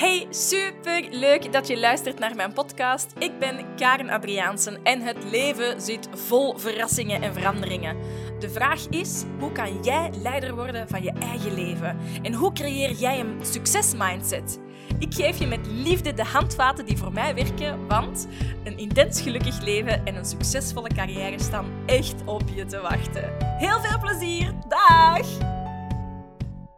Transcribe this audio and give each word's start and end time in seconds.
Hey, 0.00 0.26
super 0.30 1.06
leuk 1.10 1.52
dat 1.52 1.66
je 1.66 1.78
luistert 1.78 2.18
naar 2.18 2.34
mijn 2.34 2.52
podcast. 2.52 3.12
Ik 3.18 3.38
ben 3.38 3.74
Karen 3.76 4.10
Adriaansen 4.10 4.82
en 4.82 5.00
het 5.00 5.24
leven 5.30 5.80
zit 5.80 6.08
vol 6.12 6.58
verrassingen 6.58 7.22
en 7.22 7.32
veranderingen. 7.32 7.96
De 8.38 8.50
vraag 8.50 8.86
is: 8.88 9.24
hoe 9.38 9.52
kan 9.52 9.82
jij 9.82 10.10
leider 10.22 10.54
worden 10.54 10.88
van 10.88 11.02
je 11.02 11.12
eigen 11.12 11.54
leven? 11.54 11.96
En 12.22 12.34
hoe 12.34 12.52
creëer 12.52 12.92
jij 12.92 13.20
een 13.20 13.38
succesmindset? 13.40 14.60
Ik 14.98 15.14
geef 15.14 15.38
je 15.38 15.46
met 15.46 15.66
liefde 15.66 16.14
de 16.14 16.24
handvaten 16.24 16.86
die 16.86 16.96
voor 16.96 17.12
mij 17.12 17.34
werken, 17.34 17.86
want 17.86 18.28
een 18.64 18.78
intens 18.78 19.20
gelukkig 19.20 19.60
leven 19.60 20.06
en 20.06 20.16
een 20.16 20.24
succesvolle 20.24 20.94
carrière 20.94 21.42
staan 21.42 21.66
echt 21.86 22.24
op 22.24 22.42
je 22.54 22.64
te 22.64 22.80
wachten. 22.80 23.32
Heel 23.40 23.80
veel 23.80 23.98
plezier! 23.98 24.52
Dag! 24.68 25.59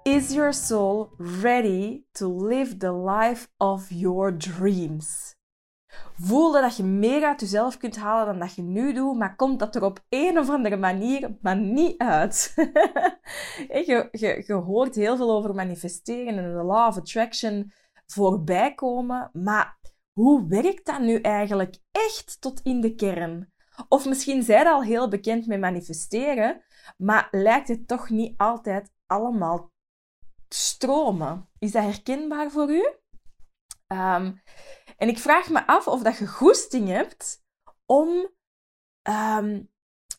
Is 0.04 0.32
your 0.32 0.52
soul 0.52 1.12
ready 1.18 2.06
to 2.12 2.26
live 2.26 2.78
the 2.78 2.92
life 2.92 3.48
of 3.56 3.86
your 3.90 4.38
dreams? 4.38 5.36
Voelde 6.14 6.60
dat 6.60 6.76
je 6.76 6.82
meer 6.82 7.24
uit 7.24 7.40
jezelf 7.40 7.76
kunt 7.76 7.96
halen 7.96 8.26
dan 8.26 8.38
dat 8.38 8.54
je 8.54 8.62
nu 8.62 8.92
doet, 8.92 9.16
maar 9.16 9.36
komt 9.36 9.58
dat 9.58 9.74
er 9.74 9.84
op 9.84 10.04
een 10.08 10.38
of 10.38 10.50
andere 10.50 10.76
manier 10.76 11.36
maar 11.40 11.56
niet 11.56 11.98
uit. 11.98 12.52
je, 13.86 14.62
hoort 14.66 14.94
heel 14.94 15.16
veel 15.16 15.30
over 15.30 15.54
manifesteren 15.54 16.38
en 16.38 16.56
de 16.56 16.62
law 16.62 16.88
of 16.88 16.96
attraction 16.96 17.72
voorbij 18.06 18.74
komen, 18.74 19.30
maar 19.32 19.78
hoe 20.12 20.46
werkt 20.48 20.86
dat 20.86 21.00
nu 21.00 21.20
eigenlijk 21.20 21.76
echt 21.90 22.40
tot 22.40 22.60
in 22.62 22.80
de 22.80 22.94
kern? 22.94 23.52
Of 23.88 24.06
misschien 24.06 24.42
zijn 24.42 24.66
al 24.66 24.82
heel 24.82 25.08
bekend 25.08 25.46
met 25.46 25.60
manifesteren, 25.60 26.62
maar 26.96 27.28
lijkt 27.30 27.68
het 27.68 27.88
toch 27.88 28.10
niet 28.10 28.38
altijd 28.38 28.90
allemaal 29.06 29.71
stromen. 30.54 31.48
Is 31.58 31.72
dat 31.72 31.82
herkenbaar 31.82 32.50
voor 32.50 32.70
u? 32.70 32.86
Um, 33.88 34.42
en 34.96 35.08
ik 35.08 35.18
vraag 35.18 35.50
me 35.50 35.66
af 35.66 35.88
of 35.88 36.02
dat 36.02 36.18
je 36.18 36.26
goesting 36.26 36.88
hebt 36.88 37.44
om 37.86 38.28
um, 39.08 39.70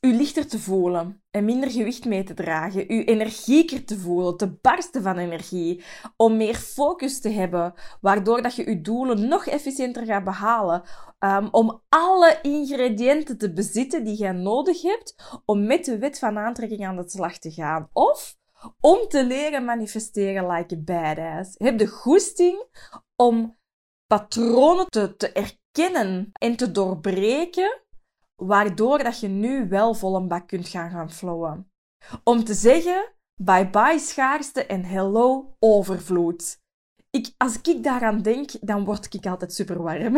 u 0.01 0.13
lichter 0.15 0.47
te 0.47 0.59
voelen 0.59 1.23
en 1.31 1.45
minder 1.45 1.71
gewicht 1.71 2.05
mee 2.05 2.23
te 2.23 2.33
dragen, 2.33 2.91
u 2.91 3.03
energieker 3.03 3.85
te 3.85 3.99
voelen, 3.99 4.37
te 4.37 4.51
barsten 4.61 5.01
van 5.01 5.17
energie, 5.17 5.83
om 6.17 6.37
meer 6.37 6.55
focus 6.55 7.21
te 7.21 7.29
hebben, 7.29 7.73
waardoor 8.01 8.41
dat 8.41 8.55
je 8.55 8.67
uw 8.67 8.81
doelen 8.81 9.27
nog 9.27 9.45
efficiënter 9.45 10.05
gaat 10.05 10.23
behalen, 10.23 10.83
um, 11.19 11.47
om 11.51 11.81
alle 11.89 12.39
ingrediënten 12.41 13.37
te 13.37 13.53
bezitten 13.53 14.03
die 14.03 14.23
je 14.23 14.31
nodig 14.31 14.81
hebt 14.81 15.41
om 15.45 15.65
met 15.65 15.85
de 15.85 15.97
wet 15.97 16.19
van 16.19 16.37
aantrekking 16.37 16.85
aan 16.85 16.95
de 16.95 17.09
slag 17.09 17.37
te 17.37 17.51
gaan. 17.51 17.89
Of 17.93 18.37
om 18.79 19.07
te 19.07 19.25
leren 19.25 19.65
manifesteren 19.65 20.47
like 20.47 20.75
a 20.75 20.79
badass. 20.79 21.55
Heb 21.57 21.77
de 21.77 21.87
goesting 21.87 22.65
om 23.15 23.57
patronen 24.07 24.89
te, 24.89 25.15
te 25.15 25.31
erkennen 25.31 26.29
en 26.33 26.55
te 26.55 26.71
doorbreken, 26.71 27.81
waardoor 28.35 29.03
dat 29.03 29.19
je 29.19 29.27
nu 29.27 29.67
wel 29.69 29.93
vol 29.93 30.15
een 30.15 30.27
bak 30.27 30.47
kunt 30.47 30.67
gaan 30.67 30.89
gaan 30.89 31.11
flowen. 31.11 31.71
Om 32.23 32.43
te 32.43 32.53
zeggen, 32.53 33.13
bye 33.35 33.69
bye 33.69 33.99
schaarste 33.99 34.65
en 34.65 34.83
hello 34.83 35.55
overvloed. 35.59 36.61
Ik, 37.09 37.33
als 37.37 37.61
ik 37.61 37.83
daaraan 37.83 38.21
denk, 38.21 38.51
dan 38.61 38.85
word 38.85 39.13
ik 39.13 39.25
altijd 39.25 39.53
super 39.53 39.81
warm. 39.81 40.15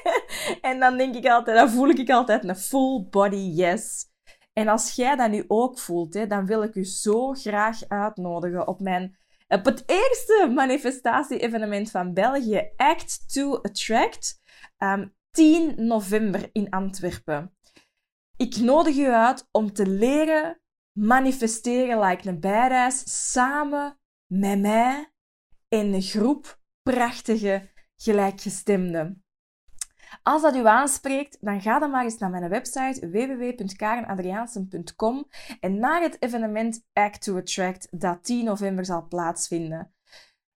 en 0.70 0.78
dan 0.78 0.96
denk 0.96 1.14
ik 1.14 1.26
altijd, 1.26 1.56
dan 1.56 1.70
voel 1.70 1.88
ik 1.88 2.10
altijd 2.10 2.44
een 2.44 2.56
full 2.56 3.06
body 3.10 3.36
yes. 3.36 4.12
En 4.54 4.68
als 4.68 4.92
jij 4.92 5.16
dat 5.16 5.30
nu 5.30 5.44
ook 5.46 5.78
voelt, 5.78 6.14
hè, 6.14 6.26
dan 6.26 6.46
wil 6.46 6.62
ik 6.62 6.74
u 6.74 6.84
zo 6.84 7.32
graag 7.32 7.88
uitnodigen 7.88 8.68
op 8.68 8.80
mijn 8.80 9.16
op 9.48 9.64
het 9.64 9.82
eerste 9.86 10.50
manifestatie-evenement 10.54 11.90
van 11.90 12.12
België, 12.12 12.70
Act 12.76 13.32
to 13.32 13.56
Attract, 13.56 14.40
um, 14.78 14.88
ehm, 14.88 15.08
10 15.30 15.86
november 15.86 16.48
in 16.52 16.70
Antwerpen. 16.70 17.56
Ik 18.36 18.56
nodig 18.56 18.96
u 18.96 19.08
uit 19.08 19.48
om 19.50 19.72
te 19.72 19.86
leren 19.86 20.60
manifesteren 20.92 22.00
like 22.00 22.28
een 22.28 22.40
badass 22.40 23.30
samen 23.32 23.98
met 24.26 24.60
mij 24.60 25.12
in 25.68 25.92
een 25.92 26.02
groep 26.02 26.60
prachtige 26.82 27.70
gelijkgestemden. 27.96 29.23
Als 30.24 30.42
dat 30.42 30.56
u 30.56 30.66
aanspreekt, 30.66 31.38
dan 31.40 31.60
ga 31.60 31.78
dan 31.78 31.90
maar 31.90 32.04
eens 32.04 32.18
naar 32.18 32.30
mijn 32.30 32.48
website 32.48 33.10
www.karenadriaansen.com 33.10 35.28
en 35.60 35.78
naar 35.78 36.02
het 36.02 36.22
evenement 36.22 36.84
Act 36.92 37.22
to 37.22 37.36
Attract 37.36 37.88
dat 37.90 38.24
10 38.24 38.44
november 38.44 38.84
zal 38.84 39.06
plaatsvinden. 39.08 39.94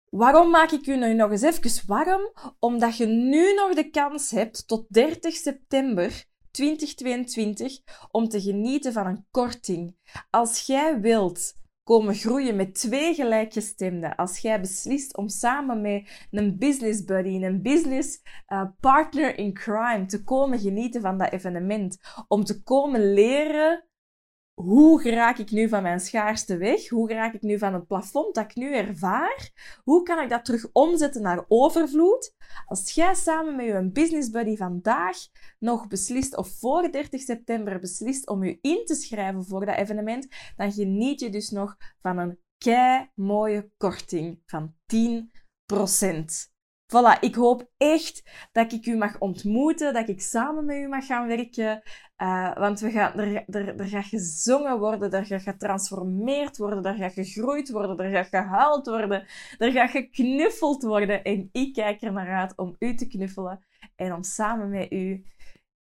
Waarom 0.09 0.49
maak 0.49 0.71
ik 0.71 0.87
u 0.87 0.97
nu 0.97 1.13
nog 1.13 1.31
eens 1.31 1.41
even 1.41 1.87
warm? 1.87 2.31
Omdat 2.59 2.97
je 2.97 3.05
nu 3.05 3.53
nog 3.53 3.73
de 3.73 3.89
kans 3.89 4.31
hebt 4.31 4.67
tot 4.67 4.85
30 4.89 5.33
september 5.33 6.25
2022 6.51 7.79
om 8.11 8.29
te 8.29 8.41
genieten 8.41 8.93
van 8.93 9.07
een 9.07 9.25
korting. 9.31 9.95
Als 10.29 10.61
jij 10.61 10.99
wilt 10.99 11.53
komen 11.85 12.15
groeien 12.15 12.55
met 12.55 12.75
twee 12.75 13.13
gelijkgestemden. 13.13 14.15
Als 14.15 14.37
jij 14.37 14.59
beslist 14.59 15.17
om 15.17 15.27
samen 15.29 15.81
met 15.81 16.27
een 16.31 16.57
business 16.57 17.03
buddy, 17.03 17.43
een 17.43 17.61
business 17.61 18.21
uh, 18.47 18.63
partner 18.79 19.37
in 19.37 19.53
crime 19.53 20.05
te 20.05 20.23
komen 20.23 20.59
genieten 20.59 21.01
van 21.01 21.17
dat 21.17 21.31
evenement. 21.31 21.97
Om 22.27 22.43
te 22.43 22.63
komen 22.63 23.13
leren 23.13 23.83
hoe 24.55 25.09
raak 25.09 25.37
ik 25.37 25.51
nu 25.51 25.69
van 25.69 25.81
mijn 25.81 25.99
schaarste 25.99 26.57
weg? 26.57 26.89
Hoe 26.89 27.13
raak 27.13 27.33
ik 27.33 27.41
nu 27.41 27.57
van 27.57 27.73
het 27.73 27.87
plafond 27.87 28.35
dat 28.35 28.43
ik 28.43 28.55
nu 28.55 28.75
ervaar? 28.75 29.51
Hoe 29.83 30.03
kan 30.03 30.23
ik 30.23 30.29
dat 30.29 30.45
terug 30.45 30.69
omzetten 30.71 31.21
naar 31.21 31.45
overvloed? 31.47 32.35
Als 32.65 32.91
jij 32.91 33.13
samen 33.13 33.55
met 33.55 33.65
je 33.65 33.89
business 33.91 34.29
buddy 34.29 34.55
vandaag 34.55 35.17
nog 35.59 35.87
beslist, 35.87 36.37
of 36.37 36.47
voor 36.59 36.91
30 36.91 37.21
september 37.21 37.79
beslist 37.79 38.27
om 38.27 38.43
je 38.43 38.57
in 38.61 38.85
te 38.85 38.95
schrijven 38.95 39.45
voor 39.45 39.65
dat 39.65 39.75
evenement, 39.75 40.27
dan 40.55 40.71
geniet 40.71 41.19
je 41.19 41.29
dus 41.29 41.49
nog 41.49 41.75
van 42.01 42.17
een 42.17 42.39
kei 42.57 43.09
mooie 43.15 43.71
korting 43.77 44.41
van 44.45 44.75
10%. 44.85 46.54
Voilà, 46.95 47.19
ik 47.19 47.35
hoop 47.35 47.69
echt 47.77 48.23
dat 48.51 48.71
ik 48.71 48.85
u 48.85 48.97
mag 48.97 49.19
ontmoeten, 49.19 49.93
dat 49.93 50.09
ik 50.09 50.21
samen 50.21 50.65
met 50.65 50.77
u 50.77 50.87
mag 50.87 51.05
gaan 51.05 51.27
werken. 51.27 51.81
Uh, 52.17 52.57
want 52.57 52.79
we 52.79 52.91
gaan, 52.91 53.19
er, 53.19 53.43
er, 53.47 53.79
er 53.79 53.87
gaat 53.87 54.05
gezongen 54.05 54.79
worden, 54.79 55.11
er 55.11 55.25
gaat 55.25 55.41
getransformeerd 55.41 56.57
worden, 56.57 56.83
er 56.83 56.95
gaat 56.95 57.13
gegroeid 57.13 57.71
worden, 57.71 57.97
er 57.97 58.11
gaat 58.11 58.27
gehuild 58.27 58.85
worden, 58.85 59.25
er 59.57 59.71
gaat 59.71 59.89
geknuffeld 59.89 60.83
worden. 60.83 61.23
En 61.23 61.49
ik 61.51 61.73
kijk 61.73 62.01
er 62.01 62.11
naar 62.11 62.35
uit 62.35 62.57
om 62.57 62.75
u 62.79 62.95
te 62.95 63.07
knuffelen 63.07 63.65
en 63.95 64.13
om 64.13 64.23
samen 64.23 64.69
met 64.69 64.91
u 64.91 65.25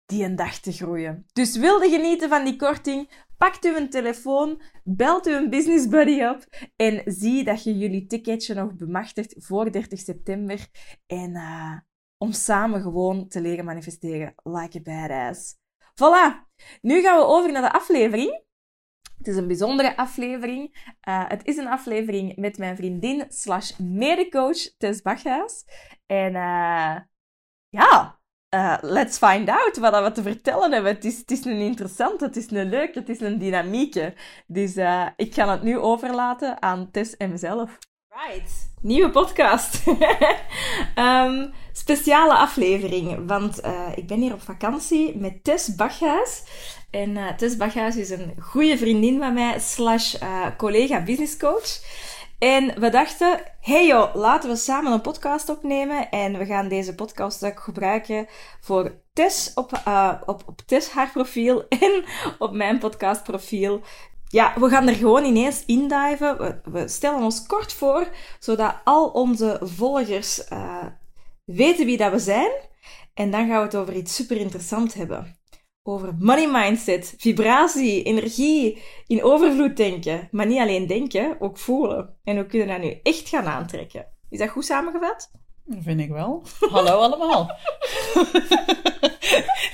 die 0.06 0.34
dag 0.34 0.58
te 0.58 0.72
groeien. 0.72 1.26
Dus 1.32 1.56
wilde 1.56 1.88
genieten 1.88 2.28
van 2.28 2.44
die 2.44 2.56
korting? 2.56 3.10
Pakt 3.40 3.64
u 3.64 3.76
een 3.76 3.90
telefoon, 3.90 4.62
belt 4.84 5.26
u 5.26 5.34
een 5.34 5.50
business 5.50 5.88
buddy 5.88 6.22
op 6.22 6.46
en 6.76 7.02
zie 7.04 7.44
dat 7.44 7.62
je 7.62 7.78
jullie 7.78 8.06
ticketje 8.06 8.54
nog 8.54 8.74
bemachtigt 8.74 9.34
voor 9.38 9.72
30 9.72 9.98
september. 9.98 10.68
En 11.06 11.30
uh, 11.30 11.78
om 12.18 12.32
samen 12.32 12.82
gewoon 12.82 13.28
te 13.28 13.40
leren 13.40 13.64
manifesteren 13.64 14.34
like 14.42 14.78
a 14.78 14.82
badass. 14.82 15.56
Voilà, 15.78 16.48
nu 16.80 17.00
gaan 17.00 17.18
we 17.18 17.24
over 17.24 17.52
naar 17.52 17.62
de 17.62 17.72
aflevering. 17.72 18.44
Het 19.16 19.26
is 19.26 19.36
een 19.36 19.46
bijzondere 19.46 19.96
aflevering. 19.96 20.92
Uh, 21.08 21.28
het 21.28 21.46
is 21.46 21.56
een 21.56 21.68
aflevering 21.68 22.36
met 22.36 22.58
mijn 22.58 22.76
vriendin 22.76 23.24
slash 23.28 23.78
medecoach 23.78 24.76
Tess 24.76 25.02
Bachhuis. 25.02 25.64
En 26.06 26.34
uh, 26.34 26.96
ja, 27.68 28.19
uh, 28.54 28.76
let's 28.80 29.18
find 29.18 29.48
out 29.48 29.76
wat 29.76 30.02
we 30.02 30.12
te 30.12 30.22
vertellen 30.22 30.72
hebben. 30.72 30.94
Het 30.94 31.04
is, 31.04 31.18
het 31.18 31.30
is 31.30 31.44
een 31.44 31.60
interessante, 31.60 32.24
het 32.24 32.36
is 32.36 32.50
een 32.50 32.68
leuke, 32.68 32.98
het 32.98 33.08
is 33.08 33.20
een 33.20 33.38
dynamieke. 33.38 34.14
Dus 34.46 34.76
uh, 34.76 35.06
ik 35.16 35.34
ga 35.34 35.50
het 35.50 35.62
nu 35.62 35.78
overlaten 35.78 36.62
aan 36.62 36.90
Tess 36.90 37.16
en 37.16 37.30
mezelf. 37.30 37.78
Right, 38.08 38.70
nieuwe 38.80 39.10
podcast. 39.10 39.86
um, 40.96 41.52
speciale 41.72 42.34
aflevering, 42.34 43.26
want 43.26 43.64
uh, 43.64 43.88
ik 43.94 44.06
ben 44.06 44.20
hier 44.20 44.32
op 44.32 44.42
vakantie 44.42 45.16
met 45.16 45.44
Tess 45.44 45.74
Bachhuis. 45.74 46.42
En 46.90 47.36
Tess 47.36 47.56
Bachhuis 47.56 47.96
is 47.96 48.10
een 48.10 48.34
goede 48.40 48.78
vriendin 48.78 49.18
van 49.18 49.34
mij, 49.34 49.58
slash 49.58 50.14
collega 50.56 51.02
businesscoach. 51.02 51.80
En 52.40 52.80
we 52.80 52.90
dachten, 52.90 53.42
hey 53.60 53.86
joh, 53.86 54.14
laten 54.14 54.50
we 54.50 54.56
samen 54.56 54.92
een 54.92 55.00
podcast 55.00 55.48
opnemen. 55.48 56.10
En 56.10 56.38
we 56.38 56.46
gaan 56.46 56.68
deze 56.68 56.94
podcast 56.94 57.44
ook 57.44 57.60
gebruiken 57.60 58.26
voor 58.60 59.02
Tess 59.12 59.54
op, 59.54 59.72
uh, 59.86 60.14
op, 60.26 60.42
op 60.46 60.60
Tess 60.66 60.90
haar 60.90 61.10
profiel 61.10 61.68
en 61.80 62.04
op 62.38 62.52
mijn 62.52 62.78
podcastprofiel. 62.78 63.80
Ja, 64.28 64.54
we 64.58 64.68
gaan 64.68 64.88
er 64.88 64.94
gewoon 64.94 65.24
ineens 65.24 65.64
indiven. 65.66 66.38
We, 66.38 66.60
we 66.64 66.88
stellen 66.88 67.22
ons 67.22 67.46
kort 67.46 67.72
voor, 67.72 68.08
zodat 68.38 68.74
al 68.84 69.08
onze 69.08 69.58
volgers 69.62 70.48
uh, 70.52 70.86
weten 71.44 71.86
wie 71.86 71.96
dat 71.96 72.12
we 72.12 72.18
zijn. 72.18 72.50
En 73.14 73.30
dan 73.30 73.48
gaan 73.48 73.58
we 73.58 73.64
het 73.64 73.76
over 73.76 73.94
iets 73.94 74.14
super 74.14 74.36
interessants 74.36 74.94
hebben 74.94 75.39
over 75.82 76.14
money 76.18 76.50
mindset, 76.50 77.14
vibratie, 77.18 78.02
energie, 78.02 78.82
in 79.06 79.22
overvloed 79.22 79.76
denken. 79.76 80.28
Maar 80.30 80.46
niet 80.46 80.58
alleen 80.58 80.86
denken, 80.86 81.40
ook 81.40 81.58
voelen. 81.58 82.16
En 82.24 82.36
we 82.36 82.46
kunnen 82.46 82.68
dat 82.68 82.80
nu 82.80 82.98
echt 83.02 83.28
gaan 83.28 83.46
aantrekken. 83.46 84.06
Is 84.28 84.38
dat 84.38 84.48
goed 84.48 84.64
samengevat? 84.64 85.30
Dat 85.64 85.82
vind 85.82 86.00
ik 86.00 86.08
wel. 86.08 86.44
Hallo 86.70 86.98
allemaal. 86.98 87.50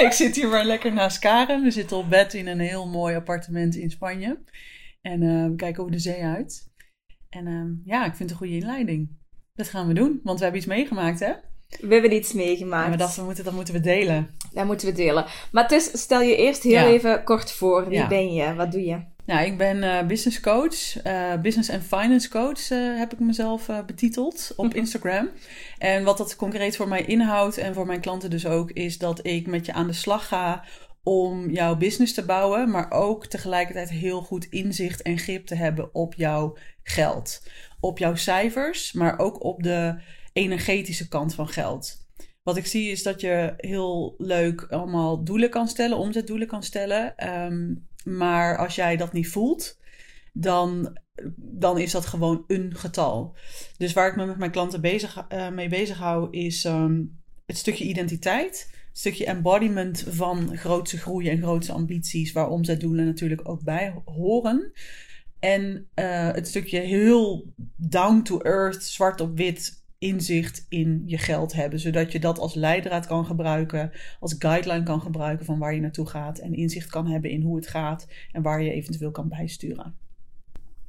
ik 0.06 0.12
zit 0.12 0.36
hier 0.36 0.48
maar 0.48 0.64
lekker 0.64 0.92
naast 0.92 1.18
Karen. 1.18 1.62
We 1.62 1.70
zitten 1.70 1.96
op 1.96 2.08
bed 2.08 2.34
in 2.34 2.46
een 2.46 2.60
heel 2.60 2.86
mooi 2.86 3.14
appartement 3.14 3.74
in 3.74 3.90
Spanje. 3.90 4.42
En 5.00 5.22
uh, 5.22 5.46
we 5.46 5.54
kijken 5.54 5.80
over 5.80 5.92
de 5.92 5.98
zee 5.98 6.22
uit. 6.22 6.72
En 7.28 7.46
uh, 7.46 7.84
ja, 7.84 8.04
ik 8.04 8.14
vind 8.14 8.18
het 8.18 8.30
een 8.30 8.36
goede 8.36 8.54
inleiding. 8.54 9.18
Dat 9.54 9.68
gaan 9.68 9.86
we 9.86 9.94
doen, 9.94 10.20
want 10.22 10.38
we 10.38 10.44
hebben 10.44 10.62
iets 10.62 10.70
meegemaakt, 10.70 11.20
hè? 11.20 11.32
We 11.68 11.92
hebben 11.92 12.12
iets 12.12 12.32
meegemaakt. 12.32 12.90
We 12.90 12.96
dachten, 12.96 13.18
we 13.18 13.24
moeten, 13.24 13.44
dat 13.44 13.52
moeten 13.52 13.74
we 13.74 13.80
delen. 13.80 14.30
Dat 14.52 14.64
moeten 14.64 14.88
we 14.88 14.94
delen. 14.94 15.24
Maar 15.52 15.68
dus, 15.68 16.02
stel 16.02 16.20
je 16.20 16.36
eerst 16.36 16.62
heel 16.62 16.72
ja. 16.72 16.86
even 16.86 17.24
kort 17.24 17.52
voor. 17.52 17.88
Wie 17.88 17.98
ja. 17.98 18.08
ben 18.08 18.34
je? 18.34 18.54
Wat 18.54 18.72
doe 18.72 18.84
je? 18.84 19.00
Nou, 19.26 19.46
ik 19.46 19.58
ben 19.58 19.76
uh, 19.76 20.02
business 20.02 20.40
coach, 20.40 21.04
uh, 21.06 21.40
business 21.40 21.68
en 21.68 21.82
finance 21.82 22.28
coach 22.28 22.70
uh, 22.70 22.98
heb 22.98 23.12
ik 23.12 23.18
mezelf 23.18 23.70
betiteld 23.86 24.52
op 24.56 24.74
Instagram. 24.74 25.28
En 25.78 26.04
wat 26.04 26.18
dat 26.18 26.36
concreet 26.36 26.76
voor 26.76 26.88
mij 26.88 27.04
inhoudt 27.04 27.58
en 27.58 27.74
voor 27.74 27.86
mijn 27.86 28.00
klanten 28.00 28.30
dus 28.30 28.46
ook, 28.46 28.70
is 28.70 28.98
dat 28.98 29.26
ik 29.26 29.46
met 29.46 29.66
je 29.66 29.72
aan 29.72 29.86
de 29.86 29.92
slag 29.92 30.28
ga 30.28 30.64
om 31.02 31.50
jouw 31.50 31.76
business 31.76 32.14
te 32.14 32.24
bouwen, 32.24 32.70
maar 32.70 32.90
ook 32.90 33.26
tegelijkertijd 33.26 33.90
heel 33.90 34.22
goed 34.22 34.44
inzicht 34.44 35.02
en 35.02 35.18
grip 35.18 35.46
te 35.46 35.54
hebben 35.54 35.94
op 35.94 36.14
jouw 36.14 36.56
geld. 36.82 37.42
Op 37.80 37.98
jouw 37.98 38.14
cijfers, 38.14 38.92
maar 38.92 39.18
ook 39.18 39.44
op 39.44 39.62
de 39.62 39.98
energetische 40.36 41.08
kant 41.08 41.34
van 41.34 41.48
geld. 41.48 42.04
Wat 42.42 42.56
ik 42.56 42.66
zie 42.66 42.90
is 42.90 43.02
dat 43.02 43.20
je 43.20 43.54
heel 43.56 44.14
leuk 44.18 44.62
allemaal 44.62 45.24
doelen 45.24 45.50
kan 45.50 45.68
stellen, 45.68 45.98
omzetdoelen 45.98 46.46
kan 46.46 46.62
stellen. 46.62 47.30
Um, 47.44 47.86
maar 48.04 48.56
als 48.56 48.74
jij 48.74 48.96
dat 48.96 49.12
niet 49.12 49.28
voelt, 49.28 49.78
dan, 50.32 50.98
dan 51.36 51.78
is 51.78 51.92
dat 51.92 52.06
gewoon 52.06 52.44
een 52.46 52.74
getal. 52.74 53.34
Dus 53.78 53.92
waar 53.92 54.08
ik 54.08 54.16
me 54.16 54.26
met 54.26 54.38
mijn 54.38 54.50
klanten 54.50 54.80
bezig, 54.80 55.26
uh, 55.32 55.48
mee 55.50 55.68
bezig 55.68 55.98
hou, 55.98 56.30
is 56.30 56.64
um, 56.64 57.18
het 57.46 57.56
stukje 57.56 57.84
identiteit. 57.84 58.70
Het 58.88 58.98
stukje 58.98 59.26
embodiment 59.26 60.04
van 60.08 60.56
grootse 60.56 60.98
groei 60.98 61.28
en 61.28 61.42
grootse 61.42 61.72
ambities, 61.72 62.32
waar 62.32 62.48
omzetdoelen 62.48 63.06
natuurlijk 63.06 63.48
ook 63.48 63.62
bij 63.62 63.94
horen. 64.04 64.72
En 65.38 65.88
uh, 65.94 66.32
het 66.32 66.48
stukje 66.48 66.78
heel 66.78 67.52
down 67.76 68.22
to 68.22 68.40
earth, 68.40 68.84
zwart 68.84 69.20
op 69.20 69.36
wit 69.36 69.84
inzicht 69.98 70.66
in 70.68 71.02
je 71.06 71.18
geld 71.18 71.52
hebben. 71.52 71.80
Zodat 71.80 72.12
je 72.12 72.20
dat 72.20 72.38
als 72.38 72.54
leidraad 72.54 73.06
kan 73.06 73.24
gebruiken, 73.24 73.92
als 74.20 74.34
guideline 74.38 74.82
kan 74.82 75.00
gebruiken 75.00 75.46
van 75.46 75.58
waar 75.58 75.74
je 75.74 75.80
naartoe 75.80 76.06
gaat. 76.06 76.38
En 76.38 76.54
inzicht 76.54 76.90
kan 76.90 77.06
hebben 77.06 77.30
in 77.30 77.42
hoe 77.42 77.56
het 77.56 77.66
gaat 77.66 78.06
en 78.32 78.42
waar 78.42 78.62
je 78.62 78.72
eventueel 78.72 79.10
kan 79.10 79.28
bijsturen. 79.28 79.94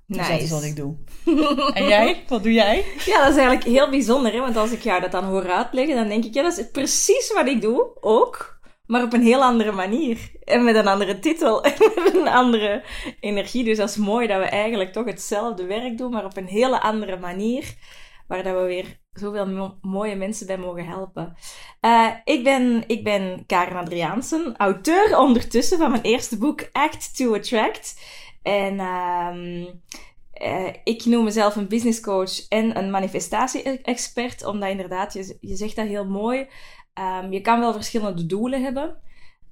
Nice. 0.08 0.22
Dus 0.22 0.32
dat 0.32 0.42
is 0.42 0.50
wat 0.50 0.64
ik 0.64 0.76
doe. 0.76 0.96
en 1.74 1.88
jij? 1.88 2.24
Wat 2.28 2.44
doe 2.44 2.54
jij? 2.54 2.86
Ja, 3.06 3.24
dat 3.24 3.30
is 3.30 3.38
eigenlijk 3.38 3.64
heel 3.64 3.90
bijzonder. 3.90 4.32
Hè? 4.32 4.40
Want 4.40 4.58
als 4.58 4.72
ik 4.72 4.82
jou 4.82 5.02
dat 5.02 5.12
dan 5.12 5.24
hoor 5.24 5.52
uitleggen, 5.52 5.96
dan 5.96 6.08
denk 6.08 6.26
ik, 6.26 6.34
ja, 6.34 6.44
dat 6.44 6.58
is 6.58 6.72
precies 6.72 7.34
wat 7.34 7.48
ik 7.48 7.62
doe. 7.62 8.02
Ook. 8.02 8.60
Maar 8.86 9.04
op 9.04 9.14
een 9.14 9.22
heel 9.24 9.44
andere 9.44 9.72
manier. 9.72 10.32
En 10.44 10.64
met 10.64 10.76
een 10.76 10.88
andere 10.88 11.20
titel. 11.20 11.64
En 11.64 11.74
met 12.04 12.16
een 12.16 12.28
andere 12.28 12.84
energie. 13.20 13.64
Dus 13.64 13.78
dat 13.78 13.90
is 13.90 13.98
mooi 13.98 14.28
dat 14.28 14.40
we 14.40 14.46
eigenlijk 14.46 14.94
toch 14.94 15.06
hetzelfde 15.06 15.66
werk 15.66 15.98
doen, 15.98 16.12
maar 16.12 16.26
op 16.26 16.38
een 16.38 16.48
hele 16.48 16.82
andere 16.82 17.18
manier 17.18 17.76
waar 18.28 18.44
dat 18.44 18.56
we 18.56 18.66
weer 18.66 19.00
zoveel 19.12 19.78
mooie 19.82 20.16
mensen 20.16 20.48
bij 20.48 20.58
mogen 20.58 20.86
helpen. 20.86 21.36
Uh, 21.82 22.10
ik, 22.24 22.44
ben, 22.44 22.84
ik 22.88 23.04
ben 23.04 23.46
Karen 23.46 23.78
Adriaansen, 23.78 24.56
auteur 24.58 25.18
ondertussen 25.18 25.78
van 25.78 25.92
mijn 25.92 26.04
eerste 26.04 26.38
boek 26.38 26.70
Act 26.72 27.18
to 27.18 27.36
Attract. 27.36 28.02
En 28.42 28.74
uh, 28.74 29.68
uh, 30.42 30.74
ik 30.84 31.06
noem 31.06 31.24
mezelf 31.24 31.56
een 31.56 31.68
business 31.68 32.00
coach 32.00 32.48
en 32.48 32.78
een 32.78 32.92
manifestatie-expert, 32.92 34.46
omdat 34.46 34.70
inderdaad, 34.70 35.14
je, 35.14 35.38
je 35.42 35.56
zegt 35.56 35.76
dat 35.76 35.88
heel 35.88 36.06
mooi. 36.06 36.48
Um, 36.94 37.32
je 37.32 37.42
kan 37.42 37.60
wel 37.60 37.74
verschillende 37.74 38.26
doelen 38.26 38.64
hebben. 38.64 38.98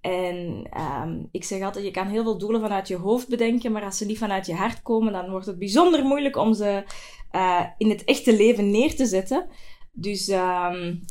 En 0.05 0.69
um, 0.81 1.27
ik 1.31 1.43
zeg 1.43 1.61
altijd, 1.61 1.85
je 1.85 1.91
kan 1.91 2.07
heel 2.07 2.23
veel 2.23 2.37
doelen 2.37 2.61
vanuit 2.61 2.87
je 2.87 2.95
hoofd 2.95 3.29
bedenken, 3.29 3.71
maar 3.71 3.83
als 3.83 3.97
ze 3.97 4.05
niet 4.05 4.17
vanuit 4.17 4.45
je 4.45 4.53
hart 4.53 4.81
komen, 4.81 5.13
dan 5.13 5.29
wordt 5.29 5.45
het 5.45 5.59
bijzonder 5.59 6.03
moeilijk 6.03 6.35
om 6.35 6.53
ze 6.53 6.83
uh, 7.31 7.65
in 7.77 7.89
het 7.89 8.03
echte 8.03 8.35
leven 8.35 8.71
neer 8.71 8.95
te 8.95 9.05
zetten. 9.05 9.47
Dus 9.91 10.27
um, 10.27 11.05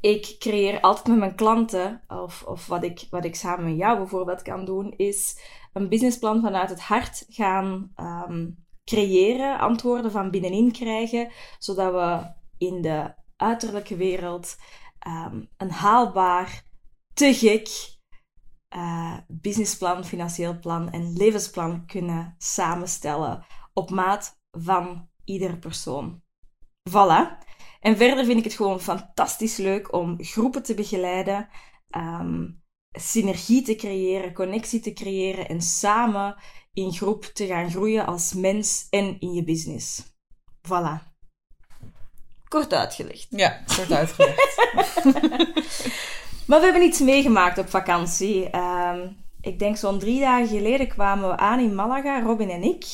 ik 0.00 0.36
creëer 0.38 0.80
altijd 0.80 1.06
met 1.06 1.18
mijn 1.18 1.34
klanten, 1.34 2.02
of, 2.08 2.42
of 2.42 2.66
wat, 2.66 2.84
ik, 2.84 3.06
wat 3.10 3.24
ik 3.24 3.34
samen 3.34 3.64
met 3.64 3.78
jou 3.78 3.98
bijvoorbeeld 3.98 4.42
kan 4.42 4.64
doen, 4.64 4.94
is 4.96 5.40
een 5.72 5.88
businessplan 5.88 6.40
vanuit 6.40 6.70
het 6.70 6.80
hart 6.80 7.26
gaan 7.28 7.92
um, 7.96 8.64
creëren, 8.84 9.58
antwoorden 9.58 10.10
van 10.10 10.30
binnenin 10.30 10.72
krijgen, 10.72 11.28
zodat 11.58 11.92
we 11.92 12.32
in 12.66 12.82
de 12.82 13.14
uiterlijke 13.36 13.96
wereld 13.96 14.56
een 15.56 15.70
haalbaar, 15.70 16.68
te 17.20 17.34
gek 17.34 17.68
uh, 18.76 19.16
businessplan, 19.28 20.04
financieel 20.04 20.58
plan 20.58 20.90
en 20.90 21.12
levensplan 21.16 21.86
kunnen 21.86 22.34
samenstellen 22.38 23.46
op 23.72 23.90
maat 23.90 24.40
van 24.50 25.08
iedere 25.24 25.58
persoon. 25.58 26.22
Voilà. 26.90 27.38
En 27.80 27.96
verder 27.96 28.24
vind 28.24 28.38
ik 28.38 28.44
het 28.44 28.54
gewoon 28.54 28.80
fantastisch 28.80 29.56
leuk 29.56 29.92
om 29.92 30.16
groepen 30.24 30.62
te 30.62 30.74
begeleiden, 30.74 31.48
um, 31.96 32.62
synergie 32.98 33.62
te 33.62 33.74
creëren, 33.74 34.32
connectie 34.32 34.80
te 34.80 34.92
creëren 34.92 35.48
en 35.48 35.62
samen 35.62 36.36
in 36.72 36.92
groep 36.92 37.24
te 37.24 37.46
gaan 37.46 37.70
groeien 37.70 38.06
als 38.06 38.32
mens 38.32 38.86
en 38.90 39.20
in 39.20 39.32
je 39.32 39.44
business. 39.44 40.02
Voilà. 40.68 41.08
Kort 42.48 42.72
uitgelegd. 42.72 43.26
Ja, 43.30 43.62
kort 43.76 43.92
uitgelegd. 43.92 44.58
maar 46.50 46.58
we 46.58 46.64
hebben 46.64 46.82
iets 46.82 47.00
meegemaakt 47.00 47.58
op 47.58 47.68
vakantie. 47.68 48.56
Um, 48.56 49.16
ik 49.40 49.58
denk 49.58 49.76
zo'n 49.76 49.98
drie 49.98 50.20
dagen 50.20 50.48
geleden 50.48 50.88
kwamen 50.88 51.28
we 51.28 51.36
aan 51.36 51.58
in 51.58 51.74
Malaga, 51.74 52.20
Robin 52.20 52.50
en 52.50 52.62
ik. 52.62 52.84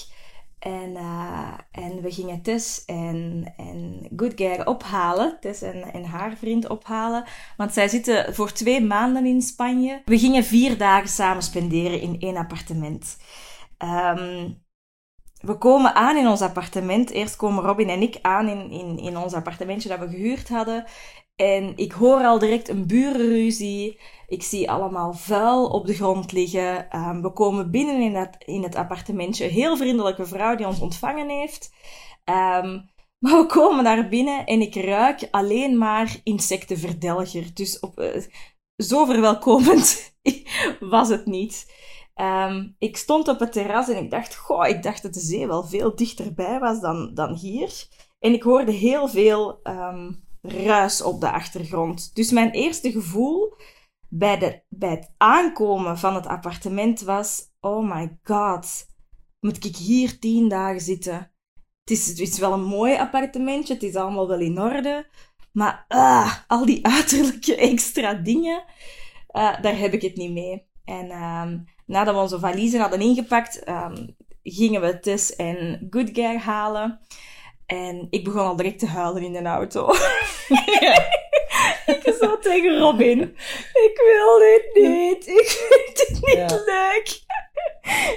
En, 0.58 0.90
uh, 0.90 1.52
en 1.70 2.02
we 2.02 2.10
gingen 2.10 2.42
Tess 2.42 2.84
en, 2.84 3.52
en 3.56 4.08
Good 4.16 4.32
Guy 4.34 4.60
ophalen. 4.64 5.36
Tess 5.40 5.62
en, 5.62 5.92
en 5.92 6.04
haar 6.04 6.36
vriend 6.36 6.68
ophalen. 6.68 7.24
Want 7.56 7.72
zij 7.72 7.88
zitten 7.88 8.34
voor 8.34 8.52
twee 8.52 8.80
maanden 8.80 9.26
in 9.26 9.42
Spanje. 9.42 10.02
We 10.04 10.18
gingen 10.18 10.44
vier 10.44 10.78
dagen 10.78 11.08
samen 11.08 11.42
spenderen 11.42 12.00
in 12.00 12.16
één 12.20 12.36
appartement. 12.36 13.16
Um, 13.78 14.64
we 15.40 15.58
komen 15.58 15.94
aan 15.94 16.16
in 16.16 16.26
ons 16.26 16.40
appartement. 16.40 17.10
Eerst 17.10 17.36
komen 17.36 17.64
Robin 17.64 17.88
en 17.88 18.02
ik 18.02 18.18
aan 18.22 18.48
in, 18.48 18.70
in, 18.70 18.98
in 18.98 19.16
ons 19.16 19.34
appartementje 19.34 19.88
dat 19.88 19.98
we 19.98 20.08
gehuurd 20.08 20.48
hadden. 20.48 20.84
En 21.36 21.76
ik 21.76 21.92
hoor 21.92 22.24
al 22.24 22.38
direct 22.38 22.68
een 22.68 22.86
burenruzie. 22.86 24.00
Ik 24.26 24.42
zie 24.42 24.70
allemaal 24.70 25.12
vuil 25.12 25.66
op 25.66 25.86
de 25.86 25.94
grond 25.94 26.32
liggen. 26.32 26.96
Um, 26.96 27.22
we 27.22 27.32
komen 27.32 27.70
binnen 27.70 28.00
in, 28.00 28.12
dat, 28.12 28.36
in 28.44 28.62
het 28.62 28.74
appartementje. 28.74 29.44
Heel 29.44 29.76
vriendelijke 29.76 30.26
vrouw 30.26 30.56
die 30.56 30.66
ons 30.66 30.80
ontvangen 30.80 31.28
heeft. 31.28 31.74
Um, 32.24 32.90
maar 33.18 33.40
we 33.40 33.46
komen 33.46 33.84
daar 33.84 34.08
binnen 34.08 34.46
en 34.46 34.60
ik 34.60 34.74
ruik 34.74 35.28
alleen 35.30 35.78
maar 35.78 36.20
insectenverdelger. 36.22 37.54
Dus 37.54 37.80
op, 37.80 38.00
uh, 38.00 38.22
zo 38.76 39.04
verwelkomend 39.04 40.14
was 40.80 41.08
het 41.08 41.26
niet. 41.26 41.74
Um, 42.14 42.74
ik 42.78 42.96
stond 42.96 43.28
op 43.28 43.40
het 43.40 43.52
terras 43.52 43.88
en 43.88 44.02
ik 44.02 44.10
dacht, 44.10 44.36
goh, 44.36 44.68
ik 44.68 44.82
dacht 44.82 45.02
dat 45.02 45.14
de 45.14 45.20
zee 45.20 45.46
wel 45.46 45.64
veel 45.64 45.94
dichterbij 45.96 46.58
was 46.58 46.80
dan, 46.80 47.14
dan 47.14 47.34
hier. 47.34 47.88
En 48.18 48.32
ik 48.32 48.42
hoorde 48.42 48.72
heel 48.72 49.08
veel 49.08 49.60
ruis 50.50 51.02
op 51.02 51.20
de 51.20 51.30
achtergrond. 51.30 52.14
Dus 52.14 52.30
mijn 52.30 52.50
eerste 52.50 52.92
gevoel 52.92 53.54
bij, 54.08 54.38
de, 54.38 54.62
bij 54.68 54.90
het 54.90 55.10
aankomen 55.16 55.98
van 55.98 56.14
het 56.14 56.26
appartement 56.26 57.00
was: 57.00 57.42
oh 57.60 57.94
my 57.94 58.18
god, 58.22 58.86
moet 59.40 59.64
ik 59.64 59.76
hier 59.76 60.18
tien 60.18 60.48
dagen 60.48 60.80
zitten? 60.80 61.30
Het 61.84 62.20
is, 62.20 62.38
wel 62.38 62.52
een 62.52 62.64
mooi 62.64 62.96
appartementje, 62.96 63.74
het 63.74 63.82
is 63.82 63.94
allemaal 63.94 64.28
wel 64.28 64.40
in 64.40 64.60
orde. 64.60 65.06
Maar 65.52 65.84
uh, 65.88 66.34
al 66.46 66.66
die 66.66 66.86
uiterlijke 66.86 67.56
extra 67.72 68.14
dingen, 68.14 68.64
uh, 69.32 69.60
daar 69.60 69.78
heb 69.78 69.92
ik 69.92 70.02
het 70.02 70.16
niet 70.16 70.32
mee. 70.32 70.66
En 70.84 71.22
um, 71.22 71.64
nadat 71.86 72.14
we 72.14 72.20
onze 72.20 72.38
valiezen 72.38 72.80
hadden 72.80 73.00
ingepakt, 73.00 73.68
um, 73.68 74.16
gingen 74.42 74.80
we 74.80 74.98
Tess 74.98 75.36
en 75.36 75.86
Good 75.90 76.10
Guy 76.12 76.36
halen. 76.36 77.00
En 77.66 78.06
ik 78.10 78.24
begon 78.24 78.40
al 78.40 78.56
direct 78.56 78.78
te 78.78 78.86
huilen 78.86 79.22
in 79.22 79.32
de 79.32 79.42
auto. 79.42 79.92
Ja. 80.80 80.94
ik 81.94 82.14
zei 82.18 82.38
tegen 82.40 82.78
Robin, 82.78 83.20
ik 83.72 84.00
wil 84.04 84.38
dit 84.38 84.70
niet. 84.74 85.26
Ik 85.26 85.48
vind 85.48 86.08
het 86.08 86.26
niet 86.26 86.64
leuk. 86.66 87.24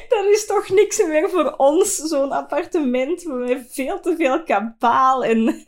Dat 0.10 0.26
is 0.26 0.46
toch 0.46 0.70
niks 0.70 1.04
meer 1.04 1.30
voor 1.30 1.54
ons, 1.58 1.96
zo'n 1.96 2.32
appartement 2.32 3.26
met 3.26 3.68
veel 3.70 4.00
te 4.00 4.16
veel 4.16 4.44
kabaal 4.44 5.24
en 5.24 5.66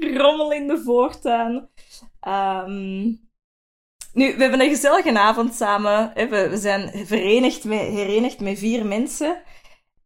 rommel 0.16 0.52
in 0.52 0.66
de 0.68 0.82
voortuin. 0.82 1.68
Um, 2.28 3.20
nu, 4.12 4.34
we 4.36 4.42
hebben 4.42 4.60
een 4.60 4.68
gezellige 4.68 5.18
avond 5.18 5.54
samen. 5.54 6.12
We 6.14 6.50
zijn 6.52 7.06
verenigd 7.06 7.64
met, 7.64 7.78
herenigd 7.78 8.40
met 8.40 8.58
vier 8.58 8.86
mensen. 8.86 9.42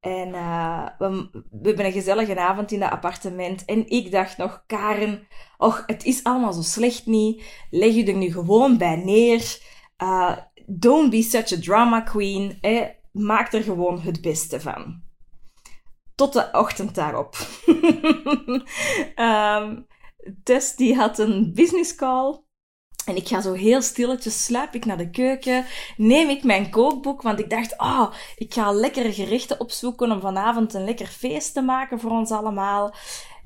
En 0.06 0.28
uh, 0.28 0.86
we, 0.98 1.28
we, 1.32 1.68
hebben 1.68 1.84
een 1.84 1.92
gezellige 1.92 2.40
avond 2.40 2.72
in 2.72 2.80
dat 2.80 2.90
appartement. 2.90 3.64
En 3.64 3.88
ik 3.88 4.10
dacht 4.10 4.36
nog, 4.36 4.62
Karen, 4.66 5.28
och, 5.58 5.82
het 5.86 6.04
is 6.04 6.24
allemaal 6.24 6.52
zo 6.52 6.62
slecht 6.62 7.06
niet. 7.06 7.44
Leg 7.70 7.94
je 7.94 8.04
er 8.04 8.16
nu 8.16 8.32
gewoon 8.32 8.78
bij 8.78 8.96
neer. 8.96 9.58
Uh, 10.02 10.36
don't 10.66 11.10
be 11.10 11.22
such 11.22 11.52
a 11.52 11.60
drama 11.60 12.00
queen. 12.00 12.58
Eh? 12.60 12.82
Maak 13.12 13.52
er 13.52 13.62
gewoon 13.62 14.00
het 14.00 14.20
beste 14.20 14.60
van. 14.60 15.02
Tot 16.14 16.32
de 16.32 16.48
ochtend 16.52 16.94
daarop. 16.94 17.36
um, 19.16 19.86
Tess 20.44 20.76
die 20.76 20.94
had 20.94 21.18
een 21.18 21.52
business 21.54 21.94
call. 21.94 22.44
En 23.06 23.16
ik 23.16 23.28
ga 23.28 23.40
zo 23.40 23.52
heel 23.52 23.82
stilletjes, 23.82 24.44
sluip 24.44 24.74
ik 24.74 24.84
naar 24.84 24.96
de 24.96 25.10
keuken, 25.10 25.64
neem 25.96 26.28
ik 26.28 26.44
mijn 26.44 26.70
kookboek, 26.70 27.22
want 27.22 27.38
ik 27.38 27.50
dacht, 27.50 27.78
oh, 27.78 28.12
ik 28.36 28.54
ga 28.54 28.72
lekkere 28.72 29.12
gerechten 29.12 29.60
opzoeken 29.60 30.12
om 30.12 30.20
vanavond 30.20 30.74
een 30.74 30.84
lekker 30.84 31.06
feest 31.06 31.54
te 31.54 31.60
maken 31.60 32.00
voor 32.00 32.10
ons 32.10 32.30
allemaal. 32.30 32.94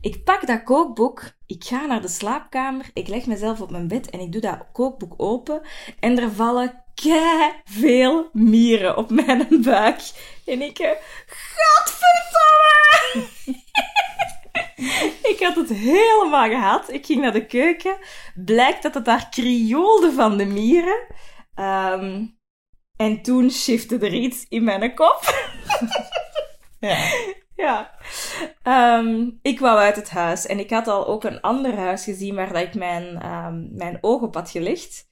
Ik 0.00 0.24
pak 0.24 0.46
dat 0.46 0.62
kookboek, 0.62 1.22
ik 1.46 1.64
ga 1.64 1.86
naar 1.86 2.02
de 2.02 2.08
slaapkamer, 2.08 2.90
ik 2.92 3.08
leg 3.08 3.26
mezelf 3.26 3.60
op 3.60 3.70
mijn 3.70 3.88
bed 3.88 4.10
en 4.10 4.20
ik 4.20 4.32
doe 4.32 4.40
dat 4.40 4.66
kookboek 4.72 5.14
open 5.16 5.62
en 5.98 6.18
er 6.18 6.32
vallen 6.32 6.82
kei 6.94 7.52
veel 7.64 8.28
mieren 8.32 8.96
op 8.96 9.10
mijn 9.10 9.62
buik. 9.62 10.00
En 10.46 10.62
ik, 10.62 10.78
eh, 10.78 10.90
godverdomme! 11.56 13.28
ik 15.32 15.36
had 15.40 15.56
het 15.56 15.68
helemaal 15.68 16.48
gehad. 16.48 16.92
Ik 16.92 17.06
ging 17.06 17.20
naar 17.20 17.32
de 17.32 17.46
keuken. 17.46 17.96
Blijkt 18.34 18.82
dat 18.82 18.94
het 18.94 19.04
daar 19.04 19.28
krioelde 19.28 20.12
van 20.12 20.36
de 20.36 20.44
mieren. 20.44 21.06
Ehm, 21.54 22.26
en 22.96 23.22
toen 23.22 23.50
shifte 23.50 23.98
er 23.98 24.14
iets 24.14 24.46
in 24.48 24.64
mijn 24.64 24.94
kop. 24.94 25.20
ja. 26.80 26.96
Ja. 27.60 27.90
Um, 28.98 29.38
ik 29.42 29.60
wou 29.60 29.78
uit 29.78 29.96
het 29.96 30.10
huis 30.10 30.46
en 30.46 30.58
ik 30.58 30.70
had 30.70 30.88
al 30.88 31.06
ook 31.06 31.24
een 31.24 31.40
ander 31.40 31.76
huis 31.76 32.04
gezien 32.04 32.34
waar 32.34 32.52
dat 32.52 32.62
ik 32.62 32.74
mijn, 32.74 33.26
um, 33.26 33.68
mijn 33.72 33.98
oog 34.00 34.22
op 34.22 34.34
had 34.34 34.50
gelegd. 34.50 35.08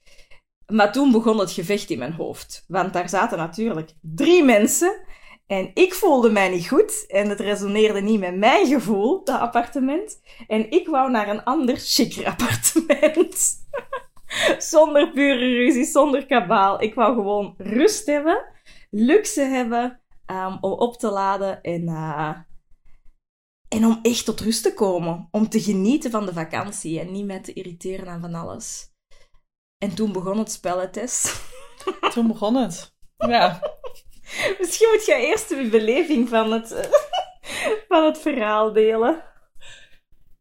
Maar 0.65 0.91
toen 0.91 1.11
begon 1.11 1.39
het 1.39 1.51
gevecht 1.51 1.89
in 1.89 1.99
mijn 1.99 2.13
hoofd. 2.13 2.63
Want 2.67 2.93
daar 2.93 3.09
zaten 3.09 3.37
natuurlijk 3.37 3.91
drie 4.01 4.43
mensen 4.43 5.01
en 5.49 5.71
ik 5.73 5.93
voelde 5.93 6.29
mij 6.29 6.49
niet 6.49 6.67
goed 6.67 7.05
en 7.07 7.29
het 7.29 7.39
resoneerde 7.39 8.01
niet 8.01 8.19
met 8.19 8.35
mijn 8.35 8.67
gevoel, 8.67 9.23
dat 9.23 9.39
appartement. 9.39 10.21
En 10.47 10.71
ik 10.71 10.87
wou 10.87 11.11
naar 11.11 11.29
een 11.29 11.43
ander 11.43 11.77
chiquer 11.77 12.25
appartement. 12.25 13.67
zonder 14.73 15.11
ruzie, 15.13 15.85
zonder 15.85 16.25
kabaal. 16.25 16.81
Ik 16.81 16.93
wou 16.93 17.15
gewoon 17.15 17.53
rust 17.57 18.05
hebben, 18.05 18.45
luxe 18.89 19.41
hebben 19.41 20.01
um, 20.25 20.57
om 20.61 20.71
op 20.71 20.97
te 20.97 21.09
laden 21.09 21.61
en, 21.61 21.81
uh, 21.81 22.37
en 23.67 23.85
om 23.85 23.99
echt 24.01 24.25
tot 24.25 24.39
rust 24.39 24.63
te 24.63 24.73
komen. 24.73 25.27
Om 25.31 25.49
te 25.49 25.61
genieten 25.61 26.11
van 26.11 26.25
de 26.25 26.33
vakantie 26.33 26.99
en 26.99 27.11
niet 27.11 27.25
met 27.25 27.43
te 27.43 27.53
irriteren 27.53 28.07
aan 28.07 28.21
van 28.21 28.35
alles. 28.35 28.93
En 29.77 29.95
toen 29.95 30.11
begon 30.11 30.37
het 30.37 30.51
spellentest. 30.51 31.41
toen 32.13 32.27
begon 32.27 32.55
het. 32.55 32.95
Ja. 33.17 33.77
Misschien 34.59 34.89
moet 34.91 35.05
jij 35.05 35.25
eerst 35.25 35.49
de 35.49 35.67
beleving 35.71 36.29
van 36.29 36.51
het, 36.51 36.89
van 37.89 38.05
het 38.05 38.19
verhaal 38.19 38.73
delen. 38.73 39.23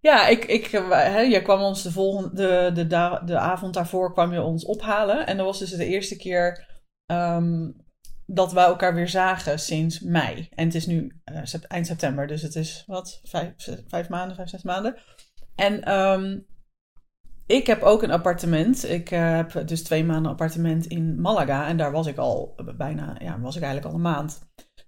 Ja, 0.01 0.27
ik, 0.27 0.45
ik, 0.45 0.67
hè, 0.91 1.21
je 1.21 1.43
kwam 1.43 1.61
ons 1.61 1.83
de, 1.83 1.93
volgende, 1.93 2.73
de, 2.73 2.87
de, 3.25 3.39
avond 3.39 3.75
daarvoor 3.75 4.13
kwam 4.13 4.33
je 4.33 4.43
ons 4.43 4.65
ophalen. 4.65 5.27
En 5.27 5.37
dat 5.37 5.47
was 5.47 5.59
dus 5.59 5.71
de 5.71 5.87
eerste 5.87 6.17
keer 6.17 6.67
um, 7.07 7.87
dat 8.27 8.53
we 8.53 8.61
elkaar 8.61 8.95
weer 8.95 9.09
zagen 9.09 9.59
sinds 9.59 10.01
mei. 10.01 10.49
En 10.55 10.65
het 10.65 10.75
is 10.75 10.87
nu 10.87 11.21
uh, 11.33 11.43
eind 11.69 11.87
september, 11.87 12.27
dus 12.27 12.43
het 12.43 12.55
is 12.55 12.85
wat, 12.87 13.21
vijf, 13.25 13.53
vijf 13.87 14.09
maanden, 14.09 14.37
vijf, 14.37 14.49
zes 14.49 14.63
maanden. 14.63 14.97
En 15.55 15.93
um, 15.95 16.47
ik 17.49 17.67
heb 17.67 17.83
ook 17.83 18.03
een 18.03 18.11
appartement. 18.11 18.91
Ik 18.91 19.11
uh, 19.11 19.37
heb 19.37 19.63
dus 19.67 19.83
twee 19.83 20.05
maanden 20.05 20.31
appartement 20.31 20.87
in 20.87 21.21
Malaga. 21.21 21.67
En 21.67 21.77
daar 21.77 21.93
was 21.93 22.07
ik 22.07 22.17
al 22.17 22.55
bijna, 22.77 23.17
ja, 23.19 23.41
was 23.41 23.57
ik 23.57 23.63
eigenlijk 23.63 23.93
al 23.93 23.99
een 23.99 24.13
maand. 24.13 24.41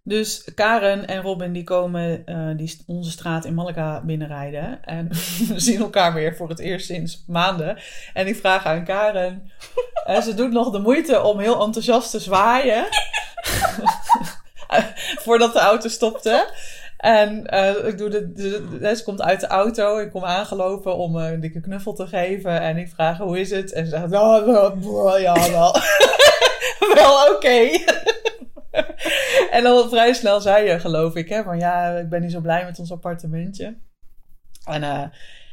Dus 0.02 0.50
Karen 0.54 1.06
en 1.06 1.22
Robin 1.22 1.52
die 1.52 1.64
komen 1.64 2.22
uh, 2.26 2.56
die 2.56 2.82
onze 2.86 3.10
straat 3.10 3.44
in 3.44 3.54
Malaga 3.54 4.02
binnenrijden. 4.04 4.84
En 4.84 5.08
we 5.48 5.60
zien 5.60 5.80
elkaar 5.80 6.14
weer 6.14 6.36
voor 6.36 6.48
het 6.48 6.58
eerst 6.58 6.86
sinds 6.86 7.24
maanden. 7.26 7.78
En 8.12 8.26
ik 8.26 8.36
vraag 8.36 8.66
aan 8.66 8.84
Karen. 8.84 9.42
En 10.04 10.22
ze 10.22 10.34
doet 10.34 10.52
nog 10.52 10.70
de 10.70 10.78
moeite 10.78 11.22
om 11.22 11.38
heel 11.38 11.62
enthousiast 11.64 12.10
te 12.10 12.20
zwaaien. 12.20 12.86
Voordat 15.24 15.52
de 15.52 15.58
auto 15.58 15.88
stopte. 15.88 16.52
En 17.00 17.54
uh, 17.54 17.86
ik 17.86 17.98
doe 17.98 18.08
de, 18.08 18.32
de, 18.32 18.96
ze 18.96 19.04
komt 19.04 19.22
uit 19.22 19.40
de 19.40 19.46
auto. 19.46 19.98
Ik 19.98 20.10
kom 20.10 20.24
aangelopen 20.24 20.96
om 20.96 21.16
een 21.16 21.40
dikke 21.40 21.60
knuffel 21.60 21.94
te 21.94 22.06
geven. 22.06 22.60
En 22.60 22.76
ik 22.76 22.88
vraag 22.88 23.18
hoe 23.18 23.40
is 23.40 23.50
het? 23.50 23.72
En 23.72 23.84
ze 23.84 23.90
zegt, 23.90 24.08
wel, 24.08 25.18
ja, 25.18 25.50
wel. 25.50 25.76
wel 26.94 27.34
oké. 27.34 27.68
en 29.50 29.62
dan 29.62 29.88
vrij 29.88 30.12
snel 30.12 30.40
zei 30.40 30.68
je, 30.68 30.80
geloof 30.80 31.14
ik, 31.14 31.28
hè, 31.28 31.42
van 31.42 31.58
ja, 31.58 31.90
ik 31.90 32.08
ben 32.08 32.20
niet 32.20 32.32
zo 32.32 32.40
blij 32.40 32.64
met 32.64 32.78
ons 32.78 32.92
appartementje. 32.92 33.78
En 34.64 34.80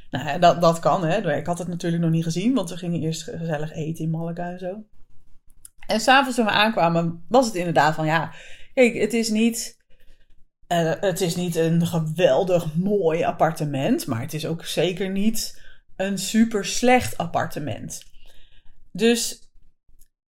nou, 0.09 0.39
dat, 0.39 0.61
dat 0.61 0.79
kan, 0.79 1.05
hè. 1.05 1.35
Ik 1.35 1.45
had 1.45 1.57
het 1.57 1.67
natuurlijk 1.67 2.03
nog 2.03 2.11
niet 2.11 2.23
gezien, 2.23 2.53
want 2.53 2.69
we 2.69 2.77
gingen 2.77 3.01
eerst 3.01 3.23
gezellig 3.23 3.73
eten 3.73 4.03
in 4.03 4.11
Malaga 4.11 4.51
en 4.51 4.59
zo. 4.59 4.83
En 5.87 5.99
s'avonds 5.99 6.35
toen 6.35 6.45
we 6.45 6.51
aankwamen, 6.51 7.25
was 7.29 7.45
het 7.45 7.55
inderdaad 7.55 7.95
van 7.95 8.05
ja, 8.05 8.31
kijk, 8.73 8.93
het 8.93 9.13
is 9.13 9.29
niet 9.29 9.76
het 10.67 11.21
is 11.21 11.35
niet 11.35 11.55
een 11.55 11.87
geweldig 11.87 12.75
mooi 12.75 13.23
appartement, 13.23 14.07
maar 14.07 14.21
het 14.21 14.33
is 14.33 14.45
ook 14.45 14.65
zeker 14.65 15.09
niet 15.09 15.61
een 15.95 16.17
super 16.17 16.65
slecht 16.65 17.17
appartement. 17.17 18.03
Dus 18.91 19.51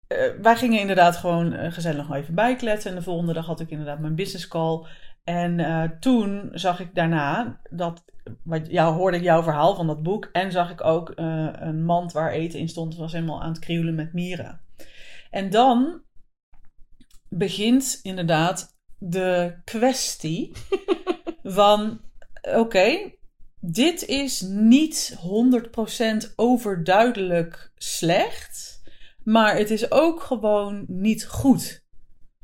uh, 0.08 0.18
wij 0.42 0.56
gingen 0.56 0.80
inderdaad 0.80 1.16
gewoon 1.16 1.52
uh, 1.52 1.72
gezellig 1.72 2.08
nog 2.08 2.16
even 2.16 2.34
bijkletsen. 2.34 2.90
En 2.90 2.96
de 2.96 3.02
volgende 3.02 3.32
dag 3.32 3.46
had 3.46 3.60
ik 3.60 3.70
inderdaad 3.70 3.98
mijn 3.98 4.14
business 4.14 4.48
call. 4.48 4.86
En 5.24 5.96
toen 6.00 6.48
zag 6.52 6.80
ik 6.80 6.94
daarna 6.94 7.60
dat. 7.70 8.04
Ja, 8.68 8.92
hoorde 8.92 9.16
ik 9.16 9.22
jouw 9.22 9.42
verhaal 9.42 9.74
van 9.74 9.86
dat 9.86 10.02
boek. 10.02 10.28
En 10.32 10.52
zag 10.52 10.70
ik 10.70 10.84
ook 10.84 11.12
een 11.16 11.84
mand 11.84 12.12
waar 12.12 12.30
eten 12.30 12.58
in 12.58 12.68
stond. 12.68 12.92
Het 12.92 13.00
was 13.00 13.12
helemaal 13.12 13.42
aan 13.42 13.50
het 13.50 13.58
krieulen 13.58 13.94
met 13.94 14.12
mieren. 14.12 14.60
En 15.30 15.50
dan 15.50 16.02
begint 17.28 17.98
inderdaad 18.02 18.79
de 19.00 19.54
kwestie 19.64 20.52
van: 21.42 22.00
oké, 22.42 23.12
dit 23.60 24.06
is 24.06 24.40
niet 24.40 25.18
100% 26.26 26.34
overduidelijk 26.36 27.72
slecht, 27.74 28.82
maar 29.24 29.56
het 29.56 29.70
is 29.70 29.90
ook 29.90 30.22
gewoon 30.22 30.84
niet 30.88 31.26
goed. 31.26 31.84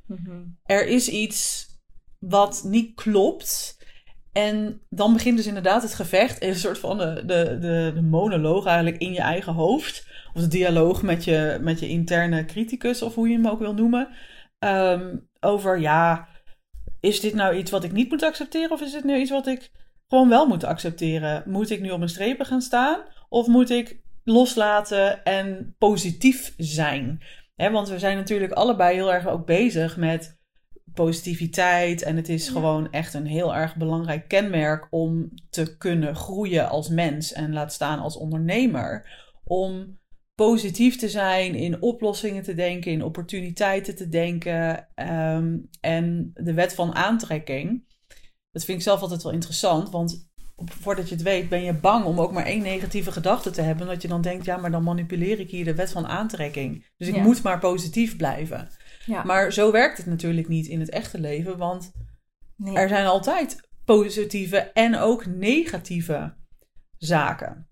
Mhm. 0.06 0.42
Er 0.64 0.86
is 0.86 1.08
iets 1.08 1.66
wat 2.18 2.62
niet 2.64 2.94
klopt. 2.94 3.76
En 4.32 4.80
dan 4.88 5.12
begint 5.12 5.36
dus 5.36 5.46
inderdaad 5.46 5.82
het 5.82 5.94
gevecht. 5.94 6.42
Een 6.42 6.54
soort 6.54 6.78
van 6.78 6.98
de, 6.98 7.22
de, 7.26 7.58
de, 7.60 7.90
de 7.94 8.02
monoloog 8.02 8.66
eigenlijk 8.66 8.98
in 8.98 9.12
je 9.12 9.20
eigen 9.20 9.52
hoofd. 9.52 10.06
Of 10.34 10.40
de 10.40 10.48
dialoog 10.48 11.02
met 11.02 11.24
je, 11.24 11.58
met 11.60 11.80
je 11.80 11.88
interne 11.88 12.44
criticus, 12.44 13.02
of 13.02 13.14
hoe 13.14 13.28
je 13.28 13.34
hem 13.34 13.48
ook 13.48 13.58
wil 13.58 13.74
noemen. 13.74 14.08
Ehm, 14.58 15.16
over 15.40 15.78
ja, 15.78 16.28
is 17.06 17.20
dit 17.20 17.34
nou 17.34 17.56
iets 17.56 17.70
wat 17.70 17.84
ik 17.84 17.92
niet 17.92 18.10
moet 18.10 18.22
accepteren 18.22 18.70
of 18.70 18.80
is 18.80 18.92
dit 18.92 19.04
nu 19.04 19.16
iets 19.16 19.30
wat 19.30 19.46
ik 19.46 19.70
gewoon 20.08 20.28
wel 20.28 20.46
moet 20.46 20.64
accepteren? 20.64 21.42
Moet 21.46 21.70
ik 21.70 21.80
nu 21.80 21.90
op 21.90 21.98
mijn 21.98 22.10
strepen 22.10 22.46
gaan 22.46 22.62
staan 22.62 23.00
of 23.28 23.46
moet 23.46 23.70
ik 23.70 24.00
loslaten 24.24 25.24
en 25.24 25.74
positief 25.78 26.54
zijn? 26.56 27.22
want 27.56 27.88
we 27.88 27.98
zijn 27.98 28.16
natuurlijk 28.16 28.52
allebei 28.52 28.94
heel 28.94 29.12
erg 29.12 29.26
ook 29.26 29.46
bezig 29.46 29.96
met 29.96 30.38
positiviteit 30.94 32.02
en 32.02 32.16
het 32.16 32.28
is 32.28 32.48
gewoon 32.48 32.92
echt 32.92 33.14
een 33.14 33.26
heel 33.26 33.54
erg 33.54 33.76
belangrijk 33.76 34.28
kenmerk 34.28 34.86
om 34.90 35.30
te 35.50 35.76
kunnen 35.76 36.16
groeien 36.16 36.68
als 36.68 36.88
mens 36.88 37.32
en 37.32 37.52
laat 37.52 37.72
staan 37.72 37.98
als 37.98 38.16
ondernemer. 38.16 39.08
Om 39.44 39.98
positief 40.36 40.96
te 40.96 41.08
zijn, 41.08 41.54
in 41.54 41.82
oplossingen 41.82 42.42
te 42.42 42.54
denken, 42.54 42.92
in 42.92 43.04
opportuniteiten 43.04 43.96
te 43.96 44.08
denken. 44.08 44.88
Ehm, 44.94 45.58
en 45.80 46.30
de 46.34 46.54
wet 46.54 46.74
van 46.74 46.94
aantrekking. 46.94 47.84
Dat 48.50 48.64
vind 48.64 48.78
ik 48.78 48.84
zelf 48.84 49.00
altijd 49.00 49.22
wel 49.22 49.32
interessant, 49.32 49.90
want 49.90 50.28
voordat 50.56 51.08
je 51.08 51.14
het 51.14 51.24
weet 51.24 51.48
ben 51.48 51.62
je 51.62 51.72
bang 51.72 52.04
om 52.04 52.20
ook 52.20 52.32
maar 52.32 52.44
één 52.44 52.62
negatieve 52.62 53.12
gedachte 53.12 53.50
te 53.50 53.60
hebben. 53.60 53.86
Dat 53.86 54.02
je 54.02 54.08
dan 54.08 54.20
denkt, 54.20 54.44
ja, 54.44 54.56
maar 54.56 54.70
dan 54.70 54.82
manipuleer 54.82 55.40
ik 55.40 55.50
hier 55.50 55.64
de 55.64 55.74
wet 55.74 55.92
van 55.92 56.06
aantrekking. 56.06 56.86
Dus 56.96 57.08
ik 57.08 57.16
moet 57.16 57.42
maar 57.42 57.58
positief 57.58 58.16
blijven. 58.16 58.68
Ja. 59.06 59.24
Maar 59.24 59.52
zo 59.52 59.72
werkt 59.72 59.96
het 59.96 60.06
natuurlijk 60.06 60.48
niet 60.48 60.66
in 60.66 60.80
het 60.80 60.90
echte 60.90 61.20
leven, 61.20 61.58
want 61.58 61.92
nee. 62.56 62.76
er 62.76 62.88
zijn 62.88 63.06
altijd 63.06 63.68
positieve 63.84 64.58
en 64.58 64.98
ook 64.98 65.26
negatieve 65.26 66.34
zaken. 66.98 67.68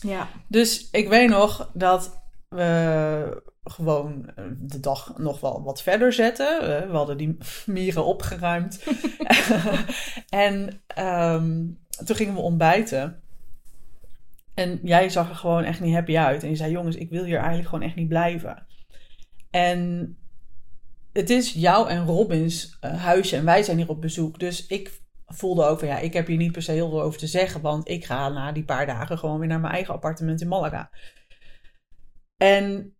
Ja. 0.00 0.28
Dus 0.48 0.88
ik 0.90 1.08
weet 1.08 1.28
nog 1.28 1.70
dat 1.74 2.22
we 2.48 3.42
gewoon 3.64 4.30
eh, 4.36 4.44
de 4.58 4.80
dag 4.80 5.18
nog 5.18 5.40
wel 5.40 5.62
wat 5.62 5.82
verder 5.82 6.12
zetten. 6.12 6.60
Eh, 6.60 6.90
we 6.90 6.96
hadden 6.96 7.16
die 7.16 7.36
mieren 7.66 8.04
opgeruimd. 8.04 8.84
en 10.28 10.82
ehm, 10.86 11.66
toen 12.04 12.16
gingen 12.16 12.34
we 12.34 12.40
ontbijten. 12.40 13.22
En 14.54 14.80
jij 14.82 15.08
zag 15.08 15.28
er 15.28 15.34
gewoon 15.34 15.64
echt 15.64 15.80
niet 15.80 15.94
happy 15.94 16.18
uit. 16.18 16.42
En 16.42 16.48
je 16.48 16.56
zei, 16.56 16.70
jongens, 16.70 16.96
ik 16.96 17.10
wil 17.10 17.24
hier 17.24 17.38
eigenlijk 17.38 17.68
gewoon 17.68 17.84
echt 17.84 17.96
niet 17.96 18.08
blijven. 18.08 18.66
En 19.50 20.14
het 21.12 21.30
is 21.30 21.52
jou 21.52 21.88
en 21.88 22.06
Robins 22.06 22.78
uh, 22.80 23.02
huisje 23.02 23.36
en 23.36 23.44
wij 23.44 23.62
zijn 23.62 23.76
hier 23.76 23.88
op 23.88 24.00
bezoek. 24.00 24.38
Dus 24.38 24.66
ik 24.66 24.99
voelde 25.30 25.64
ook 25.64 25.78
van, 25.78 25.88
ja, 25.88 25.98
ik 25.98 26.12
heb 26.12 26.26
hier 26.26 26.36
niet 26.36 26.52
per 26.52 26.62
se 26.62 26.72
heel 26.72 26.90
veel 26.90 27.02
over 27.02 27.18
te 27.18 27.26
zeggen. 27.26 27.60
Want 27.60 27.88
ik 27.88 28.04
ga 28.04 28.28
na 28.28 28.52
die 28.52 28.64
paar 28.64 28.86
dagen 28.86 29.18
gewoon 29.18 29.38
weer 29.38 29.48
naar 29.48 29.60
mijn 29.60 29.72
eigen 29.72 29.94
appartement 29.94 30.40
in 30.40 30.48
Malaga. 30.48 30.90
En 32.36 32.94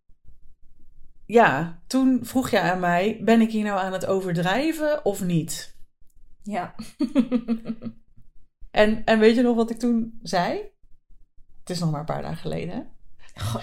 ja, 1.26 1.82
toen 1.86 2.18
vroeg 2.22 2.50
je 2.50 2.60
aan 2.60 2.80
mij: 2.80 3.20
ben 3.22 3.40
ik 3.40 3.50
hier 3.50 3.64
nou 3.64 3.80
aan 3.80 3.92
het 3.92 4.06
overdrijven 4.06 5.04
of 5.04 5.22
niet? 5.22 5.78
Ja. 6.42 6.74
en, 8.70 9.04
en 9.04 9.18
weet 9.18 9.36
je 9.36 9.42
nog 9.42 9.56
wat 9.56 9.70
ik 9.70 9.78
toen 9.78 10.18
zei? 10.22 10.58
Het 11.60 11.70
is 11.70 11.80
nog 11.80 11.90
maar 11.90 12.00
een 12.00 12.06
paar 12.06 12.22
dagen 12.22 12.36
geleden. 12.36 12.90